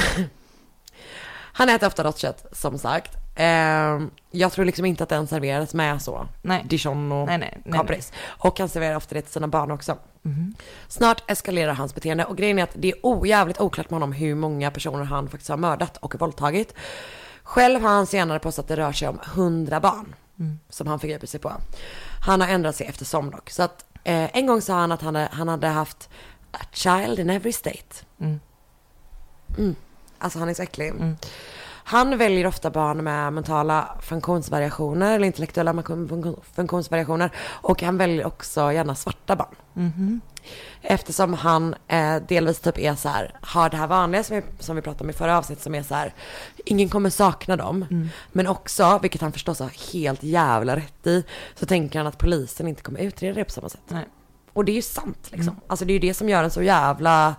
han 1.53 1.69
äter 1.69 1.87
ofta 1.87 2.03
rått 2.03 2.17
kött 2.17 2.45
som 2.51 2.77
sagt. 2.77 3.24
Eh, 3.35 4.01
jag 4.31 4.51
tror 4.51 4.65
liksom 4.65 4.85
inte 4.85 5.03
att 5.03 5.09
den 5.09 5.27
serveras 5.27 5.73
med 5.73 6.01
så. 6.01 6.27
Nej. 6.41 6.63
Dijon 6.65 7.11
och 7.11 7.27
Nej, 7.27 7.37
nej, 7.37 7.57
nej, 7.65 7.79
kapris. 7.79 8.13
Och 8.25 8.59
han 8.59 8.69
serverar 8.69 8.95
ofta 8.95 9.15
det 9.15 9.21
till 9.21 9.31
sina 9.31 9.47
barn 9.47 9.71
också. 9.71 9.97
Mhm. 10.21 10.55
Snart 10.87 11.31
eskalerar 11.31 11.73
hans 11.73 11.95
beteende 11.95 12.25
och 12.25 12.37
grejen 12.37 12.59
är 12.59 12.63
att 12.63 12.75
det 12.75 12.87
är 12.91 12.95
ojävligt 13.03 13.59
oklart 13.61 13.89
med 13.89 13.95
honom 13.95 14.11
hur 14.11 14.35
många 14.35 14.71
personer 14.71 15.03
han 15.03 15.29
faktiskt 15.29 15.49
har 15.49 15.57
mördat 15.57 15.97
och 15.97 16.15
våldtagit. 16.19 16.73
Själv 17.43 17.81
har 17.81 17.89
han 17.89 18.07
senare 18.07 18.39
påstått 18.39 18.63
att 18.65 18.69
det 18.69 18.75
rör 18.77 18.91
sig 18.91 19.07
om 19.07 19.19
100 19.25 19.79
barn 19.79 20.15
Mm. 20.39 20.59
som 20.69 20.87
han 20.87 20.99
förgriper 20.99 21.27
sig 21.27 21.39
på. 21.39 21.51
Han 22.25 22.41
har 22.41 22.47
ändrat 22.47 22.75
sig 22.75 22.87
eftersom 22.87 23.31
dock. 23.31 23.49
Så 23.49 23.63
att 23.63 23.85
eh, 24.03 24.35
en 24.37 24.45
gång 24.47 24.61
sa 24.61 24.73
han 24.73 24.91
att 24.91 25.01
han 25.01 25.15
hade, 25.15 25.29
han 25.31 25.47
hade 25.47 25.67
haft 25.67 26.09
a 26.51 26.59
child 26.71 27.19
in 27.19 27.29
every 27.29 27.51
state. 27.53 28.05
Mm. 28.19 28.39
Mm. 29.57 29.75
Alltså 30.19 30.39
han 30.39 30.49
är 30.49 30.53
så 30.53 30.63
äcklig. 30.63 30.93
Mm. 31.87 32.09
Han 32.09 32.17
väljer 32.17 32.47
ofta 32.47 32.69
barn 32.69 33.03
med 33.03 33.33
mentala 33.33 33.97
funktionsvariationer 34.01 35.15
eller 35.15 35.27
intellektuella 35.27 35.73
funktion- 35.73 36.39
funktionsvariationer 36.55 37.31
och 37.61 37.81
han 37.81 37.97
väljer 37.97 38.25
också 38.25 38.71
gärna 38.71 38.95
svarta 38.95 39.35
barn. 39.35 39.55
Mhm. 39.73 40.21
Eftersom 40.81 41.33
han 41.33 41.75
eh, 41.87 42.15
delvis 42.27 42.59
typ 42.59 42.77
är 42.79 42.95
så 42.95 43.09
här, 43.09 43.31
har 43.41 43.69
det 43.69 43.77
här 43.77 43.87
vanliga 43.87 44.23
som 44.23 44.35
vi, 44.35 44.43
som 44.63 44.75
vi 44.75 44.81
pratade 44.81 45.03
om 45.03 45.09
i 45.09 45.13
förra 45.13 45.37
avsnittet 45.37 45.63
som 45.63 45.75
är 45.75 45.83
så 45.83 45.95
här, 45.95 46.13
ingen 46.65 46.89
kommer 46.89 47.09
sakna 47.09 47.55
dem. 47.57 47.85
Mm. 47.91 48.09
Men 48.31 48.47
också, 48.47 48.99
vilket 49.01 49.21
han 49.21 49.31
förstås 49.31 49.59
har 49.59 49.93
helt 49.93 50.23
jävla 50.23 50.75
rätt 50.75 51.07
i, 51.07 51.23
så 51.55 51.65
tänker 51.65 51.99
han 51.99 52.07
att 52.07 52.17
polisen 52.17 52.67
inte 52.67 52.81
kommer 52.81 52.99
utreda 52.99 53.35
det 53.35 53.43
på 53.45 53.51
samma 53.51 53.69
sätt. 53.69 53.81
Nej. 53.87 54.05
Och 54.53 54.65
det 54.65 54.71
är 54.71 54.75
ju 54.75 54.81
sant 54.81 55.29
liksom. 55.31 55.55
Alltså 55.67 55.85
det 55.85 55.91
är 55.91 55.93
ju 55.95 55.99
det 56.07 56.13
som 56.13 56.29
gör 56.29 56.43
en 56.43 56.51
så 56.51 56.61
jävla, 56.61 57.35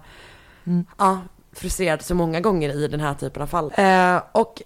Mm. 0.65 0.85
ja, 0.99 1.19
frustrerad 1.59 2.03
så 2.03 2.14
många 2.14 2.40
gånger 2.40 2.71
i 2.85 2.88
den 2.88 3.01
här 3.01 3.14
typen 3.14 3.42
av 3.42 3.47
fall. 3.47 3.73
Eh, 3.77 4.23
och 4.33 4.62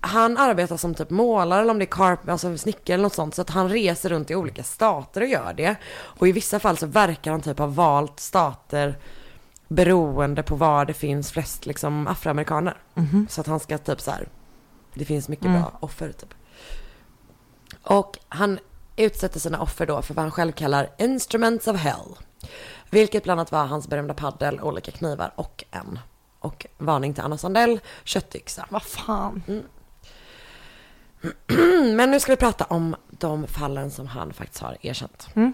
han 0.00 0.36
arbetar 0.38 0.76
som 0.76 0.94
typ 0.94 1.10
målare 1.10 1.60
eller 1.60 1.70
om 1.70 1.78
det 1.78 1.84
är 1.84 1.90
carp, 1.90 2.28
alltså 2.28 2.58
snickare 2.58 2.94
eller 2.94 3.02
något 3.02 3.14
sånt. 3.14 3.34
Så 3.34 3.42
att 3.42 3.50
han 3.50 3.68
reser 3.68 4.08
runt 4.08 4.30
i 4.30 4.34
olika 4.34 4.62
stater 4.62 5.20
och 5.20 5.26
gör 5.26 5.52
det. 5.56 5.76
Och 5.94 6.28
i 6.28 6.32
vissa 6.32 6.58
fall 6.58 6.76
så 6.76 6.86
verkar 6.86 7.30
han 7.30 7.40
typ 7.40 7.58
ha 7.58 7.66
valt 7.66 8.20
stater 8.20 8.98
beroende 9.68 10.42
på 10.42 10.54
var 10.56 10.84
det 10.84 10.92
finns 10.94 11.32
flest 11.32 11.66
liksom 11.66 12.06
afroamerikaner. 12.06 12.76
Mhm. 12.94 13.26
Så 13.30 13.40
att 13.40 13.46
han 13.46 13.60
ska 13.60 13.78
typ 13.78 14.00
så 14.00 14.10
här, 14.10 14.28
det 14.94 15.04
finns 15.04 15.28
mycket 15.28 15.46
Mm. 15.46 15.60
bra 15.62 15.72
offer 15.80 16.12
typ. 16.12 16.34
Och 17.82 18.18
han 18.28 18.58
utsätter 18.96 19.40
sina 19.40 19.60
offer 19.60 19.86
då 19.86 20.02
för 20.02 20.14
vad 20.14 20.22
han 20.24 20.32
själv 20.32 20.52
kallar 20.52 20.88
instruments 20.98 21.68
of 21.68 21.76
hell. 21.76 22.16
Vilket 22.90 23.24
bland 23.24 23.40
annat 23.40 23.52
var 23.52 23.64
hans 23.66 23.88
berömda 23.88 24.14
paddel, 24.14 24.60
olika 24.60 24.90
knivar 24.90 25.32
och 25.36 25.64
en. 25.70 25.98
Och 26.44 26.66
varning 26.78 27.14
till 27.14 27.22
Anna 27.22 27.38
Sandell, 27.38 27.80
köttyxa. 28.04 28.66
Vad 28.70 28.82
fan. 28.82 29.42
Men 31.96 32.10
nu 32.10 32.20
ska 32.20 32.32
vi 32.32 32.36
prata 32.36 32.64
om 32.64 32.96
de 33.10 33.46
fallen 33.46 33.90
som 33.90 34.06
han 34.06 34.32
faktiskt 34.32 34.62
har 34.62 34.76
erkänt. 34.80 35.28
Mm. 35.34 35.52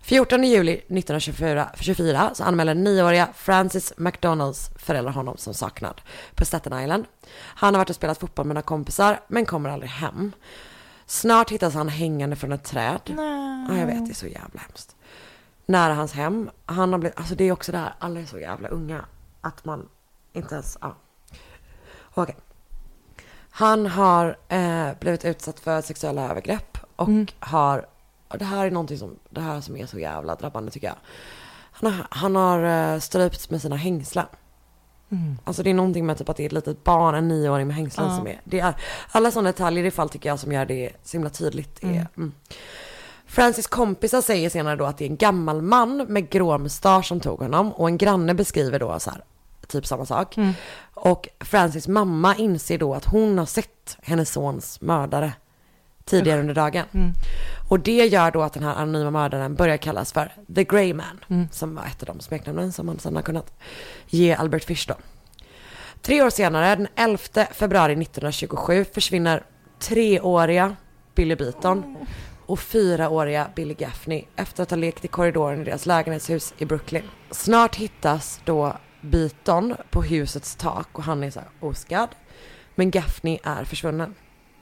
14 0.00 0.44
juli 0.44 0.72
1924 0.72 1.68
24, 1.80 2.30
så 2.34 2.44
anmäler 2.44 2.74
nioåriga 2.74 3.28
Francis 3.34 3.92
McDonalds 3.96 4.70
föräldrar 4.76 5.12
honom 5.12 5.36
som 5.36 5.54
saknad 5.54 6.00
på 6.34 6.44
Staten 6.44 6.82
Island. 6.82 7.04
Han 7.38 7.74
har 7.74 7.78
varit 7.78 7.90
och 7.90 7.96
spelat 7.96 8.18
fotboll 8.18 8.46
med 8.46 8.54
några 8.54 8.62
kompisar 8.62 9.20
men 9.28 9.46
kommer 9.46 9.70
aldrig 9.70 9.90
hem. 9.90 10.32
Snart 11.06 11.50
hittas 11.50 11.74
han 11.74 11.88
hängande 11.88 12.36
från 12.36 12.52
ett 12.52 12.64
träd. 12.64 13.00
Nej. 13.06 13.66
Ja, 13.68 13.78
jag 13.78 13.86
vet, 13.86 14.06
det 14.06 14.12
är 14.12 14.14
så 14.14 14.26
jävla 14.26 14.60
hemskt. 14.60 14.96
Nära 15.66 15.94
hans 15.94 16.12
hem. 16.12 16.50
Han 16.66 16.92
har 16.92 16.98
blivit, 16.98 17.18
alltså 17.18 17.34
det 17.34 17.44
är 17.44 17.52
också 17.52 17.72
det 17.72 17.78
här, 17.78 17.94
alla 17.98 18.20
är 18.20 18.26
så 18.26 18.38
jävla 18.38 18.68
unga. 18.68 19.04
Att 19.40 19.64
man 19.64 19.88
inte 20.38 20.54
ens, 20.54 20.78
ja. 20.80 20.94
Okej. 22.14 22.36
Han 23.50 23.86
har 23.86 24.36
eh, 24.48 24.88
blivit 25.00 25.24
utsatt 25.24 25.60
för 25.60 25.80
sexuella 25.82 26.30
övergrepp 26.30 26.78
och 26.96 27.08
Mm. 27.08 27.26
har, 27.40 27.86
och 28.28 28.38
det 28.38 28.44
här 28.44 28.66
är 28.66 28.70
någonting 28.70 28.98
som, 28.98 29.16
det 29.30 29.40
här 29.40 29.60
som 29.60 29.76
är 29.76 29.86
så 29.86 29.98
jävla 29.98 30.34
drabbande 30.34 30.70
tycker 30.70 30.86
jag. 30.86 30.96
Han 31.72 31.92
har, 31.92 32.06
han 32.10 32.36
har 32.36 32.92
eh, 32.94 32.98
strypts 33.00 33.50
med 33.50 33.62
sina 33.62 33.76
hängslen. 33.76 34.26
Mm. 35.10 35.38
Alltså 35.44 35.62
det 35.62 35.70
är 35.70 35.74
någonting 35.74 36.06
med 36.06 36.18
typ 36.18 36.28
att 36.28 36.36
det 36.36 36.42
är 36.42 36.46
ett 36.46 36.52
litet 36.52 36.84
barn, 36.84 37.14
en 37.14 37.28
nioåring 37.28 37.66
med 37.66 37.76
hängslen 37.76 38.06
Ja. 38.10 38.16
som 38.16 38.26
är, 38.26 38.40
det 38.44 38.60
är, 38.60 38.74
alla 39.10 39.30
sådana 39.30 39.48
detaljer 39.52 39.84
i 39.84 39.90
fall 39.90 40.08
tycker 40.08 40.28
jag 40.28 40.38
som 40.38 40.52
gör 40.52 40.64
det 40.66 40.92
så 41.04 41.12
himla 41.16 41.30
tydligt. 41.30 41.78
Är, 41.84 41.86
Mm. 41.88 42.06
mm. 42.16 42.32
Francis 43.26 43.66
kompisar 43.66 44.20
säger 44.20 44.50
senare 44.50 44.76
då 44.76 44.84
att 44.84 44.98
det 44.98 45.04
är 45.04 45.10
en 45.10 45.16
gammal 45.16 45.62
man 45.62 45.96
med 45.96 46.30
grå 46.30 46.58
mustasch 46.58 47.06
som 47.06 47.20
tog 47.20 47.38
honom 47.40 47.72
och 47.72 47.88
en 47.88 47.98
granne 47.98 48.34
beskriver 48.34 48.78
då 48.78 48.98
så 48.98 49.10
här, 49.10 49.24
typ 49.68 49.86
samma 49.86 50.06
sak. 50.06 50.36
Mm. 50.36 50.52
Och 50.94 51.28
Francis 51.40 51.88
mamma 51.88 52.36
inser 52.36 52.78
då 52.78 52.94
att 52.94 53.04
hon 53.04 53.38
har 53.38 53.46
sett 53.46 53.96
hennes 54.02 54.30
sons 54.32 54.80
mördare 54.80 55.32
tidigare 56.04 56.40
under 56.40 56.54
dagen. 56.54 56.84
Mm. 56.94 57.12
Och 57.68 57.80
det 57.80 58.06
gör 58.06 58.30
då 58.30 58.42
att 58.42 58.52
den 58.52 58.62
här 58.62 58.74
anonyma 58.74 59.10
mördaren 59.10 59.54
börjar 59.54 59.76
kallas 59.76 60.12
för 60.12 60.32
The 60.54 60.64
Grey 60.64 60.94
Man, 60.94 61.24
Mm. 61.28 61.48
som 61.52 61.74
var 61.74 61.84
ett 61.84 62.02
av 62.02 62.06
de 62.06 62.20
smeknamnen 62.20 62.72
som 62.72 62.86
man 62.86 62.98
sedan 62.98 63.16
har 63.16 63.22
kunnat 63.22 63.52
ge 64.06 64.34
Albert 64.34 64.64
Fish 64.64 64.84
då. 64.88 64.94
Tre 66.02 66.22
år 66.22 66.30
senare, 66.30 66.76
den 66.76 66.88
11 66.96 67.18
februari 67.52 67.92
1927, 67.92 68.84
försvinner 68.94 69.42
treåriga 69.78 70.76
Billy 71.14 71.36
Beaton 71.36 71.96
och 72.46 72.60
fyraåriga 72.60 73.50
Billy 73.56 73.74
Gaffney 73.74 74.24
efter 74.36 74.62
att 74.62 74.70
ha 74.70 74.76
lekt 74.76 75.04
i 75.04 75.08
korridoren 75.08 75.60
i 75.60 75.64
deras 75.64 75.86
lägenhetshus 75.86 76.54
i 76.58 76.64
Brooklyn. 76.64 77.02
Snart 77.30 77.76
hittas 77.76 78.40
då 78.44 78.76
Beaton 79.00 79.74
på 79.90 80.02
husets 80.02 80.56
tak 80.56 80.88
och 80.98 81.02
han 81.04 81.22
är 81.22 81.30
så 81.30 81.40
här 81.40 81.48
oskadd. 81.60 82.08
Men 82.74 82.90
Gaffney 82.90 83.38
är 83.42 83.64
försvunnen. 83.64 84.14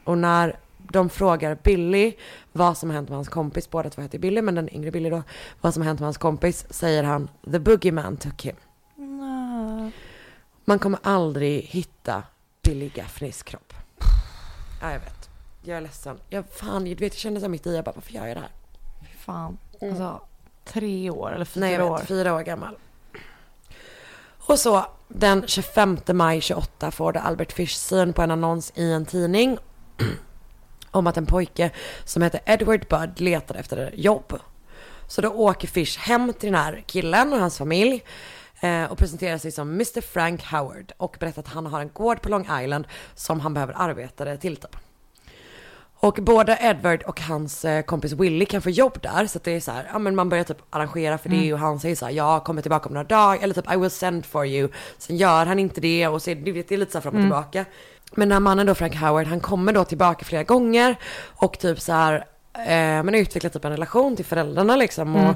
Och 0.05 0.19
när 0.19 0.59
de 0.79 1.09
frågar 1.11 1.59
Billy 1.63 2.13
vad 2.53 2.79
som 2.79 2.91
har 2.91 2.95
hänt 2.95 3.09
med 3.09 3.17
hans 3.17 3.29
kompis, 3.29 3.71
båda 3.71 3.91
två 3.91 4.03
heter 4.03 4.19
Billy 4.19 4.43
men 4.43 4.55
den 4.55 4.75
yngre 4.75 4.91
Billy 4.91 5.11
då, 5.11 5.23
vad 5.61 5.75
som 5.75 5.83
har 5.83 5.87
hänt 5.87 6.01
med 6.01 6.07
hans 6.07 6.19
kompis, 6.19 6.67
säger 6.71 7.03
han 7.03 7.29
the 7.53 7.59
boogeyman 7.59 8.17
took 8.17 8.43
him. 8.43 8.57
Nej. 8.97 9.93
Man 10.65 10.79
kommer 10.79 10.99
aldrig 11.03 11.63
hitta 11.63 12.23
Billy 12.63 12.89
Gaffneys 12.89 13.43
kropp. 13.43 13.75
Ja, 14.83 14.93
jag 14.93 15.01
vet. 15.01 15.31
Jag 15.63 15.77
är 15.77 15.81
ledsen. 15.81 16.19
Jag, 16.29 16.45
fan, 16.51 16.85
du 16.85 16.95
vet, 16.95 17.01
jag 17.01 17.13
kände 17.15 17.41
så 17.41 17.49
mitt 17.49 17.67
i, 17.67 17.75
jag 17.75 17.85
bara, 17.85 17.93
varför 17.95 18.13
gör 18.13 18.27
jag 18.27 18.37
det 18.37 18.41
här? 18.41 18.51
Fan. 19.19 19.59
Alltså, 19.83 20.21
tre 20.65 21.11
år 21.11 21.33
eller 21.33 21.45
fyra 21.45 21.65
Nej, 21.65 21.73
jag 21.75 21.91
år. 21.93 21.99
vet, 21.99 22.09
fyra 22.09 22.35
år 22.35 22.43
gammal. 22.43 22.77
Och 24.47 24.59
så 24.59 24.87
den 25.09 25.45
25 25.47 25.99
maj 26.13 26.41
28 26.41 26.91
får 26.91 27.13
då 27.13 27.21
Albert 27.21 27.53
Fish 27.53 27.77
syn 27.77 28.13
på 28.13 28.23
en 28.23 28.31
annons 28.31 28.73
i 28.75 28.93
en 28.93 29.07
tidning 29.07 29.59
om 30.91 31.07
att 31.07 31.17
en 31.17 31.27
pojke 31.27 31.71
som 32.05 32.23
heter 32.23 32.41
Edward 32.47 32.87
Budd 32.89 33.21
letar 33.21 33.55
efter 33.55 33.91
jobb. 33.95 34.39
Så 35.09 35.21
då 35.21 35.29
åker 35.29 35.69
Fish 35.69 35.99
hem 35.99 36.33
till 36.33 36.53
den 36.53 36.61
här 36.61 36.85
killen 36.87 37.33
och 37.33 37.39
hans 37.39 37.59
familj 37.59 38.05
eh, 38.61 38.85
och 38.85 38.99
presenterar 38.99 39.39
sig 39.39 39.53
som 39.53 39.71
Mr 39.71 40.01
Frank 40.01 40.45
Howard 40.45 40.93
och 40.97 41.17
berättar 41.21 41.43
att 41.43 41.49
han 41.49 41.67
har 41.67 41.81
en 41.81 41.91
gård 41.93 42.23
på 42.23 42.29
Long 42.29 42.63
Island 42.63 42.87
som 43.15 43.41
han 43.41 43.55
behöver 43.55 43.75
arbetare 43.77 44.37
till 44.37 44.57
typ. 44.57 44.77
Och 46.01 46.15
både 46.15 46.59
Edward 46.61 47.03
och 47.03 47.21
hans 47.21 47.65
eh, 47.65 47.83
kompis 47.83 48.13
Willy 48.13 48.47
kan 48.47 48.63
få 48.63 48.71
jobb 48.71 48.99
där. 49.03 49.27
Så 49.27 49.39
att 49.39 49.45
det 49.45 49.51
är 49.51 49.61
så 49.61 49.71
här, 49.71 49.89
ja 49.93 49.99
men 49.99 50.17
man 50.17 50.29
börjar 50.29 50.45
typ 50.45 50.59
arrangera 50.71 51.19
för 51.19 51.29
det 51.29 51.53
och 51.53 51.59
han 51.59 51.81
säger 51.81 51.97
så 51.97 52.05
här, 52.05 52.13
jag 52.13 52.45
kommer 52.45 52.63
tillbaka 52.63 52.89
om 52.89 52.95
några 52.95 53.09
dagar. 53.09 53.43
Eller 53.43 53.55
typ 53.55 53.73
I 53.73 53.77
will 53.77 53.91
send 53.91 54.27
for 54.27 54.47
you. 54.47 54.69
Sen 54.99 55.17
gör 55.17 55.47
han 55.47 55.59
inte 55.59 55.81
det 55.81 56.09
och 56.09 56.23
så 56.23 56.31
är 56.31 56.35
det, 56.35 56.53
det 56.53 56.73
är 56.73 56.79
lite 56.79 56.93
så 56.93 56.99
här 56.99 57.03
fram 57.03 57.15
och 57.15 57.21
tillbaka. 57.21 57.65
Men 58.15 58.29
den 58.29 58.33
här 58.33 58.41
mannen 58.41 58.67
då, 58.67 58.75
Frank 58.75 58.95
Howard, 58.95 59.27
han 59.27 59.41
kommer 59.41 59.73
då 59.73 59.85
tillbaka 59.85 60.25
flera 60.25 60.43
gånger. 60.43 60.97
Och 61.37 61.59
typ 61.59 61.81
så 61.81 61.93
här, 61.93 62.15
eh, 62.55 63.03
men 63.03 63.15
utvecklar 63.15 63.51
typ 63.51 63.65
en 63.65 63.71
relation 63.71 64.17
till 64.17 64.25
föräldrarna 64.25 64.77
liksom. 64.77 65.17
Och, 65.17 65.35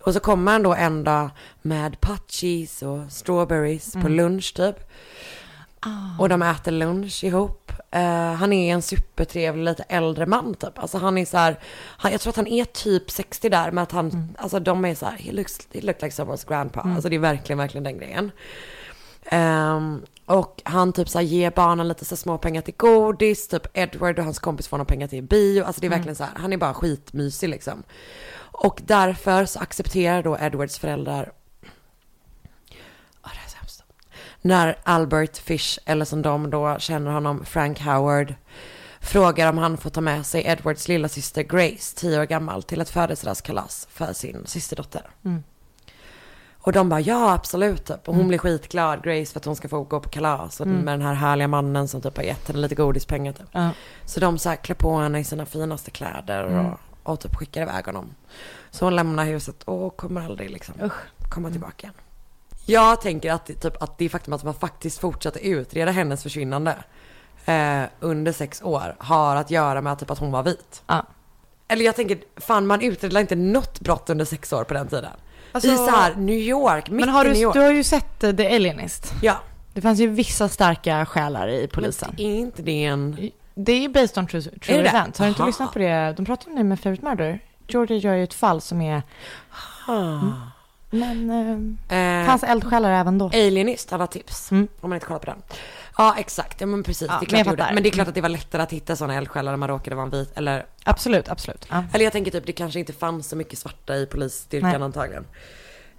och 0.00 0.12
så 0.12 0.20
kommer 0.20 0.52
han 0.52 0.62
då 0.62 0.74
en 0.74 1.04
dag 1.04 1.30
med 1.62 2.00
patchis 2.00 2.82
och 2.82 3.00
strawberries 3.12 3.92
på 3.92 4.08
lunch 4.08 4.54
typ. 4.54 4.76
Och 6.18 6.28
de 6.28 6.42
äter 6.42 6.72
lunch 6.72 7.24
ihop. 7.24 7.72
Eh, 7.90 8.32
han 8.32 8.52
är 8.52 8.74
en 8.74 8.82
supertrevlig, 8.82 9.64
lite 9.64 9.82
äldre 9.82 10.26
man 10.26 10.54
typ. 10.54 10.78
Alltså 10.78 10.98
han 10.98 11.18
är 11.18 11.24
så 11.24 11.36
här, 11.36 11.58
han, 11.74 12.12
jag 12.12 12.20
tror 12.20 12.30
att 12.30 12.36
han 12.36 12.46
är 12.46 12.64
typ 12.64 13.10
60 13.10 13.48
där, 13.48 13.70
men 13.70 13.82
att 13.82 13.92
han, 13.92 14.36
alltså 14.38 14.60
de 14.60 14.84
är 14.84 14.94
så 14.94 15.06
här, 15.06 15.16
he 15.16 15.32
looks, 15.32 15.58
he 15.72 15.80
looks 15.80 16.02
like 16.02 16.22
someone's 16.22 16.48
grandpa. 16.48 16.80
Alltså 16.80 17.08
det 17.08 17.16
är 17.16 17.20
verkligen, 17.20 17.58
verkligen 17.58 17.84
den 17.84 17.98
grejen. 17.98 18.30
Ehm, 19.24 20.02
och 20.26 20.62
han 20.64 20.92
typ 20.92 21.08
så 21.08 21.18
här 21.18 21.24
ger 21.24 21.50
barnen 21.50 21.88
lite 21.88 22.04
så 22.04 22.16
små 22.16 22.38
pengar 22.38 22.62
till 22.62 22.74
godis, 22.76 23.48
typ 23.48 23.66
Edward 23.74 24.18
och 24.18 24.24
hans 24.24 24.38
kompis 24.38 24.68
får 24.68 24.78
några 24.78 24.88
pengar 24.88 25.08
till 25.08 25.22
bio. 25.22 25.64
Alltså 25.64 25.80
det 25.80 25.86
är 25.86 25.90
verkligen 25.90 26.16
så 26.16 26.24
här, 26.24 26.32
han 26.36 26.52
är 26.52 26.56
bara 26.56 26.74
skitmysig 26.74 27.48
liksom. 27.48 27.82
Och 28.38 28.80
därför 28.84 29.44
så 29.44 29.58
accepterar 29.58 30.22
då 30.22 30.38
Edwards 30.40 30.78
föräldrar 30.78 31.32
Ja, 33.22 33.30
det 33.34 33.46
är 33.46 33.50
så 33.50 33.56
hemskt. 33.56 33.84
När 34.42 34.76
Albert 34.82 35.36
Fish, 35.36 35.78
eller 35.84 36.04
som 36.04 36.22
de 36.22 36.50
då 36.50 36.76
känner 36.78 37.10
honom, 37.10 37.44
Frank 37.44 37.80
Howard, 37.80 38.34
frågar 39.00 39.48
om 39.48 39.58
han 39.58 39.76
får 39.76 39.90
ta 39.90 40.00
med 40.00 40.26
sig 40.26 40.46
Edwards 40.46 40.88
lilla 40.88 41.08
syster 41.08 41.42
Grace, 41.42 41.96
tio 41.96 42.20
år 42.20 42.24
gammal, 42.24 42.62
till 42.62 42.80
ett 42.80 42.90
födelsedagskalas 42.90 43.88
för 43.90 44.12
sin 44.12 44.46
systerdotter. 44.46 45.02
Mm. 45.24 45.42
Och 46.62 46.72
de 46.72 46.88
bara 46.88 47.00
ja 47.00 47.32
absolut 47.32 47.84
typ. 47.84 48.08
Och 48.08 48.14
hon 48.14 48.28
blir 48.28 48.38
skitglad 48.38 49.02
Grace 49.02 49.32
för 49.32 49.40
att 49.40 49.44
hon 49.44 49.56
ska 49.56 49.68
få 49.68 49.82
gå 49.82 50.00
på 50.00 50.08
kalas. 50.08 50.60
Och 50.60 50.66
med 50.66 50.94
den 50.94 51.02
här 51.02 51.14
härliga 51.14 51.48
mannen 51.48 51.88
som 51.88 52.00
typ 52.00 52.16
har 52.16 52.24
gett 52.24 52.48
henne 52.48 52.60
lite 52.60 52.74
godispengar 52.74 53.32
typ. 53.32 53.46
Ja. 53.52 53.70
Så 54.04 54.20
de 54.20 54.38
så 54.38 54.48
här 54.48 54.56
klär 54.56 54.74
på 54.74 54.96
henne 54.96 55.20
i 55.20 55.24
sina 55.24 55.46
finaste 55.46 55.90
kläder 55.90 56.44
och, 56.44 56.78
och 57.12 57.20
typ 57.20 57.36
skickar 57.36 57.62
iväg 57.62 57.86
honom. 57.86 58.14
Så 58.70 58.84
hon 58.86 58.96
lämnar 58.96 59.24
huset 59.24 59.62
och 59.62 59.96
kommer 59.96 60.24
aldrig 60.24 60.50
liksom 60.50 60.74
komma 61.30 61.50
tillbaka 61.50 61.86
igen. 61.86 61.94
Jag 62.70 63.00
tänker 63.00 63.32
att, 63.32 63.46
det- 63.46 63.54
typ, 63.54 63.82
att 63.82 63.98
det 63.98 64.08
faktum 64.08 64.34
att 64.34 64.44
man 64.44 64.54
faktiskt 64.54 64.98
fortsatte 64.98 65.46
utreda 65.48 65.90
hennes 65.90 66.22
försvinnande 66.22 66.76
eh, 67.44 67.82
under 68.00 68.32
sex 68.32 68.62
år 68.62 68.96
har 68.98 69.36
att 69.36 69.50
göra 69.50 69.80
med 69.80 69.92
att, 69.92 69.98
typ, 69.98 70.10
att 70.10 70.18
hon 70.18 70.32
var 70.32 70.42
vit. 70.42 70.82
Ja. 70.86 71.06
Eller 71.68 71.84
jag 71.84 71.96
tänker, 71.96 72.18
fan 72.36 72.66
man 72.66 72.80
utredde 72.82 73.20
inte 73.20 73.36
något 73.36 73.80
brott 73.80 74.10
under 74.10 74.24
sex 74.24 74.52
år 74.52 74.64
på 74.64 74.74
den 74.74 74.88
tiden. 74.88 75.10
Alltså- 75.52 75.70
I 75.72 75.76
så 75.76 75.90
här 75.90 76.14
New 76.14 76.36
York, 76.38 76.90
mitt 76.90 77.00
Men 77.06 77.08
har 77.14 77.24
i 77.24 77.28
New 77.28 77.34
du, 77.36 77.40
York. 77.42 77.54
du 77.54 77.60
har 77.60 77.72
ju 77.72 77.84
sett 77.84 78.24
eh, 78.24 78.32
The 78.32 78.54
Alienist. 78.56 79.12
Ja, 79.22 79.36
Det 79.74 79.80
fanns 79.80 79.98
ju 79.98 80.06
vissa 80.06 80.48
starka 80.48 81.06
själar 81.06 81.48
i 81.48 81.68
polisen. 81.72 82.08
men 82.16 82.26
är 82.26 82.36
inte 82.38 82.62
det 82.62 82.84
en... 82.84 83.30
Det 83.54 83.72
är 83.72 83.80
ju 83.80 83.88
based 83.88 84.18
on 84.18 84.26
true, 84.26 84.42
true 84.42 84.78
events. 84.88 85.18
Har 85.18 85.26
du 85.26 85.28
inte 85.28 85.42
Aha. 85.42 85.46
lyssnat 85.46 85.72
på 85.72 85.78
det? 85.78 86.14
De 86.16 86.24
pratar 86.26 86.50
om 86.50 86.56
det 86.56 86.64
med 86.64 86.80
Favorite 86.80 87.04
Murder. 87.04 87.40
Georgia 87.68 87.96
gör 87.96 88.14
ju 88.14 88.24
ett 88.24 88.34
fall 88.34 88.60
som 88.60 88.80
är... 88.80 89.02
Men 90.90 91.30
eh, 91.30 91.58
det 91.88 91.96
Eh, 91.96 92.26
fanns 92.26 92.42
eldsjälar 92.42 92.90
även 92.92 93.18
då. 93.18 93.26
Alienist, 93.26 93.92
alla 93.92 94.06
tips. 94.06 94.50
Mm. 94.52 94.68
Om 94.80 94.90
man 94.90 94.96
inte 94.96 95.06
kollar 95.06 95.18
på 95.20 95.26
den. 95.26 95.42
Ja, 95.98 96.14
exakt. 96.18 96.60
Ja, 96.60 96.66
men 96.66 96.82
precis. 96.82 97.08
Ja, 97.08 97.14
det 97.14 97.14
är 97.16 97.20
men 97.20 97.26
klart 97.26 97.46
gjorde. 97.46 97.62
fattar. 97.62 97.74
men 97.74 97.82
det 97.82 97.88
är 97.88 97.90
klart 97.90 98.08
att 98.08 98.14
det 98.14 98.20
var 98.20 98.28
lättare 98.28 98.62
att 98.62 98.72
hitta 98.72 98.96
sådana 98.96 99.14
eldsjälar 99.14 99.52
när 99.52 99.56
man 99.56 99.68
råkade 99.68 99.96
vara 99.96 100.04
en 100.04 100.10
vit. 100.10 100.30
Eller, 100.34 100.66
Absolut, 100.84 101.28
absolut. 101.28 101.66
Ja. 101.70 101.84
eller 101.92 102.04
jag 102.04 102.12
tänker 102.12 102.30
typ, 102.30 102.46
det 102.46 102.52
kanske 102.52 102.78
inte 102.80 102.92
fanns 102.92 103.28
så 103.28 103.36
mycket 103.36 103.58
svarta 103.58 103.96
i 103.96 104.06
polisstyrkan 104.06 104.70
Nej. 104.70 104.82
antagligen. 104.82 105.24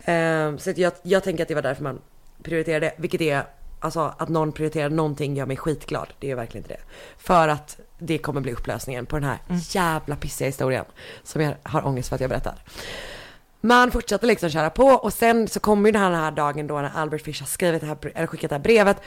Eh, 0.04 0.58
så 0.58 0.74
jag, 0.76 0.94
jag 1.04 1.24
tänker 1.24 1.44
att 1.44 1.48
det 1.48 1.56
var 1.56 1.62
därför 1.62 1.84
man 1.84 2.00
prioriterade 2.44 2.86
det. 2.86 2.94
Vilket 2.98 3.22
är, 3.22 3.44
alltså 3.80 4.14
att 4.18 4.30
någon 4.30 4.52
prioriterar 4.52 4.89
någonting 4.89 5.36
gör 5.36 5.46
mig 5.46 5.58
skitglad. 5.58 6.08
Det 6.20 6.32
är 6.32 6.36
verkligen 6.36 6.64
inte 6.66 6.74
det. 6.74 6.82
För 7.18 7.48
att 7.48 7.80
det 8.00 8.18
kommer 8.18 8.42
bli 8.42 8.52
upplösningen 8.54 9.06
på 9.06 9.16
den 9.16 9.24
här 9.30 9.38
Mm. 9.50 9.62
jävla 9.70 10.16
pissiga 10.16 10.46
historien. 10.48 10.86
Som 11.24 11.42
jag 11.42 11.56
har 11.64 11.86
ångest 11.88 12.10
för 12.10 12.16
att 12.16 12.22
jag 12.22 12.30
berättar. 12.30 12.56
Man 13.62 13.91
fortsatte 13.91 14.26
liksom 14.26 14.49
köra 14.49 14.70
på 14.70 14.86
och 14.86 15.14
sen 15.14 15.47
så 15.47 15.59
kommer 15.59 15.89
ju 15.89 15.91
den 15.91 16.01
här, 16.01 16.12
den 16.12 16.20
här 16.20 16.32
dagen 16.32 16.68
då 16.68 16.76
när 16.82 16.91
Albert 16.95 17.22
Fish 17.22 17.39
har 17.39 17.47
skrivit 17.47 17.82
det 17.82 17.88
här, 17.88 17.97
eller 18.16 18.28
skickat 18.28 18.49
det 18.49 18.55
här 18.55 18.64
brevet. 18.64 18.97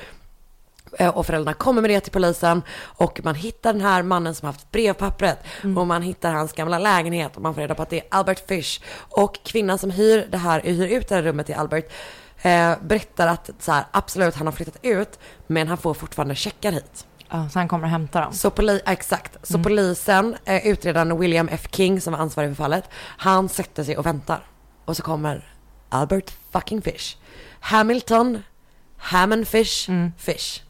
Eh, 0.98 1.08
Och 1.16 1.26
föräldrarna 1.26 1.54
kommer 1.54 1.82
med 1.82 1.90
det 1.90 2.00
till 2.00 2.12
polisen 2.12 2.62
och 2.80 3.20
man 3.24 3.34
hittar 3.34 3.72
den 3.72 3.82
här 3.82 4.02
mannen 4.02 4.34
som 4.34 4.46
haft 4.46 4.70
brevpappret 4.72 5.38
och 5.76 5.86
man 5.86 6.02
hittar 6.02 6.32
hans 6.32 6.52
gamla 6.52 6.78
lägenhet 6.78 7.36
och 7.36 7.42
man 7.42 7.54
får 7.54 7.60
reda 7.60 7.74
på 7.74 7.82
att 7.82 7.90
det 7.90 7.98
är 8.00 8.06
Albert 8.10 8.48
Fish. 8.48 8.80
Och 8.96 9.38
kvinnan 9.44 9.78
som 9.78 9.90
hyr 9.90 10.26
det 10.30 10.38
här, 10.38 10.60
hyr 10.60 10.86
ut 10.88 11.08
det 11.08 11.14
här 11.14 11.22
rummet 11.22 11.46
till 11.46 11.54
Albert 11.54 11.92
eh, 12.42 12.72
berättar 12.82 13.26
att 13.26 13.50
så 13.60 13.72
här, 13.72 13.84
absolut 13.90 14.34
han 14.34 14.46
har 14.46 14.52
flyttat 14.52 14.78
ut 14.82 15.18
men 15.46 15.68
han 15.68 15.78
får 15.78 15.94
fortfarande 15.94 16.34
checkar 16.34 16.72
hit. 16.72 17.06
Ja, 17.30 17.48
så 17.48 17.58
han 17.58 17.68
kommer 17.68 17.84
och 17.84 17.90
hämtar 17.90 18.22
dem. 18.22 18.32
Så 18.32 18.50
poli- 18.50 18.80
exakt. 18.86 19.38
Så 19.42 19.58
polisen, 19.58 20.36
eh, 20.44 20.66
utredaren 20.66 21.20
William 21.20 21.48
F. 21.52 21.66
King 21.70 22.00
som 22.00 22.12
var 22.12 22.20
ansvarig 22.20 22.50
för 22.50 22.62
fallet, 22.62 22.84
han 23.00 23.48
sätter 23.48 23.84
sig 23.84 23.96
och 23.98 24.06
väntar. 24.06 24.46
Och 24.84 24.96
så 24.96 25.02
kommer 25.02 25.54
Albert 25.88 26.32
fucking 26.52 26.82
Fish. 26.82 27.16
Hamilton, 27.60 28.42
Hammond 28.96 29.48
Fish, 29.48 29.88
Fish. 30.18 30.62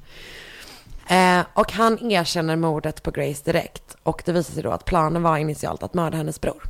Eh, 1.08 1.44
och 1.54 1.72
han 1.72 2.10
erkänner 2.10 2.56
mordet 2.56 3.02
på 3.02 3.10
Grace 3.10 3.42
direkt. 3.44 3.96
Och 4.02 4.22
det 4.24 4.32
visar 4.32 4.54
sig 4.54 4.62
då 4.62 4.70
att 4.70 4.84
planen 4.84 5.22
var 5.22 5.36
initialt 5.36 5.82
att 5.82 5.94
mörda 5.94 6.16
hennes 6.16 6.40
bror. 6.40 6.62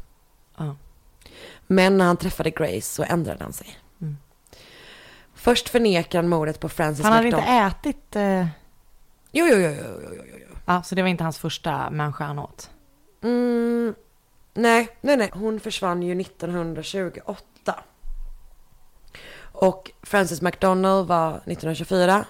Ja. 0.59 0.77
Men 1.67 1.99
när 1.99 2.05
han 2.05 2.17
träffade 2.17 2.51
Grace 2.51 2.81
så 2.95 3.03
ändrade 3.05 3.45
han 3.45 3.53
sig. 3.53 3.79
Först 5.35 5.69
förnekar 5.69 6.19
han 6.19 6.29
mordet 6.29 6.61
på 6.61 6.69
Frances 6.69 7.05
Han 7.05 7.13
hade 7.13 7.27
inte 7.27 7.37
McDonald. 7.39 7.73
ätit... 7.81 8.17
Eh... 8.17 8.47
Jo, 9.37 9.47
jo, 9.47 9.57
jo, 9.57 9.71
jo, 9.71 10.01
jo, 10.03 10.11
jo, 10.15 10.37
jo. 10.49 10.57
Ja, 10.67 10.83
så 10.83 10.95
det 10.95 11.03
var 11.03 11.09
inte 11.09 11.25
hans 11.25 11.39
första 11.39 11.91
människa 11.91 12.25
han 12.25 12.39
åt. 12.39 12.71
Mm, 13.23 13.95
nej, 14.55 14.89
nej, 15.01 15.17
nej. 15.17 15.31
Hon 15.33 15.61
försvann 15.61 16.03
ju 16.03 16.21
1928. 16.21 17.75
Och 19.43 19.91
Frances 20.03 20.43
McDonald 20.43 21.09
var 21.09 21.31
1924. 21.31 22.25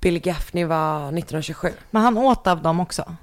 Bill 0.00 0.18
Gaffney 0.18 0.64
var 0.64 0.98
1927. 0.98 1.72
Men 1.90 2.02
han 2.02 2.18
åt 2.18 2.46
av 2.46 2.62
dem 2.62 2.80
också. 2.80 3.16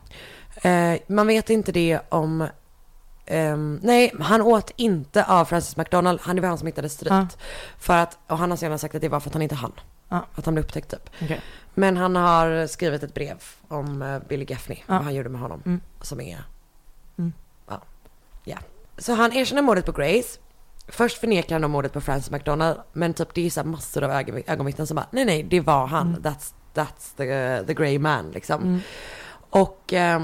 Eh, 0.61 0.99
man 1.07 1.27
vet 1.27 1.49
inte 1.49 1.71
det 1.71 1.99
om... 2.09 2.47
ehm, 3.25 3.79
nej, 3.83 4.13
han 4.19 4.41
åt 4.41 4.71
inte 4.75 5.25
av 5.25 5.45
Frances 5.45 5.77
McDonald. 5.77 6.19
Han 6.21 6.35
det 6.35 6.41
var 6.41 6.49
han 6.49 6.57
som 6.57 6.67
hittade 6.67 6.89
stryt. 6.89 7.11
Ja. 7.11 7.27
För 7.79 7.97
att, 7.97 8.17
och 8.27 8.37
han 8.37 8.49
har 8.49 8.57
senare 8.57 8.77
sagt 8.77 8.95
att 8.95 9.01
det 9.01 9.09
var 9.09 9.19
för 9.19 9.29
att 9.29 9.33
han 9.33 9.41
inte 9.41 9.55
hann. 9.55 9.73
Ja. 10.09 10.25
Att 10.35 10.45
han 10.45 10.53
blev 10.53 10.65
upptäckt 10.65 10.91
typ. 10.91 11.09
Okej. 11.21 11.41
Men 11.73 11.97
han 11.97 12.15
har 12.15 12.67
skrivit 12.67 13.03
ett 13.03 13.13
brev 13.13 13.43
om 13.67 14.01
eh, 14.01 14.19
Billy 14.29 14.45
Gaffney, 14.45 14.77
Ja. 14.87 14.93
vad 14.93 15.03
han 15.03 15.15
gjorde 15.15 15.29
med 15.29 15.41
honom. 15.41 15.61
Mm. 15.65 15.81
Som 16.01 16.21
är, 16.21 16.43
Mm. 17.17 17.33
ja, 17.69 17.81
ja. 18.43 18.57
Så 18.97 19.13
han 19.13 19.33
erkänner 19.33 19.61
mordet 19.61 19.85
på 19.85 19.91
Grace. 19.91 20.39
Först 20.87 21.17
förnekar 21.17 21.55
han 21.55 21.61
då 21.61 21.67
mordet 21.67 21.93
på 21.93 22.01
Frances 22.01 22.31
McDonald. 22.31 22.79
Men 22.93 23.13
typ 23.13 23.33
det 23.33 23.45
är 23.45 23.49
så 23.49 23.63
massor 23.63 24.03
av 24.03 24.11
ögon- 24.11 24.43
ögonvittnen 24.47 24.87
som 24.87 24.95
bara, 24.95 25.07
nej 25.11 25.25
nej, 25.25 25.43
det 25.43 25.61
var 25.61 25.87
han. 25.87 26.07
Mm. 26.07 26.21
That's, 26.21 26.53
that's 26.73 27.17
the, 27.17 27.65
the 27.67 27.73
grey 27.73 27.99
man 27.99 28.31
liksom. 28.31 28.81
Och 29.49 29.93
eh, 29.93 30.23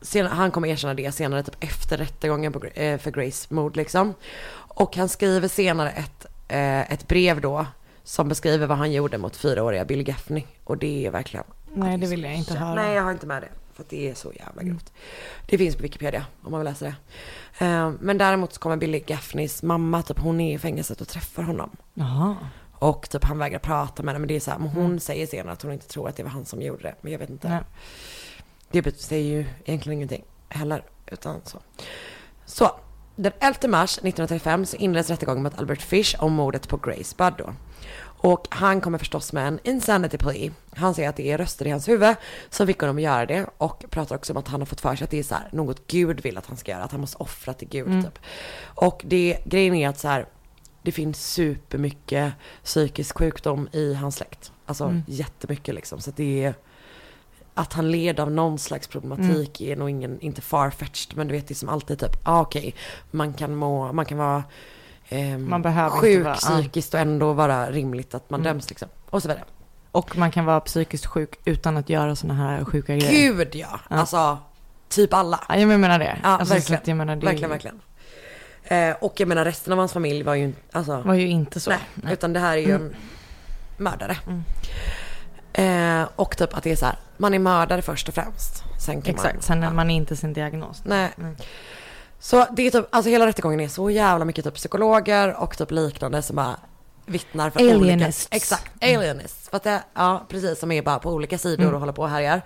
sen, 0.00 0.26
han 0.26 0.50
kommer 0.50 0.68
erkänna 0.68 0.94
det 0.94 1.12
senare, 1.12 1.42
typ 1.42 1.56
efter 1.64 1.96
rättegången 1.98 2.52
på, 2.52 2.64
eh, 2.64 2.98
för 2.98 3.10
Grace 3.10 3.54
mord 3.54 3.76
liksom. 3.76 4.14
Och 4.54 4.96
han 4.96 5.08
skriver 5.08 5.48
senare 5.48 5.90
ett, 5.90 6.26
eh, 6.48 6.92
ett 6.92 7.08
brev 7.08 7.40
då 7.40 7.66
som 8.04 8.28
beskriver 8.28 8.66
vad 8.66 8.78
han 8.78 8.92
gjorde 8.92 9.18
mot 9.18 9.36
fyraåriga 9.36 9.84
Bill 9.84 10.02
Gaffney. 10.02 10.44
Och 10.64 10.78
det 10.78 11.06
är 11.06 11.10
verkligen... 11.10 11.44
Nej, 11.74 11.98
det 11.98 12.06
vill 12.06 12.22
jag 12.22 12.34
inte 12.34 12.54
höra. 12.54 12.74
Nej, 12.74 12.94
jag 12.94 13.02
har 13.02 13.10
inte 13.10 13.26
med 13.26 13.42
det. 13.42 13.48
För 13.72 13.82
att 13.82 13.88
det 13.88 14.10
är 14.10 14.14
så 14.14 14.32
jävla 14.32 14.62
grovt. 14.62 14.92
Det 15.46 15.58
finns 15.58 15.76
på 15.76 15.82
Wikipedia 15.82 16.26
om 16.42 16.50
man 16.50 16.60
vill 16.60 16.68
läsa 16.68 16.84
det. 16.84 16.94
Eh, 17.64 17.92
men 18.00 18.18
däremot 18.18 18.52
så 18.52 18.60
kommer 18.60 18.76
Billy 18.76 19.00
Gaffneys 19.00 19.62
mamma, 19.62 20.02
typ 20.02 20.18
hon 20.18 20.40
är 20.40 20.54
i 20.54 20.58
fängelset 20.58 21.00
och 21.00 21.08
träffar 21.08 21.42
honom. 21.42 21.70
Jaha. 21.94 22.36
Och 22.72 23.10
typ 23.10 23.24
han 23.24 23.38
vägrar 23.38 23.58
prata 23.58 24.02
med 24.02 24.14
henne. 24.14 24.18
Men 24.18 24.28
det 24.28 24.36
är 24.36 24.40
så 24.40 24.50
här, 24.50 24.58
men 24.58 24.68
hon 24.68 25.00
säger 25.00 25.26
senare 25.26 25.52
att 25.52 25.62
hon 25.62 25.72
inte 25.72 25.88
tror 25.88 26.08
att 26.08 26.16
det 26.16 26.22
var 26.22 26.30
han 26.30 26.44
som 26.44 26.62
gjorde 26.62 26.82
det. 26.82 26.94
Men 27.00 27.12
jag 27.12 27.18
vet 27.18 27.30
inte. 27.30 27.48
Nej. 27.48 27.62
Det 28.70 29.00
säger 29.00 29.36
ju 29.36 29.46
egentligen 29.64 29.98
ingenting 29.98 30.24
heller. 30.48 30.84
Utan 31.06 31.40
så. 31.44 31.58
Så, 32.46 32.70
den 33.16 33.32
11 33.40 33.68
mars 33.68 33.98
1935 33.98 34.66
så 34.66 34.76
inleds 34.76 35.10
rättegången 35.10 35.42
mot 35.42 35.58
Albert 35.58 35.82
Fish 35.82 36.14
om 36.18 36.32
mordet 36.32 36.68
på 36.68 36.76
Grace 36.76 37.14
Budd 37.18 37.34
då. 37.38 37.54
Och 38.22 38.46
han 38.50 38.80
kommer 38.80 38.98
förstås 38.98 39.32
med 39.32 39.48
en 39.48 39.58
insanity 39.64 40.18
plea. 40.18 40.50
Han 40.76 40.94
säger 40.94 41.08
att 41.08 41.16
det 41.16 41.30
är 41.30 41.38
röster 41.38 41.66
i 41.66 41.70
hans 41.70 41.88
huvud 41.88 42.16
som 42.50 42.66
fick 42.66 42.80
honom 42.80 42.96
att 42.96 43.02
göra 43.02 43.26
det. 43.26 43.46
Och 43.58 43.84
pratar 43.90 44.16
också 44.16 44.32
om 44.32 44.36
att 44.36 44.48
han 44.48 44.60
har 44.60 44.66
fått 44.66 44.80
för 44.80 44.96
sig 44.96 45.04
att 45.04 45.10
det 45.10 45.18
är 45.18 45.22
så 45.22 45.34
här, 45.34 45.48
något 45.52 45.86
Gud 45.86 46.20
vill 46.20 46.38
att 46.38 46.46
han 46.46 46.56
ska 46.56 46.70
göra. 46.70 46.82
Att 46.82 46.92
han 46.92 47.00
måste 47.00 47.16
offra 47.18 47.54
till 47.54 47.68
Gud 47.68 48.04
typ. 48.04 48.18
Och 48.62 49.02
det, 49.06 49.38
grejen 49.44 49.74
är 49.74 49.88
att 49.88 49.98
så 49.98 50.08
här, 50.08 50.26
det 50.82 50.92
finns 50.92 51.32
supermycket 51.32 52.32
psykisk 52.64 53.18
sjukdom 53.18 53.68
i 53.72 53.94
hans 53.94 54.16
släkt. 54.16 54.52
Alltså 54.66 54.94
jättemycket 55.06 55.74
liksom. 55.74 56.00
Så 56.00 56.10
det 56.16 56.44
är 56.44 56.54
att 57.54 57.72
han 57.72 57.90
led 57.90 58.20
av 58.20 58.30
någon 58.30 58.58
slags 58.58 58.86
problematik 58.86 59.60
är 59.60 59.76
nog 59.76 59.90
ingen, 59.90 60.20
inte 60.20 60.40
farfetched. 60.40 61.16
Men 61.16 61.28
du 61.28 61.32
vet 61.34 61.48
det 61.48 61.52
är 61.52 61.56
som 61.56 61.68
alltid 61.68 61.98
typ, 61.98 62.16
ah, 62.22 62.40
okej, 62.40 62.74
man 63.10 63.32
kan 63.32 63.54
må, 63.56 63.92
man 63.92 64.04
kan 64.04 64.18
vara 64.18 64.44
ehm, 65.08 65.50
Man 65.50 65.62
behöver 65.62 65.86
inte 65.96 66.00
sjuk 66.00 66.24
vara- 66.24 66.36
ja. 66.42 66.58
psykiskt 66.62 66.94
och 66.94 67.00
ändå 67.00 67.32
vara 67.32 67.70
rimligt 67.70 68.14
att 68.14 68.30
man 68.30 68.42
döms 68.42 68.68
liksom. 68.70 68.88
Och 69.10 69.22
så 69.22 69.28
vidare. 69.28 69.44
Och 69.92 70.18
man 70.18 70.30
kan 70.30 70.44
vara 70.44 70.60
psykiskt 70.60 71.06
sjuk 71.06 71.38
utan 71.44 71.76
att 71.76 71.88
göra 71.88 72.16
sådana 72.16 72.40
här 72.48 72.64
sjuka 72.64 72.96
grejer. 72.96 73.10
Gud 73.34 73.54
ja! 73.54 73.80
Alltså, 73.88 74.38
typ 74.88 75.14
alla. 75.14 75.40
Ja, 75.48 75.56
jag 75.56 75.80
menar 75.80 75.98
det. 75.98 76.18
Ja, 76.22 76.28
Alltså, 76.28 76.46
så 76.46 76.54
verkligen. 76.54 76.80
jag 76.84 76.96
menar, 76.96 77.16
det 77.16 77.26
verkligen, 77.26 77.50
verkligen. 77.50 77.80
Eh, 78.64 78.96
och 79.00 79.14
jag 79.20 79.28
menar 79.28 79.44
resten 79.44 79.72
av 79.72 79.78
hans 79.78 79.92
familj 79.92 80.22
var 80.22 80.34
ju 80.34 80.52
alltså, 80.72 81.00
var 81.00 81.14
ju 81.14 81.28
inte 81.28 81.60
så. 81.60 81.70
Nej, 81.70 82.12
utan 82.12 82.32
det 82.32 82.40
här 82.40 82.52
är 82.56 82.60
ju 82.60 82.72
en 82.74 82.94
mördare. 83.76 84.16
Eh, 85.52 86.08
och 86.16 86.36
typ 86.36 86.56
att 86.56 86.62
det 86.62 86.72
är 86.72 86.76
så 86.76 86.86
här, 86.86 86.96
man 87.22 87.34
är 87.34 87.38
mördare 87.38 87.82
först 87.82 88.08
och 88.08 88.14
främst. 88.14 88.64
Sen 88.78 89.02
kan 89.02 89.14
Exakt, 89.14 89.34
man, 89.34 89.42
sen 89.42 89.62
är 89.62 89.70
man 89.70 89.90
inte 89.90 90.16
sin 90.16 90.32
diagnos. 90.32 90.82
Nej. 90.84 91.10
Så 92.20 92.46
det 92.50 92.66
är 92.66 92.70
typ, 92.70 92.86
alltså 92.90 93.10
hela 93.10 93.26
rättegången 93.26 93.60
är 93.60 93.68
så 93.68 93.90
jävla 93.90 94.24
mycket 94.24 94.44
typ 94.44 94.54
psykologer 94.54 95.34
och 95.42 95.58
typ 95.58 95.70
liknande 95.70 96.22
som 96.22 96.36
bara 96.36 96.56
vittnar 97.06 97.50
för 97.50 97.60
Alienists. 97.60 98.26
olika... 98.26 98.36
Exakt, 98.36 98.72
alienists. 98.82 99.48
För 99.48 99.56
att 99.56 99.62
det, 99.62 99.82
ja 99.94 100.26
precis, 100.28 100.58
som 100.58 100.72
är 100.72 100.82
bara 100.82 100.98
på 100.98 101.10
olika 101.10 101.38
sidor 101.38 101.62
Mm. 101.62 101.74
och 101.74 101.80
håller 101.80 101.92
på 101.92 102.02
och 102.02 102.08
härjar. 102.08 102.42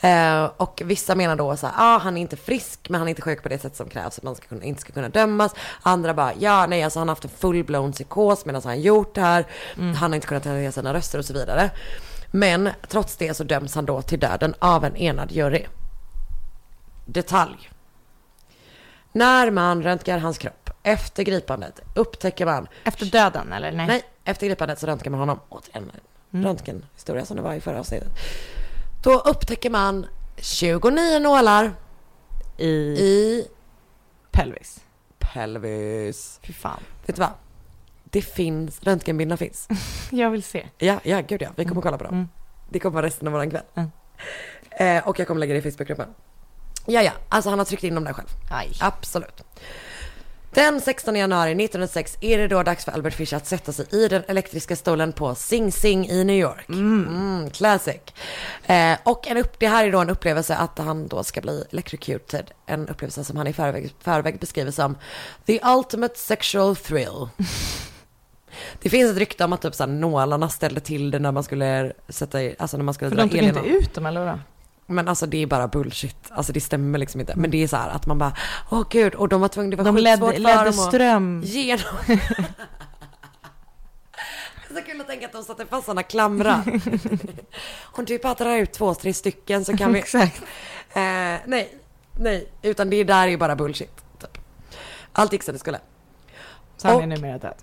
Eh, 0.00 0.50
och 0.56 0.82
vissa 0.84 1.14
menar 1.14 1.36
då 1.36 1.56
så 1.56 1.66
här, 1.66 1.74
ja 1.78 1.94
ah, 1.94 1.98
han 1.98 2.16
är 2.16 2.20
inte 2.20 2.36
frisk 2.36 2.88
men 2.88 3.00
han 3.00 3.08
är 3.08 3.10
inte 3.10 3.22
sjuk 3.22 3.42
på 3.42 3.48
det 3.48 3.58
sätt 3.58 3.76
som 3.76 3.88
krävs 3.88 4.18
att 4.18 4.24
man 4.24 4.34
ska 4.34 4.46
kunna, 4.46 4.64
inte 4.64 4.80
ska 4.80 4.92
kunna 4.92 5.08
dömas. 5.08 5.54
Andra 5.82 6.14
bara, 6.14 6.32
ja 6.38 6.66
nej 6.66 6.82
alltså 6.82 6.98
han 6.98 7.08
har 7.08 7.14
haft 7.14 7.24
en 7.24 7.30
full-blown 7.40 7.92
psykos 7.92 8.44
medan 8.44 8.62
han 8.64 8.80
gjort 8.80 9.14
det 9.14 9.20
här. 9.20 9.46
Mm. 9.76 9.94
Han 9.94 10.10
har 10.10 10.14
inte 10.14 10.26
kunnat 10.26 10.44
hantera 10.44 10.72
sina 10.72 10.94
röster 10.94 11.18
och 11.18 11.24
så 11.24 11.32
vidare. 11.32 11.70
Men 12.30 12.70
trots 12.88 13.16
det 13.16 13.34
så 13.34 13.44
döms 13.44 13.74
han 13.74 13.86
då 13.86 14.02
till 14.02 14.20
döden 14.20 14.54
av 14.58 14.84
en 14.84 14.96
enad 14.96 15.32
jury. 15.32 15.66
Detalj. 17.06 17.70
När 19.12 19.50
man 19.50 19.82
röntgar 19.82 20.18
hans 20.18 20.38
kropp 20.38 20.70
efter 20.82 21.22
gripandet 21.22 21.80
upptäcker 21.94 22.46
man, 22.46 22.68
Efter 22.84 23.06
döden 23.06 23.52
eller? 23.52 23.72
Nej. 23.72 23.86
nej, 23.86 24.02
efter 24.24 24.46
gripandet 24.46 24.78
så 24.78 24.86
röntgar 24.86 25.10
man 25.10 25.20
honom. 25.20 25.40
Återigen 25.48 25.82
en 25.94 26.00
Mm. 26.32 26.46
röntgenhistoria 26.46 27.24
som 27.24 27.36
det 27.36 27.42
var 27.42 27.54
i 27.54 27.60
förra 27.60 27.78
avsnittet. 27.80 28.08
Då 29.02 29.18
upptäcker 29.18 29.70
man 29.70 30.06
29 30.36 31.18
nålar 31.18 31.72
I, 32.56 32.68
i 32.68 33.46
pelvis. 34.30 34.80
pelvis. 35.18 36.40
Fy 36.42 36.52
fan. 36.52 36.80
Vet 37.06 37.16
du 37.16 37.20
vad? 37.22 37.30
Det 38.18 38.22
finns, 38.22 38.82
röntgenbilderna 38.82 39.36
finns. 39.36 39.68
Jag 40.10 40.30
vill 40.30 40.42
se. 40.42 40.66
Ja, 40.78 41.00
ja, 41.02 41.20
gud 41.20 41.42
ja. 41.42 41.48
Vi 41.56 41.64
kommer 41.64 41.82
kolla 41.82 41.98
på 41.98 42.04
dem. 42.04 42.14
Mm. 42.14 42.28
Det 42.70 42.78
kommer 42.78 42.94
vara 42.94 43.06
resten 43.06 43.28
av 43.28 43.32
våran 43.32 43.50
kväll. 43.50 43.62
Mm. 43.74 43.90
Eh, 44.70 45.08
och 45.08 45.18
jag 45.18 45.26
kommer 45.26 45.40
lägga 45.40 45.54
det 45.54 45.66
i 45.66 45.72
Facebookgruppen. 45.72 46.08
Ja, 46.86 47.02
ja, 47.02 47.12
alltså 47.28 47.50
han 47.50 47.58
har 47.58 47.66
tryckt 47.66 47.84
in 47.84 47.94
dem 47.94 48.04
där 48.04 48.12
själv. 48.12 48.28
Aj. 48.50 48.72
Absolut. 48.80 49.42
Den 50.50 50.80
16 50.80 51.16
januari 51.16 51.50
1906 51.50 52.18
är 52.20 52.38
det 52.38 52.48
då 52.48 52.62
dags 52.62 52.84
för 52.84 52.92
Albert 52.92 53.14
Fish 53.14 53.34
att 53.34 53.46
sätta 53.46 53.72
sig 53.72 53.86
i 53.90 54.08
den 54.08 54.22
elektriska 54.28 54.76
stolen 54.76 55.12
på 55.12 55.34
Sing 55.34 55.72
Sing 55.72 56.08
i 56.08 56.24
New 56.24 56.36
York. 56.36 56.68
Mm, 56.68 57.50
classic. 57.50 58.00
Eh, 58.66 58.98
och 59.04 59.28
en 59.28 59.36
upp, 59.36 59.58
det 59.58 59.68
här 59.68 59.86
är 59.86 59.92
då 59.92 59.98
en 59.98 60.10
upplevelse 60.10 60.56
att 60.56 60.78
han 60.78 61.08
då 61.08 61.24
ska 61.24 61.40
bli 61.40 61.64
electrocuted. 61.70 62.50
En 62.66 62.88
upplevelse 62.88 63.24
som 63.24 63.36
han 63.36 63.46
i 63.46 63.52
förväg, 63.52 63.94
förväg 64.00 64.38
beskriver 64.38 64.70
som 64.70 64.96
the 65.46 65.60
ultimate 65.64 66.18
sexual 66.18 66.76
thrill. 66.76 67.28
Det 68.82 68.90
finns 68.90 69.10
ett 69.10 69.16
rykte 69.18 69.44
om 69.44 69.52
att 69.52 69.62
typ 69.62 69.74
så 69.74 69.82
här, 69.82 69.90
nålarna 69.90 70.48
ställde 70.48 70.80
till 70.80 71.10
det 71.10 71.18
när 71.18 71.32
man 71.32 71.42
skulle 71.44 71.92
sätta 72.08 72.42
i, 72.42 72.56
alltså 72.58 72.76
när 72.76 72.84
man 72.84 72.94
skulle 72.94 73.10
För 73.10 73.16
dra 73.16 73.22
de 73.24 73.30
tog 73.30 73.42
inte 73.42 73.60
ut 73.60 73.94
dem 73.94 74.06
eller 74.06 74.24
vadå? 74.24 74.38
Men 74.86 75.08
alltså 75.08 75.26
det 75.26 75.42
är 75.42 75.46
bara 75.46 75.68
bullshit. 75.68 76.16
Alltså 76.30 76.52
det 76.52 76.60
stämmer 76.60 76.98
liksom 76.98 77.20
inte. 77.20 77.32
Men 77.36 77.50
det 77.50 77.62
är 77.62 77.68
så 77.68 77.76
här 77.76 77.88
att 77.88 78.06
man 78.06 78.18
bara, 78.18 78.32
åh 78.70 78.84
gud, 78.90 79.14
och 79.14 79.28
de 79.28 79.40
var 79.40 79.48
tvungna, 79.48 79.70
det 79.70 79.76
var 79.76 79.84
De 79.84 79.96
skitsvårt 79.96 80.38
ledde, 80.38 80.48
för 80.48 80.64
dem 80.64 80.68
att 80.68 80.88
ström. 80.88 81.42
genom. 81.44 81.84
Så 84.74 84.82
kul 84.82 85.00
att 85.00 85.06
tänka 85.06 85.26
att 85.26 85.32
de 85.32 85.44
satte 85.44 85.66
fast 85.66 85.84
sådana 85.84 86.02
klamrar. 86.02 86.62
Om 87.82 88.04
du 88.04 88.18
bara 88.18 88.34
drar 88.34 88.56
ut 88.56 88.72
två, 88.72 88.94
tre 88.94 89.14
stycken 89.14 89.64
så 89.64 89.76
kan 89.76 89.92
vi... 89.92 89.98
Exakt. 89.98 90.42
Eh, 90.92 91.00
nej, 91.46 91.78
nej, 92.20 92.48
utan 92.62 92.90
det 92.90 93.04
där 93.04 93.22
är 93.22 93.28
ju 93.28 93.36
bara 93.36 93.56
bullshit. 93.56 94.04
Typ. 94.20 94.38
Allt 95.12 95.32
gick 95.32 95.42
som 95.42 95.52
det 95.52 95.58
skulle. 95.58 95.78
Så 96.76 96.88
han 96.88 97.02
är 97.02 97.06
numera 97.06 97.38
död. 97.38 97.54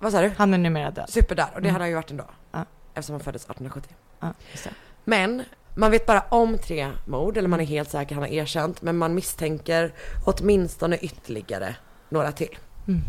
Vad 0.00 0.12
sa 0.12 0.20
du? 0.20 0.32
Han 0.36 0.54
är 0.54 0.58
numera 0.58 0.90
död. 0.90 1.10
Superdär, 1.10 1.48
och 1.54 1.62
det 1.62 1.68
Mm. 1.68 1.72
hade 1.72 1.82
han 1.82 1.88
ju 1.88 1.94
varit 1.94 2.10
ändå. 2.10 2.24
Ja. 2.52 2.64
Eftersom 2.94 3.14
han 3.14 3.20
föddes 3.20 3.42
1870. 3.44 3.94
Ja, 4.20 4.32
just 4.52 4.64
det. 4.64 4.70
Men 5.04 5.42
man 5.74 5.90
vet 5.90 6.06
bara 6.06 6.20
om 6.20 6.58
tre 6.58 6.90
mord, 7.06 7.36
eller 7.36 7.48
man 7.48 7.60
är 7.60 7.64
helt 7.64 7.90
säker, 7.90 8.14
han 8.14 8.22
har 8.24 8.30
erkänt. 8.30 8.82
Men 8.82 8.96
man 8.96 9.14
misstänker 9.14 9.92
åtminstone 10.24 10.96
ytterligare 10.98 11.76
några 12.08 12.32
till. 12.32 12.58
Mm. 12.88 13.00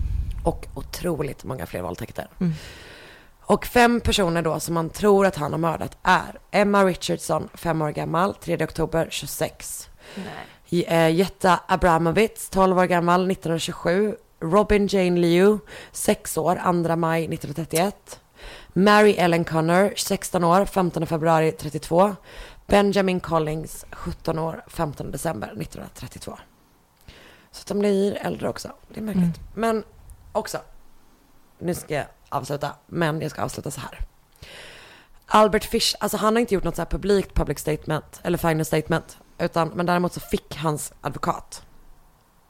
Och 0.44 0.68
otroligt 0.76 1.44
många 1.44 1.66
fler 1.66 1.82
våldtäkter. 1.82 2.28
Mm. 2.40 2.54
Och 3.42 3.66
fem 3.66 4.02
personer 4.02 4.42
då 4.42 4.60
som 4.60 4.74
man 4.74 4.90
tror 4.90 5.26
att 5.26 5.36
han 5.36 5.52
har 5.52 5.60
mördat 5.60 5.98
är 6.04 6.40
Emma 6.52 6.86
Richardson, 6.86 7.50
fem 7.54 7.82
år 7.82 7.90
gammal, 7.92 8.34
3 8.34 8.64
oktober 8.64 9.08
26. 9.12 9.90
Nej. 10.16 10.84
Eh, 10.84 11.10
Jetta 11.16 11.60
Abramovitz, 11.68 12.50
12 12.50 12.80
år 12.80 12.86
gammal, 12.86 13.32
1927. 13.32 14.16
Robin 14.42 14.88
Jane 14.88 15.20
Liu, 15.20 15.60
6 15.92 16.38
år, 16.38 16.56
2 16.56 16.96
maj 16.96 17.24
1931. 17.24 18.20
Mary 18.74 19.12
Ellen 19.18 19.46
Connor, 19.46 19.94
16 19.96 20.44
år, 20.44 20.66
15 20.66 21.08
februari 21.08 21.52
32. 21.52 22.16
Benjamin 22.68 23.20
Collins, 23.20 23.86
17 23.92 24.40
år, 24.40 24.64
15 24.68 25.12
december 25.12 25.48
1932. 25.48 26.38
Så 27.52 27.62
att 27.62 27.68
de 27.68 27.80
blir 27.80 28.18
äldre 28.22 28.50
också. 28.50 28.72
Det 28.88 29.00
är 29.00 29.04
märkligt. 29.04 29.40
Men 29.56 29.84
också, 30.32 30.58
nu 31.60 31.76
ska 31.76 31.94
jag 31.94 32.06
avsluta, 32.30 32.72
men 32.88 33.22
jag 33.22 33.32
ska 33.32 33.42
avsluta 33.42 33.72
så 33.72 33.82
här. 33.82 34.00
Albert 35.26 35.64
Fish, 35.64 35.96
alltså 36.00 36.18
han 36.18 36.36
har 36.36 36.40
inte 36.40 36.54
gjort 36.54 36.64
något 36.64 36.76
så 36.76 36.82
här 36.82 36.90
publikt 36.90 37.34
public 37.34 37.60
statement, 37.60 38.22
eller 38.24 38.38
final 38.38 38.66
statement, 38.66 39.18
utan, 39.38 39.70
men 39.70 39.86
däremot 39.86 40.14
så 40.14 40.20
fick 40.20 40.56
hans 40.56 40.94
advokat 41.02 41.66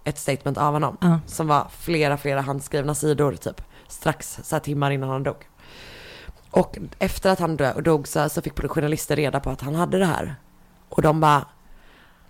ett 0.04 0.18
statement 0.18 0.58
av 0.58 0.74
honom, 0.74 0.98
Ja. 1.02 1.20
som 1.28 1.48
var 1.48 1.68
flera, 1.80 2.18
flera 2.18 2.42
handskrivna 2.42 2.96
sidor 2.96 3.36
typ, 3.36 3.62
strax 3.88 4.40
så 4.44 4.56
här 4.56 4.60
timmar 4.60 4.92
innan 4.92 5.10
han 5.10 5.24
dog. 5.24 5.48
Och 6.52 6.78
efter 7.00 7.30
att 7.32 7.40
han 7.40 7.58
dog 7.84 8.08
så, 8.08 8.30
så 8.30 8.42
fick 8.42 8.60
journalister 8.68 9.16
reda 9.16 9.40
på 9.40 9.50
att 9.50 9.62
han 9.62 9.76
hade 9.76 10.00
det 10.00 10.06
här. 10.06 10.36
Och 10.90 11.02
de 11.02 11.20
bara, 11.20 11.46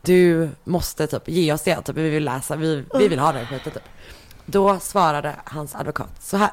du 0.01 0.49
måste 0.63 1.07
typ 1.07 1.27
ge 1.27 1.53
oss 1.53 1.61
det, 1.61 1.81
typ, 1.81 1.95
vi 1.97 2.09
vill 2.09 2.23
läsa, 2.25 2.55
vi, 2.55 2.85
vi 2.93 3.07
vill 3.07 3.19
ha 3.19 3.31
den 3.31 3.45
skiten 3.47 3.71
typ. 3.73 3.83
Då 4.45 4.79
svarade 4.79 5.35
hans 5.45 5.75
advokat 5.75 6.09
så 6.19 6.37
här. 6.37 6.51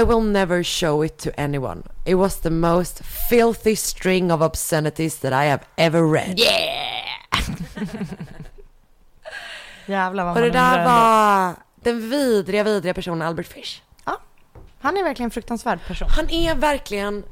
I 0.00 0.04
will 0.04 0.20
never 0.22 0.62
show 0.62 1.04
it 1.04 1.18
to 1.18 1.30
anyone. 1.38 1.82
It 2.04 2.16
was 2.16 2.36
the 2.40 2.50
most 2.50 3.02
filthy 3.30 3.76
string 3.76 4.32
of 4.32 4.40
obscenities 4.42 5.18
that 5.18 5.32
I 5.32 5.48
have 5.50 5.60
ever 5.76 6.02
read. 6.12 6.38
Jävlar 9.86 10.24
vad 10.24 10.34
Och 10.36 10.42
det 10.42 10.50
där 10.50 10.78
ändå. 10.78 10.90
var 10.90 11.54
den 11.74 12.10
vidriga, 12.10 12.64
vidriga 12.64 12.94
personen 12.94 13.28
Albert 13.28 13.46
Fish. 13.46 13.82
Han 14.80 14.96
är 14.96 15.04
verkligen 15.04 15.26
en 15.26 15.30
fruktansvärd 15.30 15.78
person. 15.86 16.08
Han 16.10 16.30
är 16.30 16.54
verkligen 16.54 17.24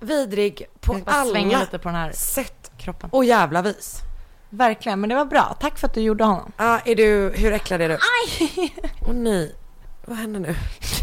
vidrig 0.00 0.66
på 0.80 1.00
alla 1.06 1.40
lite 1.40 1.78
på 1.78 1.88
den 1.88 1.94
här 1.94 2.12
sätt 2.12 2.70
kroppen. 2.78 3.10
och 3.12 3.24
jävla 3.24 3.62
vis. 3.62 3.98
Verkligen, 4.50 5.00
men 5.00 5.08
det 5.08 5.14
var 5.16 5.24
bra. 5.24 5.56
Tack 5.60 5.78
för 5.78 5.86
att 5.86 5.94
du 5.94 6.00
gjorde 6.00 6.24
honom. 6.24 6.52
Ja, 6.56 6.80
är 6.84 6.94
du, 6.94 7.32
hur 7.36 7.52
äcklad 7.52 7.80
är 7.80 7.88
du? 7.88 7.94
Aj! 7.94 8.72
Åh 9.08 9.12
nej, 9.14 9.54
vad 10.04 10.16
händer 10.18 10.40
nu? 10.40 10.54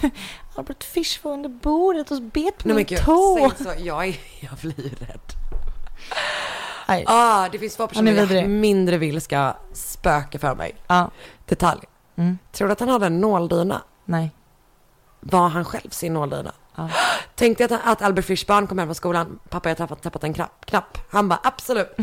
Albert 0.56 0.84
Fish 0.84 1.20
var 1.24 1.34
under 1.34 1.50
bordet 1.50 2.12
och 2.12 2.22
bet 2.22 2.58
på 2.58 2.68
Nej 2.68 2.78
min 2.78 2.86
tå. 2.86 3.52
säg 3.58 3.66
så, 3.66 3.74
jag, 3.86 4.08
är, 4.08 4.16
jag 4.40 4.54
blir 4.62 4.90
rädd. 5.00 5.32
Aj. 6.92 7.04
Ah, 7.08 7.50
det 7.50 7.60
finns 7.60 7.76
två 7.76 7.88
personer 7.88 8.12
jag 8.12 8.26
vidrig. 8.26 8.50
mindre 8.50 8.98
vill 8.98 9.22
ska 9.22 9.54
spöka 9.74 10.40
för 10.40 10.56
mig. 10.56 10.76
Ja. 10.88 11.12
Detalj. 11.46 11.82
Mm. 12.16 12.38
Tror 12.52 12.68
du 12.68 12.72
att 12.72 12.80
han 12.80 12.90
hade 12.90 13.06
en 13.06 13.22
nåldyna? 13.22 13.82
Nej. 14.06 14.32
Var 15.20 15.48
han 15.50 15.66
själv 15.66 15.90
sin 15.90 16.14
nåldyna? 16.14 16.52
Ja. 16.76 16.90
Tänk 17.36 17.58
dig 17.58 17.66
att, 17.66 17.82
att 17.84 18.02
Albert 18.02 18.26
Fish 18.26 18.46
barn 18.48 18.68
kom 18.68 18.80
hem 18.80 18.88
från 18.88 18.96
skolan. 18.96 19.40
Pappa, 19.50 19.70
jag 19.70 19.76
har 19.76 19.88
tappat, 19.88 20.02
tappat 20.02 20.24
en 20.24 20.34
knapp. 20.34 20.66
knapp. 20.66 20.98
Han 21.10 21.30
bara, 21.30 21.40
absolut. 21.44 21.96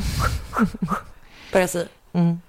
Börjar 1.52 1.66
säga. 1.66 1.88
Mm. 2.12 2.40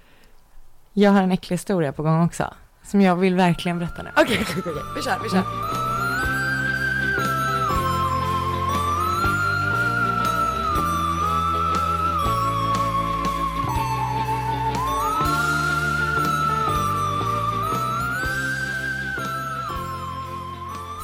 Jag 0.92 1.10
har 1.10 1.22
en 1.22 1.32
äcklig 1.32 1.54
historia 1.54 1.92
på 1.92 2.02
gång 2.02 2.24
också. 2.24 2.54
Som 2.82 3.00
jag 3.00 3.16
vill 3.16 3.34
verkligen 3.34 3.78
berätta 3.78 4.02
nu. 4.02 4.10
Okej, 4.16 4.38
okej, 4.42 4.54
okej. 4.58 4.82
Vi 4.96 5.02
kör, 5.02 5.18
vi 5.22 5.30
kör. 5.30 5.79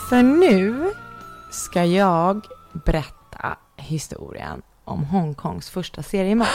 För 0.08 0.22
nu 0.22 0.92
ska 1.50 1.84
jag 1.84 2.46
berätta 2.84 3.56
historien 3.76 4.62
om 4.84 5.04
Hongkongs 5.04 5.70
första 5.70 6.02
seriemord. 6.02 6.46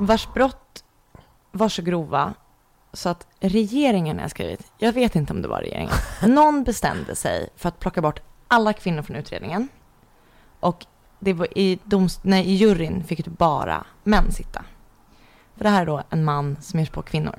Vars 0.00 0.28
brott 0.34 0.84
var 1.52 1.68
så 1.68 1.82
grova 1.82 2.34
så 2.92 3.08
att 3.08 3.26
regeringen 3.40 4.18
har 4.18 4.28
skrivit, 4.28 4.72
jag 4.78 4.92
vet 4.92 5.16
inte 5.16 5.32
om 5.32 5.42
det 5.42 5.48
var 5.48 5.60
regeringen, 5.60 5.92
någon 6.26 6.64
bestämde 6.64 7.16
sig 7.16 7.48
för 7.56 7.68
att 7.68 7.80
plocka 7.80 8.02
bort 8.02 8.20
alla 8.48 8.72
kvinnor 8.72 9.02
från 9.02 9.16
utredningen. 9.16 9.68
Och 10.60 10.86
det 11.18 11.32
var 11.32 11.58
i, 11.58 11.78
domst- 11.84 12.20
nej, 12.22 12.46
i 12.46 12.54
juryn 12.54 13.04
fick 13.04 13.24
typ 13.24 13.38
bara 13.38 13.84
män 14.02 14.32
sitta. 14.32 14.64
För 15.56 15.64
det 15.64 15.70
här 15.70 15.82
är 15.82 15.86
då 15.86 16.02
en 16.10 16.24
man 16.24 16.56
som 16.60 16.78
ger 16.78 16.86
sig 16.86 16.94
på 16.94 17.02
kvinnor. 17.02 17.38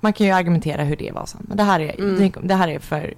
Man 0.00 0.12
kan 0.12 0.26
ju 0.26 0.32
argumentera 0.32 0.82
hur 0.84 0.96
det 0.96 1.12
var 1.12 1.26
sen, 1.26 1.40
men 1.48 1.56
det 1.56 1.62
här 1.62 1.80
är, 1.80 2.00
Mm. 2.00 2.32
det 2.42 2.54
här 2.54 2.68
är 2.68 2.78
för 2.78 3.14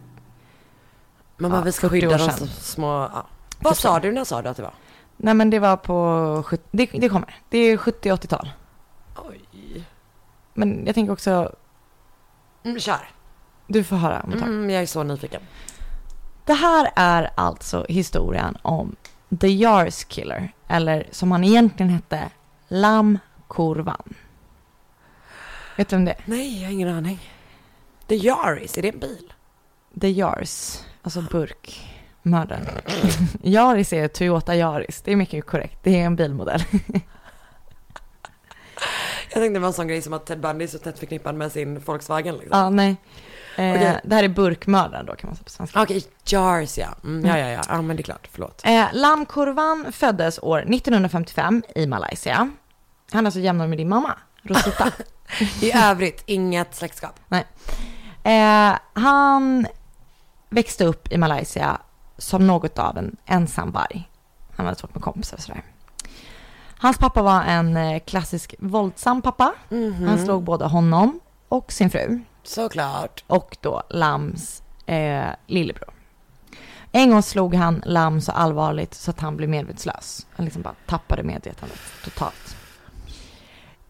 Man 1.37 1.51
bara, 1.51 1.61
Ja, 1.61 1.65
vi 1.65 1.73
ska 1.73 1.89
40 1.89 2.01
skydda 2.01 2.19
de 2.19 2.47
små... 2.49 2.87
Ja. 3.15 3.27
Vad 3.61 3.77
sa 3.77 4.01
du 4.01 4.13
när 4.13 4.25
sa 4.25 4.43
du 4.43 4.49
att 4.49 4.57
det 4.57 4.63
var? 4.63 4.75
Nej 5.17 5.35
men 5.35 5.51
det 5.51 5.59
var 5.59 5.77
på 5.77 6.43
70, 6.47 6.63
det, 6.71 6.87
det 6.93 7.09
kommer. 7.09 7.35
Det 7.49 7.59
är 7.59 7.77
70-80-tal. 7.77 8.51
Oj. 9.17 9.85
Men 10.55 10.83
jag 10.87 10.95
tänker 10.95 11.13
också, 11.13 11.53
Mm, 12.65 12.81
kör. 12.81 13.11
du 13.67 13.85
får 13.85 13.97
höra 13.97 14.21
om 14.21 14.33
ett 14.33 14.39
tag. 14.39 14.49
Mm, 14.49 14.71
jag 14.71 14.83
är 14.83 14.87
så 14.87 15.03
nyfiken. 15.03 15.41
Det 16.45 16.53
här 16.55 16.91
är 16.97 17.31
alltså 17.35 17.87
historien 17.89 18.57
om 18.63 18.97
The 19.41 19.49
Yars 19.49 20.05
Killer. 20.05 20.53
Eller 20.69 21.07
som 21.11 21.33
han 21.33 21.45
egentligen 21.45 21.91
hette, 21.93 22.31
Lam 22.69 23.19
Kurvan. 23.49 24.15
Vet 25.79 25.89
du 25.89 25.97
vem 25.97 26.05
det 26.05 26.11
är? 26.11 26.19
Nej, 26.25 26.61
jag 26.61 26.69
har 26.69 26.73
ingen 26.73 26.89
aning. 26.89 27.19
The 28.07 28.15
Yaris, 28.15 28.79
är 28.79 28.83
det 28.83 28.89
en 28.89 28.99
bil? 28.99 29.33
The 30.01 30.09
Yars, 30.09 30.79
alltså 31.03 31.23
burkmördaren. 31.23 32.67
Yaris 33.43 33.93
är 33.93 34.09
Toyota 34.09 34.57
Yaris, 34.57 35.03
det 35.03 35.13
är 35.13 35.17
mycket 35.17 35.47
korrekt. 35.47 35.79
Det 35.83 36.01
är 36.01 36.05
en 36.05 36.17
bilmodell. 36.17 36.63
Jag 39.31 39.43
tänkte 39.43 39.49
det 39.49 39.59
var 39.59 39.67
en 39.67 39.73
sån 39.73 39.89
grej 39.89 40.03
som 40.03 40.13
att 40.13 40.27
Ted 40.27 40.41
Bundy 40.41 40.65
är 40.65 40.69
så 40.69 40.79
tätt 40.79 40.99
förknippad 40.99 41.35
med 41.35 41.53
sin 41.53 41.79
Volkswagen 41.79 42.35
liksom. 42.35 42.59
Ja, 42.59 42.71
nej. 42.71 42.97
Eh, 43.57 43.75
Okej. 43.75 44.01
Det 44.05 44.15
här 44.15 44.25
är 44.25 44.29
burkmördaren 44.29 45.07
då 45.07 45.15
kan 45.15 45.29
man 45.29 45.37
säga 45.37 45.45
på 45.45 45.51
svenska. 45.51 45.83
Okej, 45.83 46.05
Jars 46.27 46.79
ja. 46.79 46.89
Mm, 47.05 47.27
ja, 47.27 47.39
ja, 47.39 47.49
ja. 47.49 47.63
Ja, 47.69 47.83
men 47.83 47.97
det 47.97 48.01
är 48.01 48.05
klart. 48.05 48.29
Förlåt. 48.33 48.63
Eh, 48.65 48.87
Lam 48.93 49.27
Kurvan 49.27 49.93
föddes 49.93 50.39
år 50.43 50.59
1955 50.59 51.63
i 51.75 51.87
Malaysia. 51.87 52.51
Han 53.13 53.25
är 53.25 53.27
alltså 53.27 53.41
jämnårig 53.41 53.69
med 53.69 53.79
din 53.79 53.89
mamma, 53.89 54.19
Rosita. 54.43 54.93
I 55.61 55.73
övrigt, 55.73 56.23
inget 56.27 56.75
släktskap. 56.75 57.21
eh, 58.23 58.79
han 58.93 59.67
växte 60.49 60.85
upp 60.85 61.13
i 61.13 61.19
Malaysia 61.19 61.79
som 62.19 62.47
något 62.47 62.79
av 62.79 62.99
en 62.99 63.17
ensamvarg. 63.27 64.11
Han 64.57 64.67
hade 64.67 64.79
svårt 64.79 64.95
med 64.95 65.03
kompisar 65.03 65.37
och 65.37 65.43
sådär. 65.43 65.63
Hans 66.81 66.99
pappa 66.99 67.23
var 67.23 67.43
en 67.43 67.77
eh, 67.77 68.01
klassisk 68.01 68.55
våldsam 68.59 69.23
pappa. 69.23 69.55
Mhm. 69.69 70.09
Han 70.09 70.25
slog 70.25 70.43
både 70.43 70.65
honom 70.65 71.21
och 71.49 71.73
sin 71.73 71.91
fru. 71.91 72.21
Såklart. 72.43 73.25
och 73.27 73.57
då 73.61 73.83
Lams 73.91 74.63
eh, 74.87 75.27
lillebror. 75.47 75.91
En 76.93 77.11
gång 77.11 77.23
slog 77.23 77.55
han 77.55 77.83
Lam 77.87 78.21
så 78.21 78.33
allvarligt 78.33 78.95
så 78.95 79.11
att 79.11 79.21
han 79.21 79.37
blev 79.37 79.51
medvetslös. 79.51 80.27
Han 80.37 80.45
liksom 80.45 80.63
bara 80.63 80.75
tappade 80.87 81.23
medvetandet 81.23 81.79
totalt. 82.05 82.57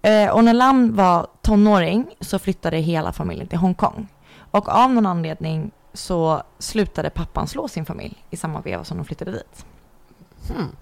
Eh, 0.09 0.31
och 0.31 0.45
när 0.45 0.55
Lam 0.55 0.97
var 0.97 1.27
tonåring 1.43 2.15
så 2.21 2.39
flyttade 2.39 2.77
hela 2.77 3.13
familjen 3.13 3.49
till 3.49 3.59
Hongkong. 3.59 4.09
Och 4.51 4.69
av 4.69 4.93
någon 4.93 5.07
anledning 5.07 5.71
så 5.93 6.43
slutade 6.59 7.11
pappan 7.11 7.47
slå 7.47 7.69
sin 7.69 7.85
familj 7.85 8.25
i 8.31 8.37
samma 8.37 8.61
veva 8.61 8.85
som 8.85 8.97
de 8.97 9.07
flyttade 9.07 9.33
dit. 9.33 9.67
Hmm. 10.49 10.77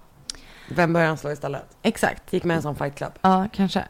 Vem 0.70 0.92
började 0.92 1.08
han 1.08 1.18
slå 1.18 1.30
istället? 1.32 1.76
Exakt. 1.82 2.32
Gick 2.32 2.44
med 2.44 2.56
en 2.56 2.62
sån 2.62 2.76
fight 2.76 2.94
club. 2.94 3.12
Ja, 3.20 3.48
kanske. 3.52 3.84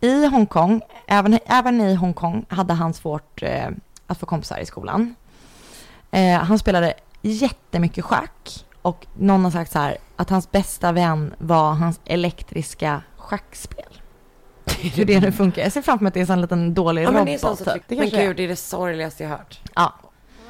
I 0.00 0.26
Hongkong, 0.26 0.80
även, 1.06 1.38
även 1.46 1.80
i 1.80 1.94
Hongkong 1.94 2.44
hade 2.48 2.74
han 2.74 2.94
svårt 2.94 3.42
eh, 3.42 3.68
att 4.06 4.18
få 4.18 4.26
kompisar 4.26 4.58
i 4.58 4.66
skolan. 4.66 5.14
Eh, 6.10 6.38
han 6.38 6.58
spelade 6.58 6.94
jättemycket 7.22 8.04
schack 8.04 8.66
och 8.82 9.06
någon 9.18 9.44
har 9.44 9.50
sagt 9.50 9.72
så 9.72 9.78
här 9.78 9.96
att 10.16 10.30
hans 10.30 10.50
bästa 10.50 10.92
vän 10.92 11.34
var 11.38 11.72
hans 11.72 12.00
elektriska 12.04 13.02
schackspel. 13.16 14.01
Hur 14.96 15.04
det 15.04 15.20
nu 15.20 15.32
funkar. 15.32 15.62
Jag 15.62 15.72
ser 15.72 15.82
framför 15.82 16.04
mig 16.04 16.08
att 16.08 16.14
det 16.14 16.20
är 16.20 16.22
en 16.22 16.26
sån 16.26 16.40
liten 16.40 16.74
dålig 16.74 17.02
Ja, 17.02 17.10
men 17.10 17.14
robot. 17.14 17.26
det 17.26 17.34
är 17.34 17.38
sånt 17.38 17.58
som 17.58 17.72
typ. 17.74 17.82
det 17.88 17.96
Men 17.96 18.10
gud, 18.10 18.36
det 18.36 18.42
är 18.44 18.48
det 18.48 18.56
sorgligaste 18.56 19.22
jag 19.22 19.30
hört. 19.30 19.60
Ja. 19.74 19.94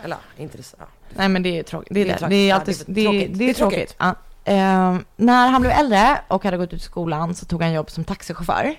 Eller, 0.04 0.18
inte 0.36 0.56
det 0.56 0.62
så. 0.62 0.76
Ja. 0.80 0.84
Nej 1.14 1.28
men 1.28 1.42
det 1.42 1.58
är 1.58 1.62
tråkigt. 1.62 1.94
Det 1.94 2.00
är, 2.00 2.04
Det 2.04 2.12
är 2.12 2.16
tråkigt. 2.16 2.30
Det 2.30 2.50
är 2.50 2.54
alltid, 2.54 2.82
det 2.86 3.04
tråkigt. 3.04 3.38
det 3.38 3.50
är 3.50 3.54
tråkigt. 3.54 3.96
Ja. 3.98 4.14
Ehm, 4.44 5.04
när 5.16 5.48
han 5.48 5.60
blev 5.60 5.72
äldre 5.72 6.20
och 6.28 6.44
hade 6.44 6.56
gått 6.56 6.72
ut 6.72 6.82
skolan 6.82 7.34
så 7.34 7.46
tog 7.46 7.62
han 7.62 7.72
jobb 7.72 7.90
som 7.90 8.04
taxichaufför. 8.04 8.74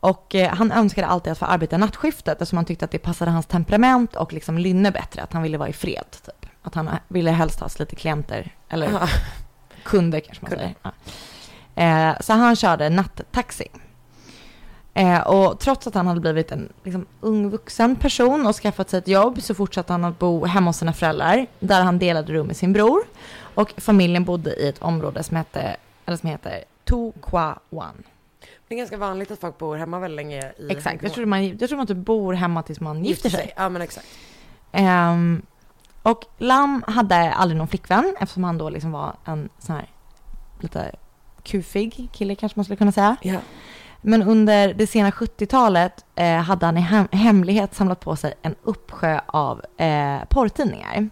Och 0.00 0.34
eh, 0.34 0.54
han 0.54 0.72
önskade 0.72 1.06
alltid 1.06 1.32
att 1.32 1.38
få 1.38 1.44
arbeta 1.44 1.78
nattskiftet 1.78 2.32
eftersom 2.32 2.56
han 2.56 2.64
tyckte 2.64 2.84
att 2.84 2.90
det 2.90 2.98
passade 2.98 3.30
hans 3.30 3.46
temperament 3.46 4.16
och 4.16 4.32
liksom 4.32 4.58
lynne 4.58 4.90
bättre. 4.90 5.22
Att 5.22 5.32
han 5.32 5.42
ville 5.42 5.58
vara 5.58 5.68
i 5.68 5.72
fred 5.72 6.04
typ. 6.10 6.50
Att 6.62 6.74
han 6.74 6.90
ville 7.08 7.30
helst 7.30 7.60
ha 7.60 7.68
lite 7.78 7.96
klienter 7.96 8.54
eller 8.68 9.10
kunder 9.82 10.20
kanske 10.20 10.44
man 10.44 10.50
säger. 10.50 10.74
Ja. 10.82 10.92
Eh, 11.82 12.20
så 12.20 12.32
han 12.32 12.56
körde 12.56 12.88
nattaxi. 12.88 13.68
Eh, 14.96 15.20
och 15.20 15.58
trots 15.58 15.86
att 15.86 15.94
han 15.94 16.06
hade 16.06 16.20
blivit 16.20 16.52
en 16.52 16.72
liksom, 16.82 17.06
ung 17.20 17.50
vuxen 17.50 17.96
person 17.96 18.46
och 18.46 18.56
skaffat 18.56 18.90
sig 18.90 18.98
ett 18.98 19.08
jobb 19.08 19.42
så 19.42 19.54
fortsatte 19.54 19.92
han 19.92 20.04
att 20.04 20.18
bo 20.18 20.44
hemma 20.44 20.68
hos 20.68 20.76
sina 20.76 20.92
föräldrar 20.92 21.46
där 21.60 21.82
han 21.82 21.98
delade 21.98 22.32
rum 22.32 22.46
med 22.46 22.56
sin 22.56 22.72
bror. 22.72 23.02
Och 23.54 23.74
familjen 23.76 24.24
bodde 24.24 24.54
i 24.54 24.68
ett 24.68 24.82
område 24.82 25.22
som, 25.22 25.36
hette, 25.36 25.76
eller 26.06 26.16
som 26.16 26.28
heter 26.28 26.64
Tu 26.84 27.12
Qua 27.22 27.58
Wan. 27.70 28.02
Det 28.68 28.74
är 28.74 28.78
ganska 28.78 28.96
vanligt 28.96 29.30
att 29.30 29.40
folk 29.40 29.58
bor 29.58 29.76
hemma 29.76 29.98
väldigt 29.98 30.16
länge 30.16 30.52
i 30.58 30.70
Exakt, 30.70 31.02
jag 31.02 31.12
tror 31.12 31.26
man, 31.26 31.58
jag 31.58 31.68
tror 31.68 31.76
man 31.76 31.86
typ 31.86 31.96
bor 31.96 32.32
hemma 32.32 32.62
tills 32.62 32.80
man 32.80 33.04
gifter 33.04 33.30
sig. 33.30 33.52
Ja, 33.56 33.68
men 33.68 33.82
exakt. 33.82 34.06
Ehm, 34.72 35.42
och 36.02 36.24
Lam 36.38 36.84
hade 36.86 37.32
aldrig 37.32 37.58
någon 37.58 37.68
flickvän 37.68 38.16
eftersom 38.20 38.44
han 38.44 38.58
då 38.58 38.70
liksom 38.70 38.92
var 38.92 39.16
en 39.24 39.48
sån 39.58 39.76
här 39.76 39.90
lite 40.60 40.92
kufig 41.42 42.08
kille 42.12 42.34
kanske 42.34 42.58
man 42.58 42.64
skulle 42.64 42.76
kunna 42.76 42.92
säga. 42.92 43.16
Ja. 43.22 43.38
Men 44.00 44.22
under 44.22 44.74
det 44.74 44.86
sena 44.86 45.10
70-talet 45.10 46.04
eh, 46.14 46.36
hade 46.36 46.66
han 46.66 46.76
i 46.76 46.80
hem- 46.80 47.08
hemlighet 47.12 47.74
samlat 47.74 48.00
på 48.00 48.16
sig 48.16 48.34
en 48.42 48.54
uppsjö 48.62 49.20
av 49.26 49.62
eh, 49.76 50.18
porrtidningar 50.28 51.08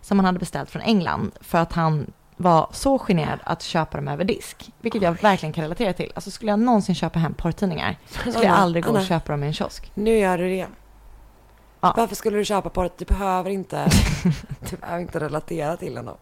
som 0.00 0.18
han 0.18 0.24
hade 0.26 0.38
beställt 0.38 0.70
från 0.70 0.82
England 0.82 1.32
för 1.40 1.58
att 1.58 1.72
han 1.72 2.12
var 2.36 2.68
så 2.72 2.98
generad 2.98 3.38
att 3.44 3.62
köpa 3.62 3.96
dem 3.98 4.08
över 4.08 4.24
disk. 4.24 4.70
Vilket 4.80 5.02
jag 5.02 5.22
verkligen 5.22 5.52
kan 5.52 5.62
relatera 5.62 5.92
till. 5.92 6.12
Alltså 6.14 6.30
skulle 6.30 6.52
jag 6.52 6.58
någonsin 6.60 6.94
köpa 6.94 7.18
hem 7.18 7.34
porrtidningar 7.34 7.96
skulle 8.06 8.34
jag 8.44 8.46
aldrig 8.56 8.84
gå 8.84 8.90
och 8.92 9.04
köpa 9.06 9.32
dem 9.32 9.44
i 9.44 9.46
en 9.46 9.52
kiosk. 9.52 9.90
Nu 9.94 10.18
gör 10.18 10.38
du 10.38 10.48
det. 10.48 10.66
Ja. 11.80 11.94
Varför 11.96 12.16
skulle 12.16 12.36
du 12.38 12.44
köpa 12.44 12.82
det? 12.82 12.90
Du 12.98 13.04
behöver 13.04 13.50
inte, 13.50 13.88
du 14.70 14.76
behöver 14.76 15.00
inte 15.02 15.20
relatera 15.20 15.76
till 15.76 15.96
honom. 15.96 16.16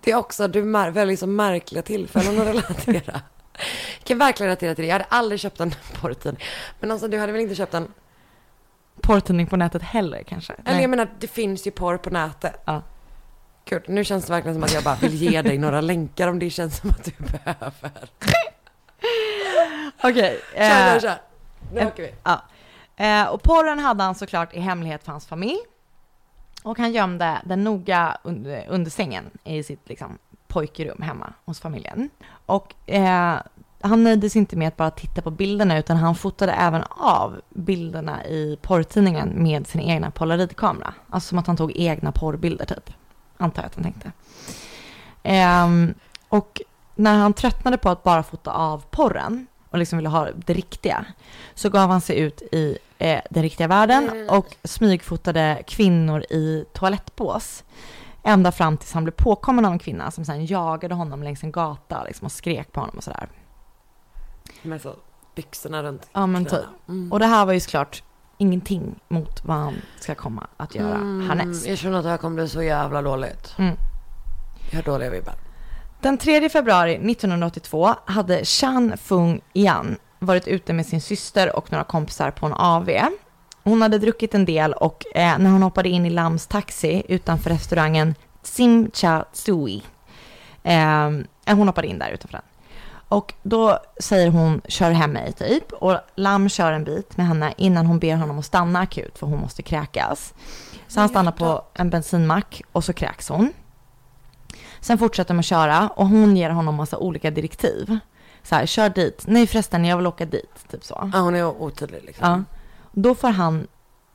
Det 0.00 0.10
är 0.10 0.16
också, 0.16 0.48
du 0.48 0.60
väljer 0.72 1.16
så 1.16 1.26
märkliga 1.26 1.82
tillfällen 1.82 2.40
att 2.40 2.46
relatera. 2.46 3.20
Jag 3.98 4.04
kan 4.04 4.18
verkligen 4.18 4.48
relatera 4.48 4.74
till 4.74 4.82
det. 4.82 4.88
Jag 4.88 4.94
hade 4.94 5.04
aldrig 5.08 5.40
köpt 5.40 5.60
en 5.60 5.74
porrtidning. 6.00 6.44
Men 6.80 6.90
alltså 6.90 7.08
du 7.08 7.18
hade 7.18 7.32
väl 7.32 7.40
inte 7.40 7.54
köpt 7.54 7.74
en, 7.74 7.92
Porrtidning 9.02 9.46
på 9.46 9.56
nätet 9.56 9.82
heller 9.82 10.22
kanske? 10.22 10.52
eller 10.52 10.72
Nej. 10.72 10.80
jag 10.80 10.90
menar 10.90 11.08
det 11.18 11.26
finns 11.26 11.66
ju 11.66 11.70
porr 11.70 11.96
på 11.96 12.10
nätet. 12.10 12.62
Ja. 12.64 12.82
Gud, 13.64 13.82
nu 13.88 14.04
känns 14.04 14.26
det 14.26 14.32
verkligen 14.32 14.54
som 14.54 14.64
att 14.64 14.74
jag 14.74 14.84
bara 14.84 14.94
vill 14.94 15.14
ge 15.14 15.42
dig 15.42 15.58
några 15.58 15.80
länkar 15.80 16.28
om 16.28 16.38
det 16.38 16.50
känns 16.50 16.76
som 16.76 16.90
att 16.90 17.04
du 17.04 17.12
behöver. 17.18 18.10
Okej. 20.02 20.40
Kör, 20.56 20.94
eh, 20.94 21.00
kör. 21.00 21.18
Nu 21.72 21.80
eh, 21.80 21.86
åker 21.86 22.02
vi. 22.02 22.14
Ja. 22.22 22.42
Eh, 22.96 23.28
och 23.28 23.42
porren 23.42 23.78
hade 23.78 24.04
han 24.04 24.14
såklart 24.14 24.54
i 24.54 24.60
hemlighet 24.60 25.04
för 25.04 25.12
hans 25.12 25.26
familj. 25.26 25.58
Och 26.62 26.78
han 26.78 26.92
gömde 26.92 27.40
den 27.44 27.64
noga 27.64 28.18
under, 28.22 28.66
under 28.68 28.90
sängen 28.90 29.30
i 29.44 29.62
sitt 29.62 29.88
liksom, 29.88 30.18
pojkerum 30.50 31.02
hemma 31.02 31.32
hos 31.44 31.60
familjen. 31.60 32.10
Och 32.46 32.74
eh, 32.86 33.36
han 33.80 34.02
sig 34.30 34.38
inte 34.38 34.56
med 34.56 34.68
att 34.68 34.76
bara 34.76 34.90
titta 34.90 35.22
på 35.22 35.30
bilderna 35.30 35.78
utan 35.78 35.96
han 35.96 36.14
fotade 36.14 36.52
även 36.52 36.82
av 36.88 37.40
bilderna 37.50 38.24
i 38.24 38.58
porrtidningen 38.62 39.32
med 39.42 39.66
sin 39.66 39.80
egna 39.80 40.10
polaroidkamera. 40.10 40.94
Alltså 41.10 41.28
som 41.28 41.38
att 41.38 41.46
han 41.46 41.56
tog 41.56 41.72
egna 41.76 42.12
porrbilder 42.12 42.64
typ. 42.64 42.90
Antar 43.36 43.62
jag 43.62 43.66
att 43.66 43.74
han 43.74 43.84
tänkte. 43.84 44.12
Ehm, 45.22 45.94
och 46.28 46.60
när 46.94 47.18
han 47.18 47.32
tröttnade 47.32 47.78
på 47.78 47.88
att 47.88 48.02
bara 48.02 48.22
fota 48.22 48.50
av 48.50 48.84
porren 48.90 49.46
och 49.70 49.78
liksom 49.78 49.98
ville 49.98 50.08
ha 50.08 50.28
det 50.34 50.52
riktiga 50.52 51.04
så 51.54 51.70
gav 51.70 51.90
han 51.90 52.00
sig 52.00 52.18
ut 52.18 52.42
i 52.42 52.78
eh, 52.98 53.20
den 53.30 53.42
riktiga 53.42 53.68
världen 53.68 54.28
och 54.30 54.56
smygfotade 54.64 55.62
kvinnor 55.66 56.20
i 56.22 56.64
toalettbås. 56.72 57.64
Ända 58.22 58.52
fram 58.52 58.76
tills 58.76 58.92
han 58.92 59.04
blev 59.04 59.12
påkommen 59.12 59.64
av 59.64 59.72
en 59.72 59.78
kvinna 59.78 60.10
som 60.10 60.24
sen 60.24 60.46
jagade 60.46 60.94
honom 60.94 61.22
längs 61.22 61.44
en 61.44 61.52
gata 61.52 62.04
liksom, 62.04 62.24
och 62.24 62.32
skrek 62.32 62.72
på 62.72 62.80
honom 62.80 62.96
och 62.96 63.04
sådär. 63.04 63.28
Med 64.62 64.80
så 64.80 64.94
byxorna 65.34 65.82
runt 65.82 66.08
Ja 66.12 66.26
men 66.26 66.44
typ. 66.44 66.64
Mm. 66.88 67.12
Och 67.12 67.18
det 67.18 67.26
här 67.26 67.46
var 67.46 67.52
ju 67.52 67.60
såklart 67.60 68.02
ingenting 68.38 69.00
mot 69.08 69.44
vad 69.44 69.56
han 69.56 69.74
ska 70.00 70.14
komma 70.14 70.46
att 70.56 70.74
göra 70.74 70.96
härnäst. 71.28 71.66
Jag 71.66 71.78
känner 71.78 71.98
att 71.98 72.04
det 72.04 72.10
här 72.10 72.16
kommer 72.16 72.34
bli 72.34 72.48
så 72.48 72.62
jävla 72.62 73.02
dåligt. 73.02 73.54
Mm. 73.58 73.76
Jag 74.70 74.78
har 74.78 74.82
dåliga 74.82 75.10
vibbar. 75.10 75.34
Den 76.00 76.18
3 76.18 76.48
februari 76.48 76.94
1982 76.94 77.94
hade 78.04 78.44
Chan 78.44 78.96
Fung 78.96 79.40
Yan 79.52 79.96
varit 80.18 80.48
ute 80.48 80.72
med 80.72 80.86
sin 80.86 81.00
syster 81.00 81.56
och 81.56 81.72
några 81.72 81.84
kompisar 81.84 82.30
på 82.30 82.46
en 82.46 82.52
AV. 82.52 82.90
Hon 83.70 83.82
hade 83.82 83.98
druckit 83.98 84.34
en 84.34 84.44
del 84.44 84.72
och 84.72 85.04
eh, 85.14 85.38
när 85.38 85.50
hon 85.50 85.62
hoppade 85.62 85.88
in 85.88 86.06
i 86.06 86.10
Lams 86.10 86.46
taxi 86.46 87.02
utanför 87.08 87.50
restaurangen 87.50 88.14
Sim 88.42 88.90
Cha 88.94 89.24
Tsui. 89.32 89.82
Eh, 90.62 91.10
hon 91.46 91.66
hoppade 91.66 91.86
in 91.86 91.98
där 91.98 92.10
utanför 92.10 92.32
den. 92.32 92.42
Och 93.08 93.34
då 93.42 93.78
säger 94.00 94.28
hon 94.30 94.60
kör 94.68 94.90
hem 94.90 95.12
mig 95.12 95.32
typ 95.32 95.72
och 95.72 95.96
Lam 96.14 96.48
kör 96.48 96.72
en 96.72 96.84
bit 96.84 97.16
med 97.16 97.26
henne 97.26 97.54
innan 97.56 97.86
hon 97.86 97.98
ber 97.98 98.16
honom 98.16 98.38
att 98.38 98.44
stanna 98.44 98.80
akut 98.80 99.18
för 99.18 99.26
hon 99.26 99.40
måste 99.40 99.62
kräkas. 99.62 100.34
Så 100.88 101.00
han 101.00 101.08
stannar 101.08 101.32
på 101.32 101.62
en 101.74 101.90
bensinmack 101.90 102.62
och 102.72 102.84
så 102.84 102.92
kräks 102.92 103.28
hon. 103.28 103.52
Sen 104.80 104.98
fortsätter 104.98 105.34
de 105.34 105.38
att 105.38 105.44
köra 105.46 105.88
och 105.88 106.06
hon 106.06 106.36
ger 106.36 106.50
honom 106.50 106.74
massa 106.74 106.98
olika 106.98 107.30
direktiv. 107.30 107.98
Så 108.42 108.54
här, 108.54 108.66
kör 108.66 108.88
dit. 108.88 109.24
Nej 109.26 109.46
förresten, 109.46 109.84
jag 109.84 109.96
vill 109.96 110.06
åka 110.06 110.24
dit. 110.26 110.68
Typ 110.70 110.84
så. 110.84 111.10
Ja, 111.12 111.18
hon 111.18 111.34
är 111.34 111.44
otydlig 111.62 112.02
liksom. 112.04 112.28
Ja. 112.48 112.59
Då 112.92 113.14
får 113.14 113.28
han 113.28 113.66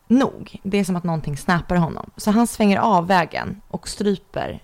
nog. 0.08 0.60
Det 0.64 0.78
är 0.78 0.84
som 0.84 0.96
att 0.96 1.04
någonting 1.04 1.38
snappar 1.38 1.76
honom. 1.76 2.10
Så 2.18 2.32
han 2.32 2.48
svänger 2.48 2.78
av 2.80 3.08
vägen 3.08 3.62
och 3.68 3.88
stryper 3.88 4.64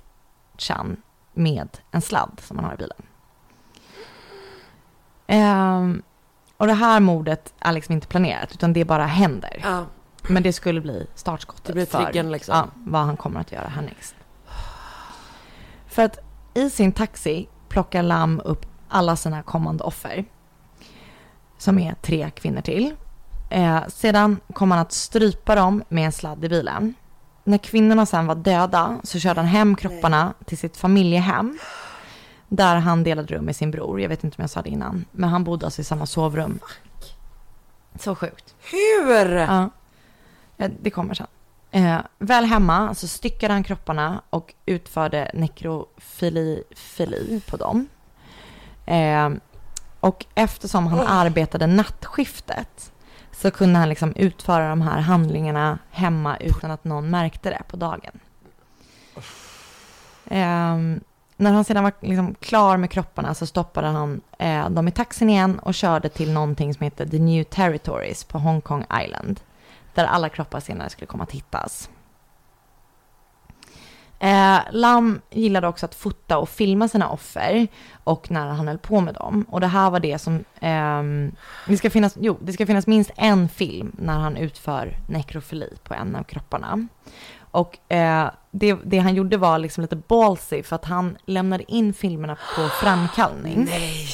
Chan 0.57 0.97
med 1.33 1.77
en 1.91 2.01
sladd 2.01 2.41
som 2.43 2.57
han 2.57 2.65
har 2.65 2.73
i 2.73 2.77
bilen. 2.77 2.97
Ehm, 5.27 6.01
och 6.57 6.67
det 6.67 6.73
här 6.73 6.99
mordet 6.99 7.53
är 7.59 7.71
liksom 7.71 7.93
inte 7.95 8.07
planerat 8.07 8.51
utan 8.51 8.73
det 8.73 8.85
bara 8.85 9.05
händer. 9.05 9.59
Ja, 9.63 9.85
Men 10.29 10.43
det 10.43 10.53
skulle 10.53 10.81
bli 10.81 11.07
startskottet 11.15 11.65
Det 11.65 11.73
blir 11.73 11.85
för 11.85 12.23
liksom. 12.23 12.55
ja, 12.55 12.67
vad 12.75 13.01
han 13.01 13.17
kommer 13.17 13.39
att 13.39 13.51
göra 13.51 13.67
härnäst. 13.67 14.15
För 15.87 16.03
att 16.05 16.19
i 16.53 16.69
sin 16.69 16.91
taxi 16.91 17.49
plockar 17.69 18.03
Lam 18.03 18.41
upp 18.45 18.65
alla 18.89 19.15
sina 19.15 19.43
kommande 19.43 19.83
offer. 19.83 20.25
som 21.57 21.79
är 21.79 21.93
tre 21.93 22.29
kvinnor 22.29 22.61
till. 22.61 22.95
Eh, 23.51 23.87
sedan 23.87 24.39
kom 24.53 24.71
han 24.71 24.79
att 24.79 24.91
strypa 24.91 25.55
dem 25.55 25.83
med 25.89 26.05
en 26.05 26.11
sladd 26.11 26.45
i 26.45 26.49
bilen. 26.49 26.93
När 27.43 27.57
kvinnorna 27.57 28.05
sen 28.05 28.27
var 28.27 28.35
döda 28.35 28.99
så 29.03 29.19
körde 29.19 29.39
han 29.39 29.47
hem 29.47 29.75
kropparna 29.75 30.33
till 30.45 30.57
sitt 30.57 30.77
familjehem. 30.77 31.59
Där 32.47 32.75
han 32.75 33.03
delade 33.03 33.35
rum 33.35 33.45
med 33.45 33.55
sin 33.55 33.71
bror. 33.71 34.01
Jag 34.01 34.09
vet 34.09 34.23
inte 34.23 34.35
om 34.37 34.41
jag 34.41 34.49
sa 34.49 34.61
det 34.61 34.69
innan. 34.69 35.05
Men 35.11 35.29
han 35.29 35.43
bodde 35.43 35.65
alltså 35.65 35.81
i 35.81 35.83
samma 35.83 36.05
sovrum. 36.05 36.59
Så 37.99 38.15
sjukt. 38.15 38.55
Hur? 38.71 39.35
Ja. 39.35 39.69
Ja, 40.57 40.67
det 40.81 40.89
kommer 40.89 41.13
sen. 41.13 41.27
Eh, 41.71 41.97
väl 42.17 42.45
hemma 42.45 42.95
så 42.95 43.07
styckade 43.07 43.53
han 43.53 43.63
kropparna 43.63 44.21
och 44.29 44.53
utförde 44.65 45.31
nekrofili 45.33 46.63
fili 46.75 47.41
på 47.49 47.57
dem. 47.57 47.87
Eh, 48.85 49.29
och 49.99 50.25
eftersom 50.35 50.87
han 50.87 51.07
arbetade 51.07 51.67
nattskiftet 51.67 52.90
så 53.41 53.51
kunde 53.51 53.79
han 53.79 53.89
liksom 53.89 54.13
utföra 54.15 54.69
de 54.69 54.81
här 54.81 54.99
handlingarna 54.99 55.79
hemma 55.91 56.37
utan 56.37 56.71
att 56.71 56.83
någon 56.83 57.09
märkte 57.09 57.49
det 57.49 57.61
på 57.67 57.77
dagen. 57.77 58.19
Eh, 60.25 60.77
när 61.37 61.51
han 61.51 61.63
sedan 61.63 61.83
var 61.83 61.93
liksom 61.99 62.35
klar 62.35 62.77
med 62.77 62.91
kropparna 62.91 63.33
så 63.33 63.45
stoppade 63.45 63.87
han 63.87 64.21
eh, 64.37 64.69
dem 64.69 64.87
i 64.87 64.91
taxin 64.91 65.29
igen 65.29 65.59
och 65.59 65.73
körde 65.73 66.09
till 66.09 66.33
någonting 66.33 66.73
som 66.73 66.83
heter 66.83 67.05
The 67.05 67.19
New 67.19 67.43
Territories 67.43 68.23
på 68.23 68.39
Hong 68.39 68.61
Kong 68.61 68.85
Island. 69.03 69.39
Där 69.93 70.05
alla 70.05 70.29
kroppar 70.29 70.59
senare 70.59 70.89
skulle 70.89 71.07
komma 71.07 71.23
att 71.23 71.31
hittas. 71.31 71.89
Eh, 74.23 74.59
Lam 74.71 75.21
gillade 75.29 75.67
också 75.67 75.85
att 75.85 75.95
fota 75.95 76.37
och 76.37 76.49
filma 76.49 76.87
sina 76.87 77.09
offer 77.09 77.67
och 78.03 78.31
när 78.31 78.47
han 78.47 78.67
höll 78.67 78.77
på 78.77 79.01
med 79.01 79.13
dem. 79.13 79.45
Och 79.49 79.61
det 79.61 79.67
här 79.67 79.89
var 79.89 79.99
det 79.99 80.17
som... 80.17 80.43
ehm, 80.59 81.31
det, 81.67 81.77
ska 81.77 81.89
finnas, 81.89 82.17
jo, 82.19 82.37
det 82.41 82.53
ska 82.53 82.65
finnas 82.65 82.87
minst 82.87 83.11
en 83.15 83.49
film 83.49 83.91
när 83.97 84.19
han 84.19 84.37
utför 84.37 84.97
nekrofili 85.07 85.77
på 85.83 85.93
en 85.93 86.15
av 86.15 86.23
kropparna. 86.23 86.87
Och 87.39 87.91
eh, 87.91 88.29
det, 88.51 88.77
det 88.83 88.97
han 88.97 89.15
gjorde 89.15 89.37
var 89.37 89.59
liksom 89.59 89.81
lite 89.81 89.95
ballsy 89.95 90.63
för 90.63 90.75
att 90.75 90.85
han 90.85 91.17
lämnade 91.25 91.71
in 91.71 91.93
filmerna 91.93 92.37
på 92.55 92.67
framkallning. 92.67 93.67
Nej. 93.69 94.07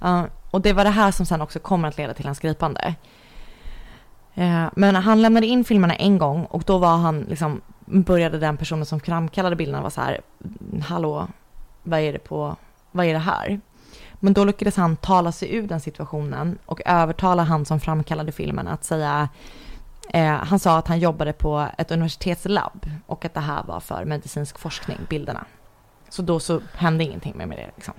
Ja, 0.00 0.26
och 0.50 0.60
det 0.60 0.72
var 0.72 0.84
det 0.84 0.90
här 0.90 1.10
som 1.10 1.26
sen 1.26 1.40
också 1.40 1.58
kommer 1.58 1.88
att 1.88 1.98
leda 1.98 2.14
till 2.14 2.26
hans 2.26 2.40
gripande. 2.40 2.94
Eh, 4.34 4.66
men 4.76 4.96
han 4.96 5.22
lämnade 5.22 5.46
in 5.46 5.64
filmerna 5.64 5.94
en 5.94 6.18
gång 6.18 6.44
och 6.44 6.62
då 6.66 6.78
var 6.78 6.96
han 6.96 7.20
liksom, 7.20 7.60
började 7.84 8.38
den 8.38 8.56
personen 8.56 8.86
som 8.86 9.00
framkallade 9.00 9.56
bilderna 9.56 9.80
vara 9.80 9.90
så 9.90 10.00
här, 10.00 10.20
hallå, 10.82 11.28
vad 11.82 12.00
är 12.00 12.12
det 12.12 12.18
på, 12.18 12.56
vad 12.92 13.06
är 13.06 13.12
det 13.12 13.18
här? 13.18 13.60
Men 14.14 14.32
då 14.32 14.44
lyckades 14.44 14.76
han 14.76 14.96
tala 14.96 15.32
sig 15.32 15.54
ur 15.54 15.66
den 15.66 15.80
situationen 15.80 16.58
och 16.66 16.80
övertala 16.86 17.42
han 17.42 17.64
som 17.64 17.80
framkallade 17.80 18.32
filmen 18.32 18.68
att 18.68 18.84
säga, 18.84 19.28
eh, 20.10 20.34
han 20.34 20.58
sa 20.58 20.78
att 20.78 20.88
han 20.88 20.98
jobbade 20.98 21.32
på 21.32 21.68
ett 21.78 21.90
universitetslabb 21.90 22.90
och 23.06 23.24
att 23.24 23.34
det 23.34 23.40
här 23.40 23.62
var 23.64 23.80
för 23.80 24.04
medicinsk 24.04 24.58
forskning, 24.58 24.98
bilderna. 25.08 25.44
Så 26.08 26.22
då 26.22 26.40
så 26.40 26.60
hände 26.74 27.04
ingenting 27.04 27.36
med 27.36 27.48
det 27.48 27.70
liksom. 27.74 27.94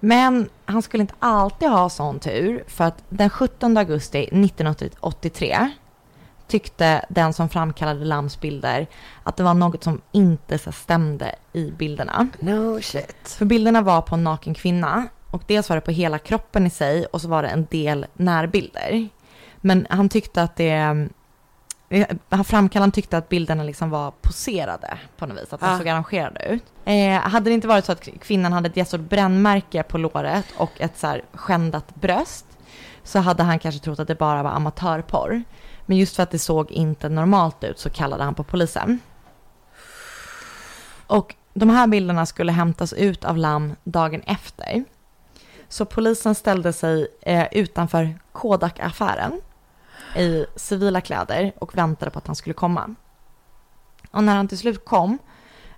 Men 0.00 0.48
han 0.64 0.82
skulle 0.82 1.00
inte 1.00 1.14
alltid 1.18 1.68
ha 1.68 1.90
sån 1.90 2.18
tur 2.18 2.64
för 2.66 2.84
att 2.84 3.04
den 3.08 3.30
17 3.30 3.76
augusti 3.76 4.18
1983 4.18 5.70
tyckte 6.46 7.04
den 7.08 7.32
som 7.32 7.48
framkallade 7.48 8.04
Lams 8.04 8.40
bilder 8.40 8.86
att 9.22 9.36
det 9.36 9.42
var 9.42 9.54
något 9.54 9.84
som 9.84 10.00
inte 10.12 10.58
så 10.58 10.72
stämde 10.72 11.34
i 11.52 11.70
bilderna. 11.70 12.28
No 12.40 12.80
shit. 12.82 13.28
För 13.38 13.44
bilderna 13.44 13.82
var 13.82 14.02
på 14.02 14.14
en 14.14 14.24
naken 14.24 14.54
kvinna 14.54 15.06
och 15.30 15.42
dels 15.46 15.68
var 15.68 15.76
det 15.76 15.80
på 15.80 15.90
hela 15.90 16.18
kroppen 16.18 16.66
i 16.66 16.70
sig 16.70 17.06
och 17.06 17.20
så 17.20 17.28
var 17.28 17.42
det 17.42 17.48
en 17.48 17.66
del 17.70 18.06
närbilder. 18.14 19.08
Men 19.56 19.86
han 19.90 20.08
tyckte 20.08 20.42
att 20.42 20.56
det 20.56 21.08
eh, 21.88 22.44
framkallaren 22.44 22.92
tyckte 22.92 23.18
att 23.18 23.28
bilderna 23.28 23.62
liksom 23.62 23.90
var 23.90 24.10
poserade 24.10 24.98
på 25.16 25.26
något 25.26 25.42
vis, 25.42 25.52
att 25.52 25.60
de 25.60 25.66
Ah. 25.66 25.78
såg 25.78 25.88
arrangerade 25.88 26.44
ut. 26.46 26.64
Eh, 26.84 27.20
hade 27.20 27.50
det 27.50 27.54
inte 27.54 27.68
varit 27.68 27.84
så 27.84 27.92
att 27.92 28.08
kvinnan 28.20 28.52
hade 28.52 28.68
ett 28.68 28.76
jättestort 28.76 29.00
brännmärke 29.00 29.82
på 29.82 29.98
låret 29.98 30.44
och 30.56 30.70
ett 30.80 30.98
så 30.98 31.06
här 31.06 31.22
skändat 31.32 31.94
bröst 31.94 32.46
så 33.02 33.18
hade 33.18 33.42
han 33.42 33.58
kanske 33.58 33.80
trott 33.84 33.98
att 33.98 34.08
det 34.08 34.14
bara 34.18 34.42
var 34.42 34.50
amatörporr. 34.50 35.42
Men 35.86 35.96
just 35.96 36.16
för 36.16 36.22
att 36.22 36.30
det 36.30 36.38
såg 36.38 36.70
inte 36.70 37.08
normalt 37.08 37.64
ut 37.64 37.78
så 37.78 37.90
kallade 37.90 38.24
han 38.24 38.34
på 38.34 38.44
polisen. 38.44 39.00
Och 41.06 41.34
de 41.54 41.70
här 41.70 41.86
bilderna 41.86 42.26
skulle 42.26 42.52
hämtas 42.52 42.92
ut 42.92 43.24
av 43.24 43.36
Lam 43.36 43.74
dagen 43.84 44.22
efter. 44.26 44.84
Så 45.68 45.84
polisen 45.84 46.34
ställde 46.34 46.72
sig 46.72 47.06
eh, 47.22 47.46
utanför 47.52 48.18
Kodak-affären 48.32 49.40
i 50.16 50.46
civila 50.56 51.00
kläder 51.00 51.52
och 51.58 51.78
väntade 51.78 52.10
på 52.10 52.18
att 52.18 52.26
han 52.26 52.36
skulle 52.36 52.54
komma. 52.54 52.94
Och 54.10 54.24
när 54.24 54.36
han 54.36 54.48
till 54.48 54.58
slut 54.58 54.84
kom 54.84 55.18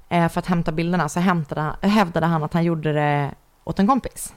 eh, 0.08 0.28
för 0.28 0.38
att 0.38 0.46
hämta 0.46 0.72
bilderna 0.72 1.08
så 1.08 1.20
hämtade, 1.20 1.88
hävdade 1.88 2.26
han 2.26 2.42
att 2.42 2.52
han 2.52 2.64
gjorde 2.64 2.92
det 2.92 3.34
åt 3.64 3.78
en 3.78 3.86
kompis. 3.86 4.34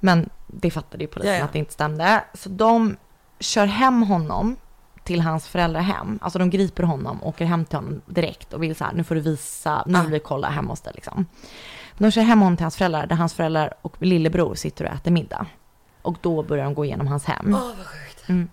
Men 0.00 0.30
det 0.46 0.70
fattade 0.70 1.04
ju 1.04 1.08
polisen 1.08 1.32
Ja, 1.32 1.38
ja. 1.38 1.44
att 1.44 1.52
det 1.52 1.58
inte 1.58 1.72
stämde. 1.72 2.24
Så 2.34 2.48
de 2.48 2.96
kör 3.40 3.66
hem 3.66 4.02
honom 4.02 4.56
till 5.04 5.20
hans 5.20 5.48
föräldrahem. 5.48 6.18
Alltså 6.22 6.38
de 6.38 6.50
griper 6.50 6.82
honom, 6.82 7.24
åker 7.24 7.44
hem 7.44 7.64
till 7.64 7.78
honom 7.78 8.02
direkt 8.06 8.52
och 8.52 8.62
vill 8.62 8.76
så 8.76 8.84
här, 8.84 8.92
nu 8.92 9.04
får 9.04 9.14
du 9.14 9.20
visa, 9.20 9.82
nu 9.86 9.92
vill 9.98 10.06
Ah. 10.06 10.10
vi 10.10 10.18
kolla 10.20 10.48
hemma 10.48 10.72
hos 10.72 10.80
dig 10.80 10.92
liksom. 10.94 11.26
De 11.98 12.10
kör 12.10 12.22
hem 12.22 12.40
honom 12.40 12.56
till 12.56 12.64
hans 12.64 12.76
föräldrar, 12.76 13.06
där 13.06 13.16
hans 13.16 13.34
föräldrar 13.34 13.74
och 13.82 13.96
lillebror 14.02 14.54
sitter 14.54 14.84
och 14.84 14.90
äter 14.90 15.10
middag. 15.10 15.46
Och 16.02 16.16
då 16.20 16.42
börjar 16.42 16.64
de 16.64 16.74
gå 16.74 16.84
igenom 16.84 17.06
hans 17.06 17.24
hem. 17.24 17.54
Åh 17.54 17.60
vad 17.78 17.86
sjukt. 17.86 18.50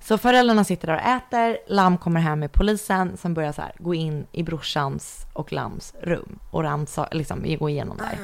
Så 0.00 0.18
föräldrarna 0.18 0.64
sitter 0.64 0.86
där 0.86 0.94
och 0.94 1.00
äter, 1.02 1.58
Lam 1.68 1.98
kommer 1.98 2.20
hem 2.20 2.40
med 2.40 2.52
polisen 2.52 3.16
som 3.16 3.34
börjar 3.34 3.52
så 3.52 3.62
här, 3.62 3.72
gå 3.78 3.94
in 3.94 4.26
i 4.32 4.42
brorsans 4.42 5.26
och 5.32 5.52
Lams 5.52 5.94
rum 6.02 6.38
och 6.50 6.62
ransa, 6.62 7.08
liksom, 7.12 7.56
gå 7.58 7.68
igenom 7.68 7.96
där. 7.96 8.18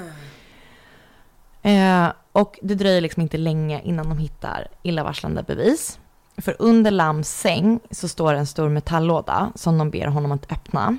Eh, 1.63 2.13
och 2.33 2.59
det 2.63 2.75
dröjer 2.75 3.01
liksom 3.01 3.23
inte 3.23 3.39
länge 3.39 3.81
innan 3.85 4.09
de 4.09 4.19
hittar 4.19 4.69
illavarslande 4.83 5.43
bevis. 5.43 5.99
För 6.39 6.57
under 6.59 6.91
Lams 6.91 7.29
säng 7.29 7.81
så 7.91 8.09
står 8.09 8.35
en 8.35 8.47
stor 8.47 8.69
metalllåda 8.69 9.53
som 9.55 9.79
de 9.79 9.91
ber 9.91 10.07
honom 10.07 10.33
att 10.33 10.53
öppna. 10.53 10.97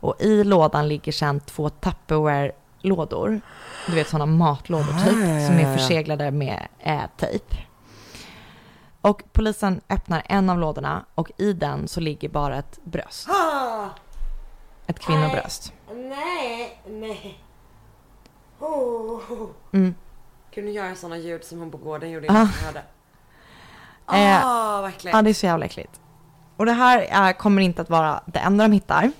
Och 0.00 0.14
i 0.20 0.44
lådan 0.44 0.88
ligger 0.88 1.12
sedan 1.12 1.40
två 1.40 1.68
Tupperware-lådor. 1.70 3.40
Du 3.86 3.94
vet 3.94 4.08
sådana 4.08 4.26
matlådor 4.26 5.04
typ, 5.04 5.16
Ah, 5.16 5.28
ja, 5.28 5.46
som 5.46 5.58
ja, 5.58 5.68
är 5.68 5.76
förseglade 5.76 6.30
med 6.30 6.68
eh, 6.78 7.00
tejp. 7.16 7.56
Och 9.00 9.22
polisen 9.32 9.80
öppnar 9.88 10.22
en 10.26 10.50
av 10.50 10.58
lådorna 10.58 11.04
och 11.14 11.30
i 11.36 11.52
den 11.52 11.88
så 11.88 12.00
ligger 12.00 12.28
bara 12.28 12.56
ett 12.58 12.78
bröst. 12.84 13.28
Ah, 13.28 13.84
Ett 14.86 14.98
kvinnobröst. 14.98 15.72
nej, 15.94 16.82
nej. 16.88 17.40
Oh. 18.58 19.20
Mm. 19.72 19.94
Kunde 20.54 20.70
göra 20.70 20.94
sådana 20.94 21.18
ljud 21.18 21.44
som 21.44 21.58
hon 21.58 21.70
på 21.70 21.78
gården 21.78 22.10
gjorde 22.10 22.26
Ah. 22.28 22.32
innan 22.32 22.48
jag 22.74 22.82
hörde. 24.06 24.22
Eh, 24.22 24.46
Ah, 24.46 24.80
verkligen. 24.82 25.16
Ja, 25.16 25.22
det 25.22 25.30
är 25.30 25.34
så 25.34 25.46
jävla 25.46 25.66
äckligt. 25.66 26.00
Och 26.56 26.66
det 26.66 26.72
här 26.72 26.98
är, 26.98 27.32
kommer 27.32 27.62
inte 27.62 27.82
att 27.82 27.90
vara 27.90 28.20
det 28.26 28.38
enda 28.38 28.64
de 28.64 28.72
hittar. 28.72 29.12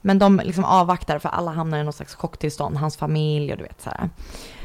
Men 0.00 0.18
de 0.18 0.40
liksom 0.44 0.64
avvaktar 0.64 1.18
för 1.18 1.28
alla 1.28 1.50
hamnar 1.50 1.78
i 1.78 1.84
något 1.84 1.94
slags 1.94 2.14
chocktillstånd, 2.14 2.76
hans 2.76 2.96
familj 2.96 3.52
och 3.52 3.58
du 3.58 3.64
vet 3.64 3.82
så 3.82 3.90
här. 3.90 4.10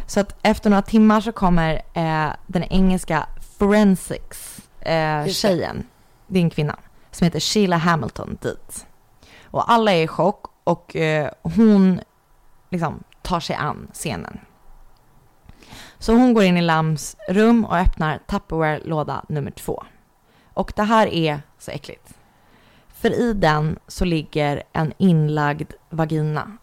Så 0.08 0.20
att 0.20 0.36
efter 0.42 0.70
några 0.70 0.82
timmar 0.82 1.22
så 1.22 1.32
kommer 1.32 1.82
eh, 1.94 2.30
den 2.48 2.64
engelska 2.64 3.26
forensics 3.58 4.62
eh, 4.80 5.26
tjejen, 5.28 5.84
det 6.28 6.40
är 6.40 6.44
en 6.44 6.50
kvinna, 6.50 6.76
som 7.12 7.26
heter 7.26 7.40
Sheila 7.40 7.78
Hamilton 7.78 8.38
dit. 8.42 8.86
Och 9.44 9.72
alla 9.72 9.94
är 9.94 10.04
i 10.04 10.08
chock 10.08 10.46
och 10.64 10.96
eh, 10.96 11.32
hon 11.42 12.02
liksom 12.70 13.04
tar 13.22 13.40
sig 13.40 13.56
an 13.56 13.88
scenen. 13.94 14.40
Så 16.02 16.14
hon 16.14 16.34
går 16.34 16.44
in 16.44 16.58
i 16.58 16.62
Lams 16.62 17.18
rum 17.28 17.66
och 17.66 17.78
öppnar 17.78 18.20
Tupperware-låda 18.28 19.26
nummer 19.30 19.52
två. 19.52 19.84
Och 20.54 20.74
det 20.76 20.84
här 20.84 21.08
är 21.08 21.42
så 21.58 21.72
äckligt. 21.72 22.14
För 22.88 23.10
i 23.10 23.34
den 23.34 23.80
så 23.88 24.06
ligger 24.06 24.64
en 24.74 24.94
inlagd 24.98 25.74
vagina. 25.90 26.58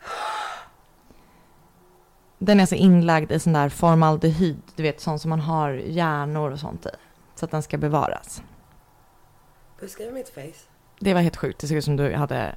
Den 2.38 2.58
är 2.58 2.62
alltså 2.62 2.74
inlagd 2.74 3.32
i 3.32 3.40
sån 3.40 3.52
där 3.52 3.68
formaldehyd, 3.68 4.62
du 4.76 4.82
vet 4.82 5.00
sånt 5.00 5.20
som 5.20 5.28
man 5.28 5.40
har 5.40 5.70
hjärnor 5.70 6.50
och 6.50 6.60
sånt 6.60 6.86
i. 6.86 6.90
Så 7.34 7.44
att 7.44 7.50
den 7.50 7.62
ska 7.62 7.78
bevaras. 7.78 8.42
Beskriv 9.80 10.12
mitt 10.12 10.28
face. 10.28 10.68
Det 11.00 11.14
var 11.14 11.20
helt 11.20 11.36
sjukt, 11.36 11.60
det 11.60 11.66
såg 11.66 11.76
ut 11.76 11.84
som 11.84 11.96
du 11.96 12.14
hade 12.14 12.56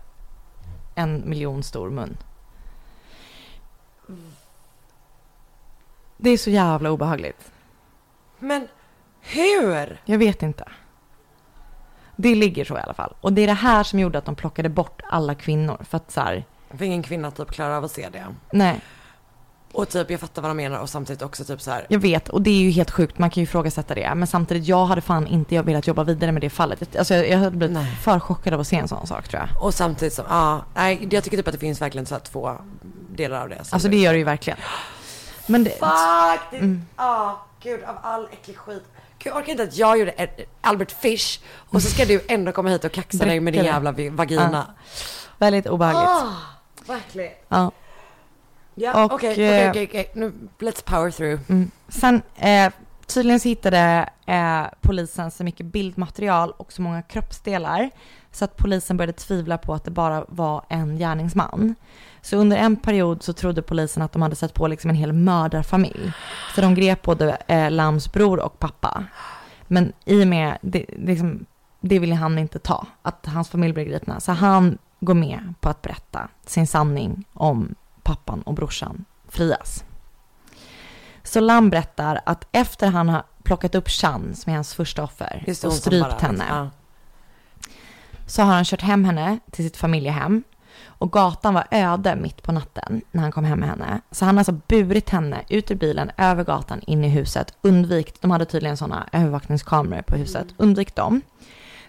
en 0.95 1.29
miljon 1.29 1.63
stor 1.63 1.89
mun. 1.89 2.17
Det 6.24 6.30
är 6.30 6.38
så 6.38 6.49
jävla 6.49 6.91
obehagligt. 6.91 7.51
Men 8.39 8.67
hur? 9.22 10.01
Jag 10.05 10.17
vet 10.17 10.43
inte. 10.43 10.63
Det 12.15 12.36
ligger 12.36 12.65
så 12.65 12.78
i 12.78 12.82
alla 12.82 12.93
fall. 12.93 13.13
Och 13.22 13.34
det 13.34 13.41
är 13.41 13.47
det 13.47 13.53
här 13.53 13.84
som 13.84 13.99
gjorde 13.99 14.17
att 14.17 14.26
de 14.26 14.36
plockade 14.36 14.69
bort 14.69 15.01
alla 15.09 15.36
kvinnor. 15.36 15.78
För 15.89 15.97
att 15.97 16.11
så 16.11 16.22
här, 16.22 16.45
För 16.78 16.86
ingen 16.86 17.03
kvinna 17.03 17.32
typ 17.32 17.51
klarar 17.51 17.78
av 17.78 17.84
att 17.84 17.91
se 17.91 18.09
det. 18.11 18.26
nej. 18.51 18.82
Och 19.74 19.89
typ 19.89 20.11
jag 20.11 20.19
fattar 20.19 20.41
vad 20.41 20.49
de 20.51 20.57
menar 20.57 20.80
och 20.80 20.89
samtidigt 20.89 21.22
också 21.22 21.45
typ 21.45 21.61
så 21.61 21.72
här. 21.72 21.86
Jag 21.89 21.99
vet, 21.99 22.30
och 22.30 22.41
det 22.41 22.49
är 22.49 22.61
ju 22.61 22.69
helt 22.69 22.91
sjukt, 22.91 23.17
man 23.17 23.30
kan 23.30 23.41
ju 23.41 23.43
ifrågasätta 23.43 23.95
det. 23.95 24.15
Men 24.15 24.28
samtidigt, 24.28 24.67
jag 24.67 24.86
hade 24.86 25.01
fan 25.01 25.28
inte 25.28 25.55
jag 25.55 25.63
velat 25.63 25.88
jobba 25.88 26.03
vidare 26.03 26.32
med 26.32 26.41
det 26.41 26.49
fallet. 26.49 26.95
Alltså 26.95 27.13
jag, 27.13 27.30
jag 27.30 27.38
hade 27.38 27.57
blivit 27.57 27.74
Nej. 27.78 27.95
för 27.95 28.19
chockad 28.19 28.53
av 28.53 28.59
att 28.59 28.67
se 28.67 28.76
en 28.76 28.88
sån 28.88 29.07
sak 29.07 29.28
tror 29.28 29.41
jag. 29.41 29.63
Och 29.63 29.74
samtidigt 29.74 30.13
som, 30.13 30.26
ja, 30.30 30.65
nej 30.76 31.07
jag 31.11 31.24
tycker 31.24 31.38
typ 31.38 31.47
att 31.47 31.53
det 31.53 31.59
finns 31.59 31.82
verkligen 31.82 32.05
så 32.05 32.15
här 32.15 32.19
två 32.19 32.51
delar 33.09 33.41
av 33.41 33.49
det. 33.49 33.63
som 33.65 33.76
Alltså 33.76 33.89
det 33.89 33.97
gör 33.97 34.11
det 34.13 34.17
ju 34.19 34.26
verkligen. 34.26 34.59
Men 35.52 35.64
det, 35.64 35.70
Fuck! 35.70 36.41
Det, 36.52 36.58
Mm. 36.58 36.86
Ja, 36.97 37.45
gud 37.64 37.84
av 37.84 37.95
all 38.02 38.28
äcklig 38.32 38.58
skit. 38.58 38.84
Gud, 39.20 39.34
jag 39.34 39.38
orkar 39.38 39.52
inte 39.52 39.64
att 39.64 39.78
jag 39.78 39.99
gjorde 39.99 40.28
Albert 40.62 40.91
Fish 40.91 41.39
och 41.70 41.82
så 41.82 41.89
ska 41.89 42.06
du 42.06 42.22
ändå 42.28 42.52
komma 42.52 42.70
hit 42.70 42.84
och 42.86 42.91
kaxa 42.91 43.26
dig 43.26 43.39
med 43.39 43.54
din 43.54 43.64
jävla 43.64 43.91
vagina. 43.91 44.66
väldigt 45.38 45.68
obehagligt. 45.68 46.10
Ah, 46.10 46.34
verkligen. 46.88 47.32
Ja. 47.47 47.72
Ja, 48.76 49.06
okej, 49.06 49.32
okej, 49.32 49.64
eh, 49.64 49.70
okej, 49.70 49.88
okej. 49.89 50.12
Nu, 50.16 50.34
let's 50.60 50.84
power 50.84 51.12
through. 51.12 51.39
Mm. 51.49 51.72
Sen 51.88 52.22
eh, 52.36 52.72
tydligen 53.06 53.39
så 53.39 53.49
hittade 53.49 54.10
eh, 54.26 54.64
polisen 54.82 55.32
så 55.32 55.43
mycket 55.43 55.66
bildmaterial 55.66 56.52
och 56.58 56.74
så 56.74 56.82
många 56.82 57.02
kroppsdelar 57.02 57.89
så 58.32 58.45
att 58.45 58.58
polisen 58.58 58.97
började 58.97 59.14
tvivla 59.14 59.58
på 59.58 59.74
att 59.74 59.84
det 59.84 59.91
bara 59.91 60.26
var 60.28 60.66
en 60.70 60.97
gärningsman. 60.97 61.76
Så 62.22 62.38
under 62.38 62.57
en 62.57 62.76
period 62.76 63.24
så 63.24 63.34
trodde 63.34 63.61
polisen 63.61 64.03
att 64.03 64.11
de 64.11 64.22
hade 64.22 64.36
sett 64.36 64.53
på 64.53 64.67
liksom 64.67 64.89
en 64.89 64.95
hel 64.95 65.13
mördarfamilj. 65.13 66.11
Så 66.55 66.61
de 66.61 66.76
grep 66.76 67.01
både 67.01 67.38
eh, 67.47 67.72
Lams 67.72 68.11
bror 68.11 68.39
och 68.39 68.59
pappa. 68.59 69.03
Men 69.67 69.93
i 70.05 70.24
och 70.24 70.28
med, 70.28 70.57
det, 70.61 70.86
liksom, 70.97 71.45
det 71.82 71.99
ville 71.99 72.15
han 72.15 72.38
inte 72.39 72.59
ta, 72.59 72.88
att 73.01 73.26
hans 73.26 73.49
familj 73.49 73.74
blev 73.74 73.88
gripna. 73.88 74.19
Så 74.19 74.32
han 74.32 74.78
går 74.99 75.13
med 75.13 75.53
på 75.59 75.69
att 75.69 75.82
berätta 75.82 76.28
sin 76.45 76.67
sanning 76.67 77.24
om 77.34 77.76
pappan 78.03 78.41
och 78.41 78.53
brorsan 78.53 79.05
frias. 79.30 79.84
Så 81.24 81.39
Lam 81.39 81.69
berättar 81.69 82.22
att 82.26 82.47
efter 82.51 82.88
han 82.88 83.09
har 83.09 83.24
plockat 83.43 83.76
upp 83.76 83.89
Chan, 83.89 84.36
som 84.36 84.51
är 84.51 84.55
hans 84.55 84.74
första 84.74 85.03
offer, 85.03 85.43
och 85.63 85.74
strypt 85.74 86.22
henne, 86.22 86.45
Ja. 86.49 86.69
så 88.28 88.41
har 88.41 88.53
han 88.53 88.65
kört 88.65 88.82
hem 88.82 89.05
henne 89.05 89.39
till 89.51 89.65
sitt 89.65 89.78
familjehem. 89.78 90.43
Och 91.02 91.12
gatan 91.12 91.54
var 91.54 91.68
öde 91.72 92.16
mitt 92.16 92.43
på 92.43 92.52
natten 92.52 93.02
när 93.12 93.22
han 93.22 93.32
kom 93.32 93.43
hem 93.43 93.60
med 93.60 93.70
henne. 93.70 94.02
Så 94.12 94.26
han 94.26 94.36
har 94.36 94.39
alltså 94.39 94.62
burit 94.68 95.10
henne 95.10 95.41
ut 95.49 95.72
ur 95.72 95.76
bilen, 95.76 96.12
över 96.18 96.43
gatan, 96.43 96.82
in 96.82 97.04
i 97.04 97.10
huset, 97.10 97.54
undvikit, 97.62 98.22
de 98.22 98.32
hade 98.32 98.45
tydligen 98.45 98.78
sådana 98.78 99.10
övervakningskameror 99.12 100.02
på 100.02 100.16
huset, 100.16 100.47
undvikit 100.58 100.95
dem. 100.95 101.22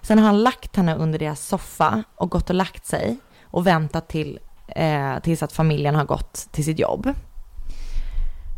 Sen 0.02 0.18
har 0.18 0.26
han 0.26 0.42
lagt 0.42 0.76
henne 0.76 0.94
under 0.96 1.18
deras 1.18 1.46
soffa 1.46 2.02
och 2.14 2.30
gått 2.30 2.50
och 2.50 2.56
lagt 2.56 2.86
sig 2.86 3.16
och 3.44 3.66
väntat 3.66 4.08
till, 4.08 4.38
eh, 4.68 5.18
tills 5.22 5.42
att 5.42 5.52
familjen 5.52 5.94
har 5.94 6.04
gått 6.04 6.48
till 6.52 6.64
sitt 6.64 6.78
jobb. 6.78 7.14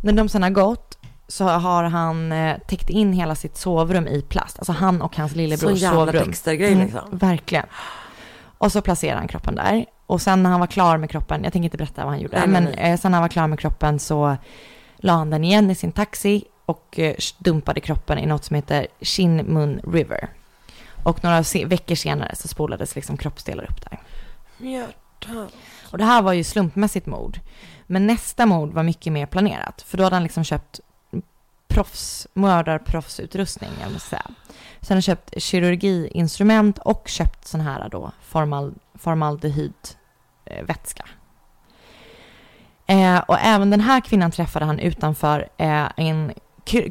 När 0.03 0.13
de 0.13 0.29
sen 0.29 0.43
har 0.43 0.51
gått 0.51 0.99
så 1.29 1.45
har 1.45 1.85
han 1.85 2.33
eh, 2.33 2.59
täckt 2.69 2.91
in 2.91 3.13
hela 3.13 3.35
sitt 3.35 3.57
sovrum 3.57 4.07
i 4.07 4.23
plast. 4.23 4.59
Alltså 4.59 4.73
han 4.73 5.03
och 5.03 5.17
hans 5.17 5.35
lillebrors 5.35 5.81
jävla 5.81 6.13
sovrum. 6.13 6.33
Mm, 6.47 6.79
liksom. 6.79 7.01
Verkligen. 7.11 7.67
Och 8.59 8.73
så 8.73 8.83
placerar 8.83 9.17
han 9.17 9.29
kroppen 9.29 9.55
där. 9.55 9.87
Och 10.15 10.23
sen 10.23 10.43
när 10.43 10.51
han 10.51 10.61
var 10.61 10.67
klar 10.67 10.97
med 10.99 11.11
kroppen, 11.11 11.45
jag 11.45 11.53
tänker 11.53 11.65
inte 11.65 11.77
berätta 11.77 12.03
vad 12.05 12.13
han 12.13 12.21
gjorde, 12.21 12.39
Nej, 12.39 12.49
men 12.49 12.65
nej. 12.65 12.75
eh, 12.93 12.99
sen 12.99 13.11
när 13.11 13.17
han 13.19 13.23
var 13.23 13.29
klar 13.29 13.47
med 13.47 13.59
kroppen 13.59 13.99
så 13.99 14.37
la 14.97 15.13
han 15.13 15.31
den 15.31 15.45
igen 15.45 15.71
i 15.71 15.75
sin 15.75 15.93
taxi 15.93 16.45
och 16.67 16.99
eh, 16.99 17.15
dumpade 17.39 17.81
kroppen 17.81 18.19
i 18.19 18.27
något 18.27 18.45
som 18.45 18.57
heter 18.57 18.87
Shinmun 19.01 19.81
River. 19.93 20.29
Och 21.05 21.25
några 21.25 21.45
se- 21.45 21.65
veckor 21.65 21.95
senare 21.95 22.37
så 22.37 22.49
spolades 22.49 22.95
liksom 22.95 23.17
kroppsdelar 23.17 23.65
upp 23.65 23.91
där. 23.91 23.99
Hjärta. 24.71 25.49
Och 25.91 25.99
det 25.99 26.05
här 26.05 26.23
var 26.23 26.33
ju 26.33 26.45
slumpmässigt 26.45 27.07
mord. 27.07 27.39
Men 27.87 28.07
nästa 28.07 28.47
mord 28.47 28.73
var 28.73 28.83
mycket 28.83 29.13
mer 29.13 29.27
planerat. 29.27 29.83
För 29.83 29.99
då 29.99 30.05
hade 30.05 30.17
han 30.17 30.23
liksom 30.23 30.45
köpt 30.45 30.81
proffs, 31.69 32.27
mördarproffsutrustning, 32.35 33.71
jag 33.83 33.93
måste 33.93 34.09
säga. 34.09 34.31
Så 34.81 34.89
han 34.89 34.97
har 34.97 35.03
köpt 35.03 35.43
kirurgiinstrument 35.43 36.79
och 36.79 37.09
köpt 37.09 37.47
sån 37.47 37.61
här 37.61 37.89
då 37.89 38.13
formal, 38.23 38.75
formaldehydvätska. 40.55 41.05
Eh, 42.87 43.19
och 43.19 43.39
även 43.41 43.71
den 43.71 43.81
här 43.81 44.01
kvinnan 44.01 44.31
träffade 44.31 44.65
han 44.65 44.79
utanför 44.79 45.49
eh, 45.57 45.87
en 45.97 46.33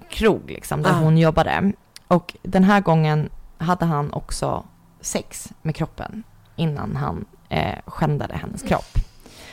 krog 0.09 0.51
liksom, 0.51 0.81
där 0.81 0.91
Ah. 0.91 0.93
hon 0.93 1.17
jobbade. 1.17 1.73
Och 2.07 2.35
den 2.43 2.63
här 2.63 2.81
gången 2.81 3.29
hade 3.57 3.85
han 3.85 4.13
också 4.13 4.63
sex 5.01 5.51
med 5.61 5.75
kroppen 5.75 6.23
innan 6.55 6.95
han 6.95 7.25
eh, 7.49 7.79
skändade 7.85 8.37
hennes 8.37 8.61
kropp. 8.61 8.97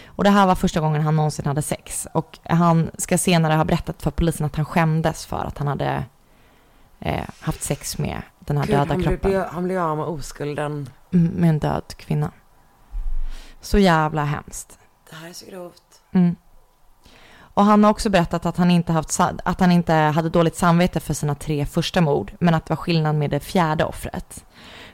Och 0.06 0.24
det 0.24 0.30
här 0.30 0.46
var 0.46 0.54
första 0.54 0.80
gången 0.80 1.02
han 1.02 1.16
någonsin 1.16 1.46
hade 1.46 1.62
sex. 1.62 2.06
Och 2.14 2.38
han 2.44 2.90
ska 2.98 3.18
senare 3.18 3.54
ha 3.54 3.64
berättat 3.64 4.02
för 4.02 4.10
polisen 4.10 4.46
att 4.46 4.56
han 4.56 4.64
skämdes 4.64 5.26
för 5.26 5.44
att 5.44 5.58
han 5.58 5.68
hade 5.68 6.04
eh, 7.00 7.24
haft 7.40 7.62
sex 7.62 7.98
med 7.98 8.22
den 8.38 8.56
här 8.56 8.64
Gud, 8.66 8.76
döda 8.76 8.94
han, 8.94 9.02
kroppen. 9.02 9.30
blev, 9.30 9.44
han 9.46 9.64
blev 9.64 9.82
av 9.82 9.96
med 9.96 10.06
oskulden. 10.06 10.88
Med 11.10 11.50
en 11.50 11.58
död 11.58 11.84
kvinna. 11.96 12.30
Så 13.60 13.78
jävla 13.78 14.24
hemskt. 14.24 14.78
Det 15.10 15.16
här 15.16 15.28
är 15.28 15.32
så 15.32 15.46
grovt. 15.46 15.82
Mm. 16.12 16.36
Och 17.54 17.64
han 17.64 17.84
har 17.84 17.90
också 17.90 18.10
berättat 18.10 18.46
att 18.46 18.56
han, 18.56 18.70
inte 18.70 18.92
haft, 18.92 19.20
att 19.20 19.60
han 19.60 19.72
inte 19.72 19.92
hade 19.92 20.28
dåligt 20.28 20.56
samvete 20.56 21.00
för 21.00 21.14
sina 21.14 21.34
tre 21.34 21.66
första 21.66 22.00
mord, 22.00 22.32
men 22.40 22.54
att 22.54 22.66
det 22.66 22.70
var 22.70 22.76
skillnad 22.76 23.14
med 23.14 23.30
det 23.30 23.40
fjärde 23.40 23.84
offret. 23.84 24.44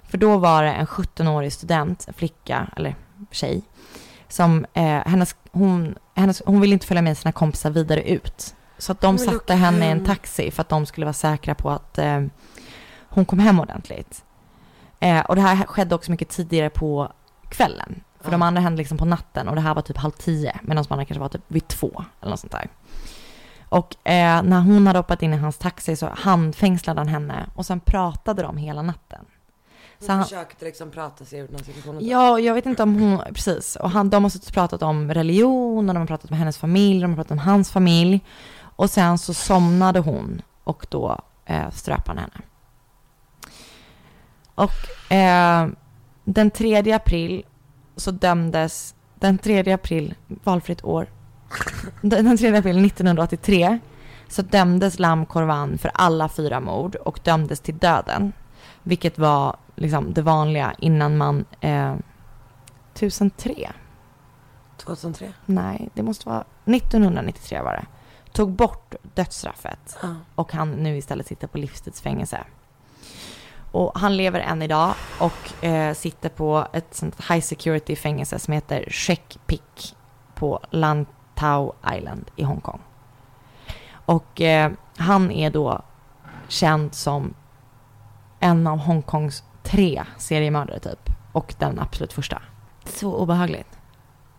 För 0.02 0.18
då 0.18 0.38
var 0.38 0.62
det 0.62 0.70
en 0.70 0.86
17-årig 0.86 1.52
student, 1.52 2.08
flicka, 2.16 2.66
eller 2.76 2.94
tjej, 3.30 3.62
som 4.28 4.66
eh, 4.74 4.82
hennes, 4.84 5.36
hon, 5.52 5.98
hennes, 6.14 6.42
hon 6.46 6.60
ville 6.60 6.72
inte 6.72 6.86
följa 6.86 7.02
med 7.02 7.18
sina 7.18 7.32
kompisar 7.32 7.70
vidare 7.70 8.02
ut. 8.02 8.54
Så 8.78 8.92
att 8.92 9.00
de 9.00 9.14
Men 9.14 9.24
satte 9.24 9.54
henne 9.54 9.86
i 9.86 9.90
en 9.90 10.04
taxi 10.04 10.50
för 10.50 10.60
att 10.60 10.68
de 10.68 10.86
skulle 10.86 11.06
vara 11.06 11.12
säkra 11.12 11.54
på 11.54 11.70
att 11.70 11.98
eh, 11.98 12.22
hon 13.08 13.24
kom 13.24 13.38
hem 13.38 13.60
ordentligt. 13.60 14.24
Eh, 15.00 15.20
och 15.20 15.36
det 15.36 15.42
här 15.42 15.56
skedde 15.56 15.94
också 15.94 16.10
mycket 16.10 16.28
tidigare 16.28 16.70
på 16.70 17.12
kvällen. 17.48 18.02
För 18.26 18.32
de 18.32 18.42
andra 18.42 18.60
hände 18.60 18.78
liksom 18.78 18.98
på 18.98 19.04
natten 19.04 19.48
och 19.48 19.54
det 19.54 19.60
här 19.60 19.74
var 19.74 19.82
typ 19.82 19.96
halv 19.96 20.10
tio 20.10 20.60
medan 20.62 20.84
de 20.84 20.92
andra 20.94 21.04
kanske 21.04 21.20
var 21.20 21.28
typ 21.28 21.44
vid 21.48 21.68
två 21.68 22.04
eller 22.20 22.30
något 22.30 22.40
sånt 22.40 22.52
där. 22.52 22.68
Och 23.68 24.08
eh, 24.08 24.42
när 24.42 24.60
hon 24.60 24.86
hade 24.86 24.98
hoppat 24.98 25.22
in 25.22 25.34
i 25.34 25.36
hans 25.36 25.58
taxi 25.58 25.96
så 25.96 26.08
handfängslade 26.16 27.00
han 27.00 27.08
henne 27.08 27.46
och 27.54 27.66
sen 27.66 27.80
pratade 27.80 28.42
de 28.42 28.56
hela 28.56 28.82
natten. 28.82 29.24
Hon 29.98 30.06
Så 30.06 30.12
han, 30.12 30.24
försökte 30.24 30.64
liksom 30.64 30.90
prata 30.90 31.24
sig 31.24 31.38
ur 31.38 31.46
den 31.46 31.56
här 31.56 31.64
situationen. 31.64 32.06
ja, 32.06 32.38
jag 32.38 32.54
vet 32.54 32.66
inte 32.66 32.82
om 32.82 33.00
hon, 33.00 33.34
precis. 33.34 33.76
Och 33.76 33.90
han, 33.90 34.10
de 34.10 34.22
har 34.22 34.30
suttit 34.30 34.48
och 34.48 34.54
pratat 34.54 34.82
om 34.82 35.14
religion 35.14 35.88
och 35.88 35.94
de 35.94 36.00
har 36.00 36.06
pratat 36.06 36.30
om 36.30 36.36
hennes 36.36 36.58
familj, 36.58 37.00
de 37.00 37.10
har 37.10 37.16
pratat 37.16 37.30
om 37.32 37.38
hans 37.38 37.70
familj. 37.70 38.20
Och 38.58 38.90
sen 38.90 39.18
så 39.18 39.34
somnade 39.34 40.00
hon 40.00 40.42
och 40.64 40.86
då 40.90 41.20
eh, 41.44 41.70
ströp 41.70 42.08
han 42.08 42.18
henne. 42.18 42.40
Och 44.54 45.12
eh, 45.12 45.68
den 46.24 46.50
3 46.50 46.92
april 46.92 47.44
så 47.96 48.10
dömdes, 48.10 48.94
den 49.14 49.38
3 49.38 49.72
april, 49.72 50.14
valfritt 50.26 50.84
år, 50.84 51.06
den 52.00 52.24
den 52.24 52.36
3 52.38 52.56
april 52.56 52.84
1983 52.86 53.78
så 54.28 54.42
dömdes 54.42 54.98
Lam 54.98 55.26
Korvan 55.26 55.78
för 55.78 55.90
alla 55.94 56.28
fyra 56.28 56.60
mord 56.60 56.94
och 56.94 57.20
dömdes 57.22 57.60
till 57.60 57.78
döden. 57.78 58.32
Vilket 58.82 59.18
var 59.18 59.56
liksom 59.76 60.12
det 60.14 60.22
vanliga 60.22 60.74
innan 60.78 61.16
man, 61.16 61.44
eh, 61.60 61.94
1003, 62.94 63.72
2003. 64.76 65.32
nej 65.46 65.88
det 65.94 66.02
måste 66.02 66.28
vara 66.28 66.44
1993 66.64 67.60
var 67.62 67.72
det, 67.72 67.86
tog 68.32 68.52
bort 68.52 68.94
dödsstraffet 69.14 69.98
Ja. 70.02 70.14
och 70.34 70.52
han 70.52 70.70
nu 70.70 70.96
istället 70.96 71.26
sitter 71.26 71.46
på 71.46 71.58
livstidsfängelse. 71.58 72.44
Och 73.76 73.98
han 73.98 74.16
lever 74.16 74.40
än 74.40 74.62
idag 74.62 74.94
och 75.20 75.64
eh, 75.64 75.94
sitter 75.94 76.28
på 76.28 76.66
ett 76.72 76.94
sånt 76.94 77.20
high 77.30 77.40
security 77.40 77.96
fängelse 77.96 78.38
som 78.38 78.54
heter 78.54 78.84
Shek 78.90 79.38
Pik 79.46 79.96
på 80.34 80.60
Lantau 80.70 81.72
Island 81.96 82.30
i 82.36 82.42
Hongkong. 82.42 82.80
Och 83.92 84.40
eh, 84.40 84.72
han 84.96 85.30
är 85.30 85.50
då 85.50 85.82
känd 86.48 86.94
som 86.94 87.34
en 88.40 88.66
av 88.66 88.78
Hongkongs 88.78 89.44
tre 89.62 90.04
seriemördare 90.18 90.78
typ. 90.78 91.10
Och 91.32 91.54
den 91.58 91.78
absolut 91.78 92.12
första. 92.12 92.42
Så 92.84 93.14
obehagligt. 93.14 93.78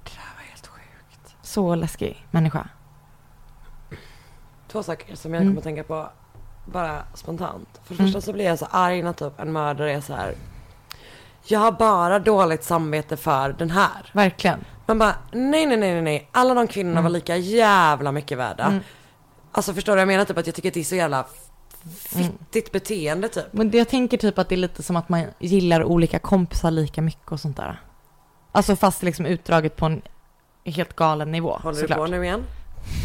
Det 0.03 0.11
här 0.19 0.35
var 0.35 0.43
helt 0.49 0.67
sjukt. 0.67 1.35
Så 1.41 1.75
läskig 1.75 2.25
människa. 2.31 2.69
Två 4.67 4.83
saker 4.83 5.15
som 5.15 5.33
jag 5.33 5.41
Mm. 5.41 5.51
kommer 5.53 5.59
att 5.59 5.63
tänka 5.63 5.83
på 5.83 6.09
bara 6.71 7.03
spontant. 7.13 7.69
För 7.83 7.93
det 7.95 7.99
Mm. 7.99 8.13
första 8.13 8.21
så 8.25 8.33
blir 8.33 8.45
jag 8.45 8.59
så 8.59 8.67
arg 8.71 9.01
när 9.03 9.13
typ 9.13 9.39
en 9.39 9.51
mördare 9.51 9.93
är 9.93 10.01
så 10.01 10.13
här. 10.13 10.35
Jag 11.43 11.59
har 11.59 11.71
bara 11.71 12.19
dåligt 12.19 12.63
samvete 12.63 13.17
för 13.17 13.49
den 13.53 13.69
här. 13.71 14.09
Verkligen. 14.13 14.65
Man 14.85 14.99
bara, 14.99 15.15
nej, 15.31 15.65
nej, 15.65 15.77
nej, 15.77 16.01
nej. 16.01 16.29
Alla 16.31 16.53
de 16.53 16.67
kvinnorna 16.67 16.99
Mm. 16.99 17.03
var 17.03 17.09
lika 17.09 17.37
jävla 17.37 18.11
mycket 18.11 18.37
värda. 18.37 18.63
Mm. 18.65 18.79
Alltså 19.51 19.73
förstår 19.73 19.91
du 19.91 19.95
vad 19.95 20.01
jag 20.01 20.07
menar? 20.07 20.25
Typ 20.25 20.37
att 20.37 20.45
jag 20.45 20.55
tycker 20.55 20.69
att 20.69 20.73
det 20.73 20.79
är 20.79 20.83
så 20.83 20.95
jävla 20.95 21.25
fittigt 21.95 22.71
beteende 22.71 23.27
typ. 23.29 23.45
Men 23.51 23.71
jag 23.71 23.87
tänker 23.89 24.17
typ 24.17 24.37
att 24.39 24.49
det 24.49 24.55
är 24.55 24.57
lite 24.57 24.83
som 24.83 24.95
att 24.95 25.09
man 25.09 25.23
gillar 25.39 25.83
olika 25.83 26.19
kompisar 26.19 26.71
lika 26.71 27.01
mycket 27.01 27.31
och 27.31 27.39
sånt 27.39 27.57
där. 27.57 27.81
Alltså 28.51 28.75
fast 28.75 29.03
liksom 29.03 29.25
utdraget 29.25 29.75
på 29.75 29.85
en 29.85 30.01
helt 30.65 30.95
galen 30.95 31.31
nivå 31.31 31.59
Håller 31.63 31.79
såklart. 31.79 31.97
du 31.99 32.03
på 32.05 32.11
nu 32.11 32.23
igen? 32.23 32.43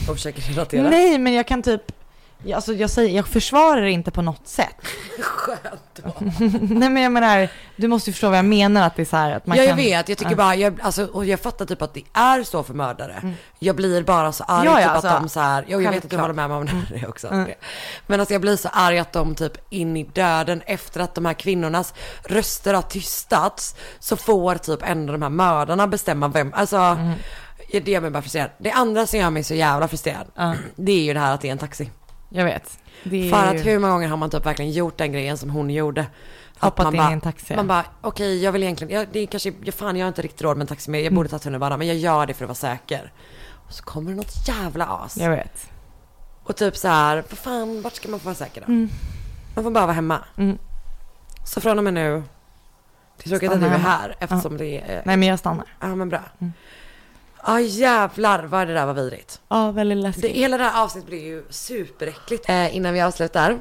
och 0.09 0.15
försöker 0.15 0.43
relatera. 0.43 0.91
Nej, 0.91 1.19
men 1.19 1.33
jag 1.33 1.47
kan 1.47 1.63
typ, 1.63 1.83
jag- 2.45 2.57
alltså 2.57 2.73
jag 2.75 2.91
säger, 2.91 3.17
jag 3.17 3.27
försvarar 3.29 3.81
det 3.83 3.91
inte 3.91 4.11
på 4.11 4.23
något 4.23 4.49
sätt. 4.49 4.77
Skönt. 5.21 6.01
Nej 6.61 6.91
men 6.91 7.03
jag 7.03 7.13
menar, 7.13 7.49
du 7.77 7.89
måste 7.89 8.11
ju 8.11 8.13
förstå 8.15 8.29
vad 8.29 8.39
jag 8.39 8.45
menar 8.45 8.87
att 8.87 8.97
det 8.97 9.03
är 9.03 9.07
så 9.07 9.17
här 9.17 9.33
att 9.33 9.47
man 9.47 9.57
ja, 9.57 9.63
jag 9.63 9.71
kan... 9.71 9.77
vet. 9.77 10.09
Jag 10.09 10.19
tycker 10.19 10.35
bara, 10.37 10.55
jag, 10.55 10.81
alltså, 10.83 11.05
och 11.05 11.25
jag 11.25 11.41
fattar 11.41 11.67
typ 11.67 11.83
att 11.83 11.95
det 11.95 12.03
är 12.13 12.43
så 12.43 12.63
för 12.63 12.75
mördare. 12.75 13.35
Jag 13.59 13.77
blir 13.77 14.03
bara 14.03 14.33
så 14.33 14.45
arg 14.45 14.67
Ja, 14.67 14.81
ja, 14.81 14.87
typ 14.87 14.91
alltså, 14.95 15.09
att 15.09 15.23
de 15.23 15.29
så 15.29 15.41
här, 15.41 15.65
jo, 15.69 15.81
jag 15.81 15.91
vet 15.93 16.05
att 16.05 16.11
du 16.11 16.17
håller 16.17 16.35
med 16.35 16.49
mig 16.49 16.59
om 16.59 16.67
det 16.91 17.07
också. 17.07 17.29
Mm. 17.29 17.51
Men 18.07 18.21
alltså 18.21 18.35
jag 18.35 18.41
blir 18.41 18.57
så 18.57 18.69
arg 18.73 18.99
att 18.99 19.13
de 19.13 19.35
typ 19.35 19.53
in 19.73 19.97
i 19.97 20.05
döden 20.05 20.63
efter 20.67 21.01
att 21.01 21.15
de 21.15 21.25
här 21.27 21.35
kvinnornas 21.35 21.95
röster 22.25 22.75
har 22.75 22.83
tystats 22.83 23.75
så 23.99 24.17
får 24.17 24.55
typ 24.55 24.81
ändå 24.83 25.13
de 25.13 25.23
här 25.23 25.31
mördarna 25.31 25.87
bestämma 25.87 26.29
vem, 26.29 26.53
alltså 26.55 26.77
Mm. 26.77 27.13
det 27.85 27.89
gör 27.91 28.01
mig 28.01 28.11
bara 28.11 28.23
frustrerad. 28.23 28.51
Det 28.59 28.71
andra 28.71 29.07
som 29.07 29.19
gör 29.19 29.31
mig 29.31 29.45
så 29.45 29.55
jävla 29.55 29.89
frustrerad, 29.89 30.27
det 30.77 30.93
är 30.93 31.03
ju 31.05 31.15
det 31.15 31.21
här 31.21 31.35
att 31.35 31.41
det 31.41 31.49
är 31.49 31.53
en 31.53 31.59
taxi. 31.59 31.91
Jag 32.33 32.45
vet. 32.45 32.79
Det 33.05 33.31
För 33.31 33.37
att 33.47 33.55
ju- 33.55 33.59
hur 33.59 33.79
många 33.79 33.93
gånger 33.93 34.09
har 34.09 34.17
man 34.17 34.31
typ 34.31 34.47
verkligen 34.47 34.71
gjort 34.73 34.99
den 34.99 35.13
grejen 35.13 35.39
som 35.39 35.51
hon 35.51 35.71
gjorde? 35.71 36.07
Hoppat 36.59 36.95
in 36.95 37.01
i 37.01 37.13
en 37.13 37.21
taxi. 37.21 37.57
Man 37.57 37.67
bara, 37.67 37.85
okej 38.01 38.43
jag 38.43 38.53
vill 38.53 38.63
egentligen, 38.63 38.95
jag, 38.95 39.09
det 39.13 39.19
är 39.19 39.27
kanske, 39.27 39.53
jag, 39.65 39.75
fan 39.75 39.97
jag 39.97 40.05
har 40.05 40.09
inte 40.09 40.23
riktigt 40.23 40.43
råd 40.43 40.57
med 40.57 40.65
en 40.65 40.69
taxi 40.69 40.91
men 40.91 41.05
jag 41.05 41.15
borde 41.15 41.29
ta 41.29 41.39
tunnelbanan 41.39 41.79
men 41.79 41.89
jag 41.89 41.97
gör 41.97 42.27
det 42.27 42.35
för 42.35 42.45
att 42.45 42.49
vara 42.49 42.55
säker. 42.55 43.13
Och 43.67 43.73
så 43.73 43.83
kommer 43.85 44.11
det 44.11 44.17
något 44.17 44.49
jävla 44.49 44.87
as. 44.87 45.17
Jag 45.17 45.31
vet. 45.31 45.71
Och 46.45 46.57
typ 46.57 46.77
så 46.77 46.89
här, 46.89 47.17
vad 47.17 47.39
fan, 47.39 47.83
vart 47.83 47.93
ska 47.95 48.09
man 48.09 48.21
få 48.21 48.25
vara 48.25 48.35
säker 48.35 48.61
då? 48.61 48.67
Mm. 48.73 48.89
Man 49.55 49.65
får 49.65 49.71
bara 49.71 49.87
vara 49.87 49.95
hemma. 49.95 50.19
Mm. 50.37 50.59
Så 51.45 51.61
från 51.61 51.79
och 51.79 51.85
med 51.85 51.95
nu, 51.95 52.23
det 53.17 53.25
är 53.27 53.29
tråkigt 53.31 53.53
att 53.53 53.61
du 53.61 53.67
är 53.67 53.79
här 53.79 54.17
eftersom 54.19 54.57
det 54.57 54.81
är, 54.81 55.03
Nej 55.05 55.17
men 55.17 55.29
jag 55.29 55.39
stannar. 55.39 55.67
ja 55.81 55.95
men 55.95 56.09
bra. 56.09 56.21
Mm. 56.39 56.53
Ja 57.47 57.61
jävlar 57.61 58.45
vad 58.45 58.67
det 58.67 58.75
där 58.75 58.87
var 58.87 58.95
vidrigt. 58.95 59.41
Ja, 59.49 59.71
väldigt 59.71 59.99
läskigt. 59.99 60.23
Det, 60.23 60.29
hela 60.29 60.59
det 60.59 60.65
här 60.65 60.85
avsnittet 60.85 61.09
blir 61.09 61.25
ju 61.25 61.45
superäckligt. 61.51 62.49
Eh, 62.49 62.77
innan 62.77 62.95
vi 62.95 63.01
avslutar 63.01 63.59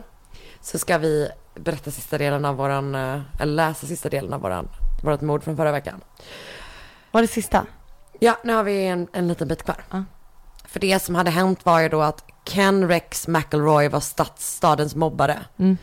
så 0.62 0.80
ska 0.80 0.98
vi 0.98 1.30
berätta 1.56 1.92
sista 1.92 2.18
delen 2.18 2.46
av 2.46 2.56
våran, 2.56 2.96
eh, 2.96 3.22
eller 3.40 3.54
läsa 3.54 3.88
sista 3.88 4.10
delen 4.10 4.34
av 4.34 4.42
våran, 4.42 4.68
vårat 5.04 5.22
mord 5.22 5.44
från 5.44 5.58
förra 5.58 5.72
veckan. 5.72 6.02
Var 7.12 7.22
det 7.22 7.28
sista? 7.28 7.66
Ja, 8.20 8.38
nu 8.44 8.54
har 8.54 8.64
vi 8.64 8.86
en, 8.86 9.08
en 9.14 9.28
liten 9.28 9.48
bit 9.48 9.64
kvar. 9.64 9.84
Ja. 9.92 10.04
För 10.66 10.80
det 10.80 11.00
som 11.00 11.16
hade 11.16 11.32
hänt 11.32 11.66
var 11.66 11.80
ju 11.80 11.90
då 11.90 12.02
att 12.02 12.24
Ken 12.46 12.88
Rex 12.88 13.28
McElroy 13.28 13.88
var 13.88 14.00
stads, 14.00 14.56
stadens 14.56 14.96
mobbare. 14.96 15.40
Mm. 15.58 15.78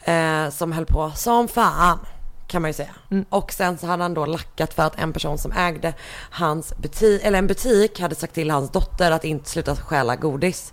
Eh, 0.00 0.50
som 0.50 0.72
höll 0.72 0.86
på 0.86 1.10
som 1.10 1.48
fan, 1.48 1.98
kan 2.46 2.62
man 2.62 2.68
ju 2.68 2.74
säga. 2.74 2.94
Mm. 3.10 3.24
Och 3.28 3.52
sen 3.52 3.78
så 3.78 3.86
hade 3.86 4.02
han 4.02 4.14
då 4.14 4.26
lackat 4.26 4.74
för 4.74 4.82
att 4.82 4.98
en 4.98 5.12
person 5.12 5.38
som 5.38 5.52
ägde 5.52 5.94
hans 6.30 6.76
butik, 6.76 7.24
eller 7.24 7.38
en 7.38 7.46
butik 7.46 8.00
hade 8.00 8.14
sagt 8.14 8.34
till 8.34 8.50
hans 8.50 8.70
dotter 8.70 9.10
att 9.10 9.24
inte 9.24 9.50
sluta 9.50 9.76
stjäla 9.76 10.16
godis. 10.16 10.72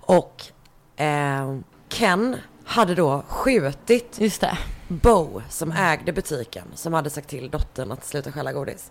Och 0.00 0.42
eh, 0.96 1.58
Ken 1.88 2.36
hade 2.64 2.94
då 2.94 3.24
skjutit 3.28 4.16
Just 4.18 4.40
det. 4.40 4.58
Bo 4.88 5.42
som 5.48 5.72
ägde 5.72 6.12
butiken 6.12 6.64
som 6.74 6.92
hade 6.92 7.10
sagt 7.10 7.28
till 7.28 7.50
dottern 7.50 7.92
att 7.92 8.04
sluta 8.04 8.32
stjäla 8.32 8.52
godis. 8.52 8.90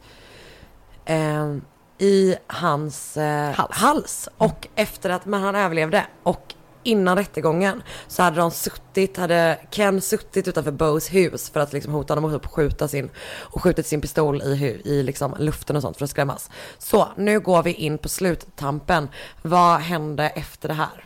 Eh, 1.05 1.55
I 1.97 2.35
hans 2.47 3.17
eh, 3.17 3.51
Hals. 3.51 3.75
hals. 3.75 4.29
Och 4.37 4.67
efter 4.75 5.09
att, 5.09 5.25
men 5.25 5.41
han 5.41 5.55
överlevde. 5.55 6.05
Och 6.23 6.53
innan 6.83 7.17
rättegången 7.17 7.83
så 8.07 8.23
hade 8.23 8.37
de 8.37 8.51
suttit, 8.51 9.17
hade 9.17 9.59
Ken 9.71 10.01
suttit 10.01 10.47
utanför 10.47 10.71
Bos 10.71 11.13
hus 11.13 11.49
för 11.49 11.59
att 11.59 11.73
liksom 11.73 11.93
hota 11.93 12.13
honom 12.13 12.33
och 12.33 12.41
typ 12.41 12.51
skjuta 12.51 12.87
sin, 12.87 13.09
och 13.39 13.63
skjutit 13.63 13.87
sin 13.87 14.01
pistol 14.01 14.41
i, 14.41 14.81
i 14.85 15.03
liksom 15.03 15.35
luften 15.39 15.75
och 15.75 15.81
sånt 15.81 15.97
för 15.97 16.03
att 16.03 16.09
skrämmas. 16.09 16.49
Så 16.77 17.07
nu 17.17 17.39
går 17.39 17.63
vi 17.63 17.73
in 17.73 17.97
på 17.97 18.09
sluttampen. 18.09 19.07
Vad 19.41 19.79
hände 19.79 20.29
efter 20.29 20.67
det 20.67 20.73
här? 20.73 21.05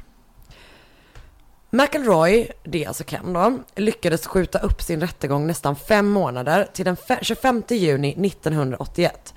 McElroy, 1.69 2.51
det 2.63 2.83
är 2.83 2.87
alltså 2.87 3.03
Ken 3.03 3.33
då, 3.33 3.59
lyckades 3.75 4.27
skjuta 4.27 4.59
upp 4.59 4.81
sin 4.81 5.01
rättegång 5.01 5.47
nästan 5.47 5.75
fem 5.75 6.07
månader 6.07 6.67
till 6.73 6.85
den 6.85 6.97
25 7.21 7.63
juni 7.69 8.27
1981. 8.27 9.33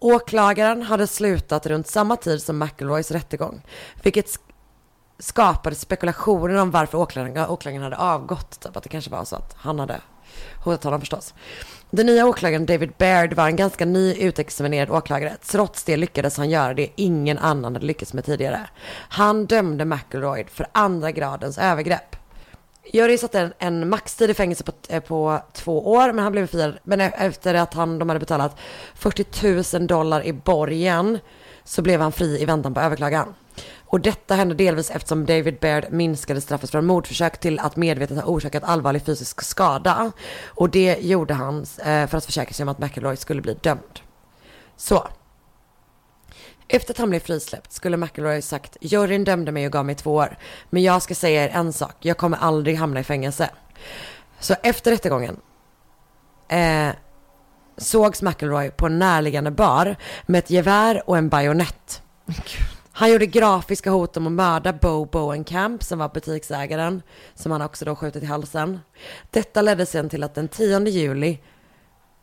Åklagaren 0.00 0.82
hade 0.82 1.06
slutat 1.06 1.66
runt 1.66 1.86
samma 1.86 2.16
tid 2.16 2.42
som 2.42 2.58
McElroys 2.58 3.10
rättegång, 3.10 3.62
vilket 4.02 4.28
skapade 5.18 5.76
spekulationer 5.76 6.54
om 6.54 6.70
varför 6.70 6.98
åklagaren, 6.98 7.50
åklagaren 7.50 7.82
hade 7.82 7.96
avgått. 7.96 8.60
Typ 8.60 8.76
att 8.76 8.82
det 8.82 8.88
kanske 8.88 9.10
var 9.10 9.24
så 9.24 9.36
att 9.36 9.54
han 9.58 9.78
hade 9.78 10.00
hotat 10.64 10.84
honom 10.84 11.00
förstås. 11.00 11.34
Den 11.90 12.06
nya 12.06 12.26
åklagaren 12.26 12.66
David 12.66 12.92
Baird 12.98 13.34
var 13.34 13.46
en 13.46 13.56
ganska 13.56 13.84
ny 13.84 14.14
utexaminerad 14.14 14.90
åklagare. 14.90 15.36
Trots 15.42 15.84
det 15.84 15.96
lyckades 15.96 16.36
han 16.36 16.50
göra 16.50 16.74
det 16.74 16.88
ingen 16.96 17.38
annan 17.38 17.74
hade 17.74 17.86
lyckats 17.86 18.12
med 18.12 18.24
tidigare. 18.24 18.60
Han 19.08 19.46
dömde 19.46 19.84
McElroy 19.84 20.44
för 20.44 20.66
andra 20.72 21.10
gradens 21.10 21.58
övergrepp. 21.58 22.16
Jury 22.92 23.18
satte 23.18 23.40
en, 23.40 23.52
en 23.58 23.88
maxtid 23.88 24.30
i 24.30 24.34
fängelse 24.34 24.64
på, 24.64 24.72
eh, 24.88 25.00
på 25.00 25.40
två 25.52 25.92
år, 25.92 26.12
men 26.12 26.18
han 26.18 26.32
blev 26.32 26.46
friad. 26.46 26.78
Men 26.82 27.00
e-, 27.00 27.12
efter 27.18 27.54
att 27.54 27.74
han, 27.74 27.98
de 27.98 28.08
hade 28.08 28.20
betalat 28.20 28.56
40 28.94 29.78
000 29.78 29.86
dollar 29.86 30.26
i 30.26 30.32
borgen 30.32 31.18
så 31.64 31.82
blev 31.82 32.00
han 32.00 32.12
fri 32.12 32.42
i 32.42 32.44
väntan 32.44 32.74
på 32.74 32.80
överklagan. 32.80 33.34
Och 33.88 34.00
detta 34.00 34.34
hände 34.34 34.54
delvis 34.54 34.90
eftersom 34.90 35.26
David 35.26 35.58
Baird 35.60 35.86
minskade 35.90 36.40
straffet 36.40 36.70
från 36.70 36.86
mordförsök 36.86 37.40
till 37.40 37.58
att 37.58 37.76
medvetet 37.76 38.16
ha 38.16 38.24
orsakat 38.24 38.64
allvarlig 38.64 39.02
fysisk 39.02 39.42
skada. 39.42 40.12
Och 40.46 40.70
det 40.70 40.98
gjorde 41.00 41.34
han 41.34 41.66
eh, 41.78 42.06
för 42.06 42.16
att 42.16 42.24
försäkra 42.24 42.52
sig 42.52 42.62
om 42.62 42.68
att 42.68 42.78
McElroy 42.78 43.16
skulle 43.16 43.42
bli 43.42 43.54
dömd. 43.54 44.00
Så. 44.76 45.08
Efter 46.68 46.94
att 46.94 46.98
han 46.98 47.10
blev 47.10 47.20
frisläppt 47.20 47.72
skulle 47.72 47.96
McElroy 47.96 48.42
sagt 48.42 48.76
juryn 48.80 49.24
dömde 49.24 49.52
mig 49.52 49.66
och 49.66 49.72
gav 49.72 49.86
mig 49.86 49.94
två 49.94 50.14
år. 50.14 50.38
Men 50.70 50.82
jag 50.82 51.02
ska 51.02 51.14
säga 51.14 51.44
er 51.44 51.48
en 51.48 51.72
sak, 51.72 51.96
jag 52.00 52.16
kommer 52.16 52.38
aldrig 52.38 52.76
hamna 52.76 53.00
i 53.00 53.04
fängelse. 53.04 53.50
Så 54.40 54.54
efter 54.62 54.90
rättegången 54.90 55.40
eh, 56.48 56.88
sågs 57.76 58.22
McElroy 58.22 58.70
på 58.70 58.86
en 58.86 58.98
närliggande 58.98 59.50
bar 59.50 59.96
med 60.26 60.38
ett 60.38 60.50
gevär 60.50 61.02
och 61.06 61.18
en 61.18 61.28
bajonett. 61.28 62.02
Han 62.98 63.12
gjorde 63.12 63.26
grafiska 63.26 63.90
hot 63.90 64.16
om 64.16 64.26
att 64.26 64.32
mörda 64.32 64.72
Bo 64.72 65.04
Bowenkamp 65.04 65.82
som 65.82 65.98
var 65.98 66.08
butiksägaren 66.08 67.02
som 67.34 67.52
han 67.52 67.62
också 67.62 67.84
då 67.84 67.96
skjutit 67.96 68.22
i 68.22 68.26
halsen. 68.26 68.80
Detta 69.30 69.62
ledde 69.62 69.86
sen 69.86 70.08
till 70.08 70.22
att 70.22 70.34
den 70.34 70.48
10 70.48 70.88
juli 70.88 71.38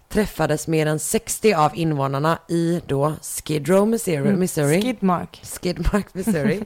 träffades 0.09 0.67
mer 0.67 0.85
än 0.85 0.99
60 0.99 1.53
av 1.53 1.71
invånarna 1.75 2.39
i 2.49 2.81
då 2.87 3.13
Skid 3.21 3.67
Row, 3.67 3.87
Missouri, 3.87 4.35
Missouri 4.35 4.81
Skidmark. 4.81 5.41
Skidmark, 5.61 6.13
Missouri. 6.13 6.63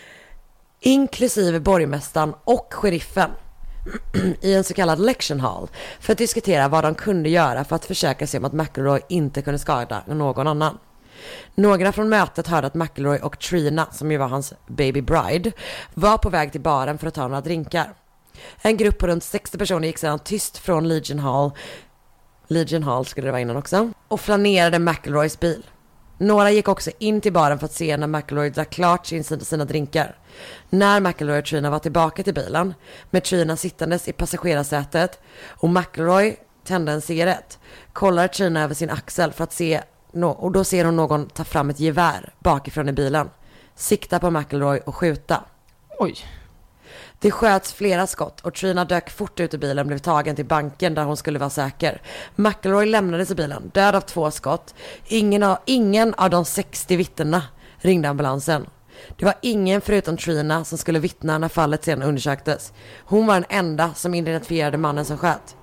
inklusive 0.80 1.60
borgmästaren 1.60 2.34
och 2.44 2.74
sheriffen 2.74 3.30
i 4.42 4.54
en 4.54 4.64
så 4.64 4.74
kallad 4.74 5.00
election 5.00 5.40
hall 5.40 5.68
för 6.00 6.12
att 6.12 6.18
diskutera 6.18 6.68
vad 6.68 6.84
de 6.84 6.94
kunde 6.94 7.28
göra 7.28 7.64
för 7.64 7.76
att 7.76 7.84
försäkra 7.84 8.26
sig 8.26 8.38
om 8.38 8.44
att 8.44 8.52
McElroy 8.52 9.00
inte 9.08 9.42
kunde 9.42 9.58
skada 9.58 10.02
någon 10.06 10.46
annan. 10.46 10.78
Några 11.54 11.92
från 11.92 12.08
mötet 12.08 12.46
hörde 12.46 12.66
att 12.66 12.74
McElroy 12.74 13.18
och 13.18 13.38
Trina, 13.38 13.86
som 13.92 14.12
ju 14.12 14.18
var 14.18 14.28
hans 14.28 14.54
baby 14.66 15.00
bride, 15.00 15.52
var 15.94 16.18
på 16.18 16.30
väg 16.30 16.52
till 16.52 16.60
baren 16.60 16.98
för 16.98 17.06
att 17.06 17.14
ta 17.14 17.28
några 17.28 17.40
drinkar. 17.40 17.94
En 18.62 18.76
grupp 18.76 18.98
på 18.98 19.06
runt 19.06 19.24
60 19.24 19.58
personer 19.58 19.88
gick 19.88 19.98
sedan 19.98 20.18
tyst 20.18 20.58
från 20.58 20.88
Legion 20.88 21.18
Hall, 21.18 21.50
Legion 22.48 22.82
Hall 22.82 23.06
skulle 23.06 23.26
det 23.26 23.32
vara 23.32 23.40
innan 23.40 23.56
också, 23.56 23.90
och 24.08 24.20
flanerade 24.20 24.78
McElroys 24.78 25.40
bil. 25.40 25.62
Några 26.18 26.50
gick 26.50 26.68
också 26.68 26.90
in 26.98 27.20
till 27.20 27.32
baren 27.32 27.58
för 27.58 27.66
att 27.66 27.72
se 27.72 27.96
när 27.96 28.06
McElroy 28.06 28.50
drack 28.50 28.70
klart 28.70 29.06
sin, 29.06 29.24
sina 29.24 29.64
drinkar. 29.64 30.16
När 30.70 31.00
McElroy 31.00 31.38
och 31.38 31.44
Trina 31.44 31.70
var 31.70 31.78
tillbaka 31.78 32.22
till 32.22 32.34
bilen, 32.34 32.74
med 33.10 33.24
Trina 33.24 33.56
sittandes 33.56 34.08
i 34.08 34.12
passagerarsätet 34.12 35.20
och 35.46 35.70
McElroy 35.70 36.36
tände 36.64 36.92
en 36.92 37.00
cigarett, 37.00 37.58
kollar 37.92 38.28
Trina 38.28 38.62
över 38.62 38.74
sin 38.74 38.90
axel 38.90 39.32
för 39.32 39.44
att 39.44 39.52
se, 39.52 39.82
nå- 40.16 40.30
och 40.30 40.52
då 40.52 40.64
ser 40.64 40.84
hon 40.84 40.96
någon 40.96 41.28
ta 41.28 41.44
fram 41.44 41.70
ett 41.70 41.80
gevär 41.80 42.32
bakifrån 42.38 42.88
i 42.88 42.92
bilen, 42.92 43.30
sikta 43.74 44.18
på 44.18 44.30
McElroy 44.30 44.80
och 44.84 44.96
skjuta. 44.96 45.44
Oj. 45.98 46.14
Det 47.20 47.30
sköts 47.30 47.72
flera 47.72 48.06
skott 48.06 48.40
och 48.40 48.54
Trina 48.54 48.84
dök 48.84 49.10
fort 49.10 49.40
ut 49.40 49.54
ur 49.54 49.58
bilen 49.58 49.78
och 49.78 49.86
blev 49.86 49.98
tagen 49.98 50.36
till 50.36 50.44
banken 50.44 50.94
där 50.94 51.04
hon 51.04 51.16
skulle 51.16 51.38
vara 51.38 51.50
säker. 51.50 52.02
McElroy 52.34 52.86
lämnades 52.86 53.30
i 53.30 53.34
bilen, 53.34 53.70
död 53.74 53.94
av 53.94 54.00
två 54.00 54.30
skott. 54.30 54.74
Ingen 55.06 55.42
av, 55.42 55.58
ingen 55.64 56.14
av 56.14 56.30
de 56.30 56.44
60 56.44 56.96
vittnena 56.96 57.42
ringde 57.78 58.08
ambulansen. 58.08 58.66
Det 59.16 59.24
var 59.24 59.34
ingen 59.40 59.80
förutom 59.80 60.16
Trina 60.16 60.64
som 60.64 60.78
skulle 60.78 60.98
vittna 60.98 61.38
när 61.38 61.48
fallet 61.48 61.84
sedan 61.84 62.02
undersöktes. 62.02 62.72
Hon 63.04 63.26
var 63.26 63.34
den 63.34 63.44
enda 63.48 63.94
som 63.94 64.14
identifierade 64.14 64.78
mannen 64.78 65.04
som 65.04 65.18
sköt. 65.18 65.56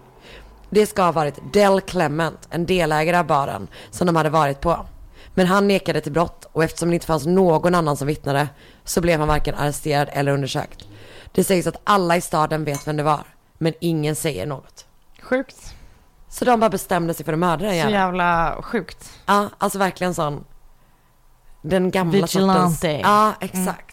Det 0.74 0.86
ska 0.86 1.04
ha 1.04 1.12
varit 1.12 1.54
Del 1.54 1.82
Clement, 1.82 2.48
en 2.50 2.66
delägare 2.66 3.18
av 3.18 3.26
baren, 3.26 3.68
som 3.92 4.08
de 4.08 4.16
hade 4.16 4.30
varit 4.30 4.62
på. 4.62 4.86
Men 5.34 5.48
han 5.48 5.68
nekade 5.68 6.02
till 6.02 6.12
brott 6.12 6.50
och 6.52 6.64
eftersom 6.64 6.90
det 6.90 6.94
inte 6.96 7.06
fanns 7.08 7.26
någon 7.26 7.76
annan 7.76 7.98
som 7.98 8.08
vittnade 8.08 8.50
så 8.84 9.02
blev 9.02 9.20
han 9.20 9.28
varken 9.28 9.56
arresterad 9.56 10.10
eller 10.12 10.32
undersökt. 10.32 10.86
Det 11.32 11.44
sägs 11.44 11.68
att 11.68 11.82
alla 11.84 12.18
i 12.18 12.22
staden 12.22 12.64
vet 12.64 12.88
vem 12.88 12.98
det 12.98 13.04
var, 13.04 13.24
men 13.58 13.74
ingen 13.80 14.16
säger 14.16 14.46
något. 14.46 14.86
Sjukt. 15.22 15.76
Så 16.30 16.46
de 16.46 16.60
bara 16.60 16.70
bestämde 16.70 17.14
sig 17.14 17.26
för 17.26 17.34
att 17.34 17.40
mörda 17.40 17.66
den 17.66 17.84
Så 17.84 17.90
jävla 17.90 18.58
sjukt. 18.62 19.12
Ja, 19.26 19.50
alltså 19.58 19.80
verkligen 19.80 20.14
sån 20.14 20.44
den 21.62 21.92
gamla 21.92 22.12
Vigilante. 22.12 22.76
sortens. 22.78 23.02
Ja, 23.04 23.34
exakt. 23.40 23.93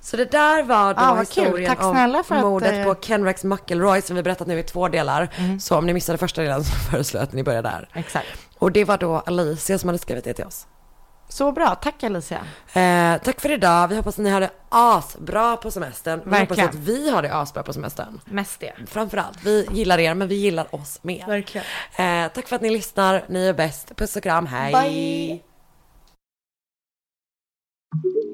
Så 0.00 0.16
det 0.16 0.30
där 0.30 0.62
var 0.62 0.94
då 0.94 1.00
Ah, 1.00 1.20
historien 1.20 1.68
Tack 1.76 1.84
om 1.84 2.24
för 2.24 2.34
att, 2.34 2.42
mordet 2.42 2.74
eh, 2.74 2.84
på 2.84 2.94
Ken 2.94 3.24
Rex 3.24 3.44
McElroy 3.44 4.02
som 4.02 4.16
vi 4.16 4.22
berättat 4.22 4.46
nu 4.46 4.58
i 4.58 4.62
två 4.62 4.88
delar. 4.88 5.28
Så 5.60 5.76
om 5.78 5.86
ni 5.86 5.94
missade 5.94 6.18
första 6.18 6.42
delen 6.42 6.64
så 6.64 6.72
föreslår 6.90 7.20
jag 7.20 7.24
att 7.26 7.32
ni 7.32 7.42
börjar 7.42 7.62
där. 7.62 7.88
Exakt. 7.94 8.26
Och 8.58 8.72
det 8.72 8.84
var 8.84 8.98
då 8.98 9.22
Alicia 9.26 9.78
som 9.78 9.88
hade 9.88 9.98
skrivit 9.98 10.24
det 10.24 10.32
till 10.34 10.44
oss. 10.44 10.66
Så 11.28 11.52
bra, 11.52 11.74
tack 11.74 12.02
Alicia. 12.04 12.38
Eh, 12.72 13.22
tack 13.22 13.40
för 13.40 13.52
idag. 13.52 13.88
Vi 13.88 13.96
hoppas 13.96 14.14
att 14.14 14.24
ni 14.24 14.30
har 14.30 14.40
det 14.40 14.50
asbra 14.68 15.56
på 15.56 15.70
semestern. 15.70 16.20
Vi 16.24 16.24
hoppas 16.24 16.40
Verkligen. 16.58 16.68
att 16.68 16.74
vi 16.74 17.10
har 17.10 17.22
det 17.22 17.34
asbra 17.34 17.62
på 17.62 17.72
semestern. 17.72 18.20
Mest 18.24 18.60
det. 18.60 18.72
Framförallt, 18.86 19.38
vi 19.44 19.66
gillar 19.72 19.98
er 19.98 20.14
men 20.14 20.28
vi 20.28 20.34
gillar 20.34 20.74
oss 20.74 20.98
mer. 21.02 21.26
Verkligen. 21.26 21.66
Eh, 21.96 22.28
tack 22.32 22.46
för 22.48 22.56
att 22.56 22.62
ni 22.62 22.70
lyssnar. 22.70 23.24
Ni 23.28 23.46
är 23.46 23.52
bäst. 23.52 23.96
Puss 23.96 24.16
och 24.16 24.22
kram. 24.22 24.46
Hej. 24.46 24.72
Bye. 24.72 25.42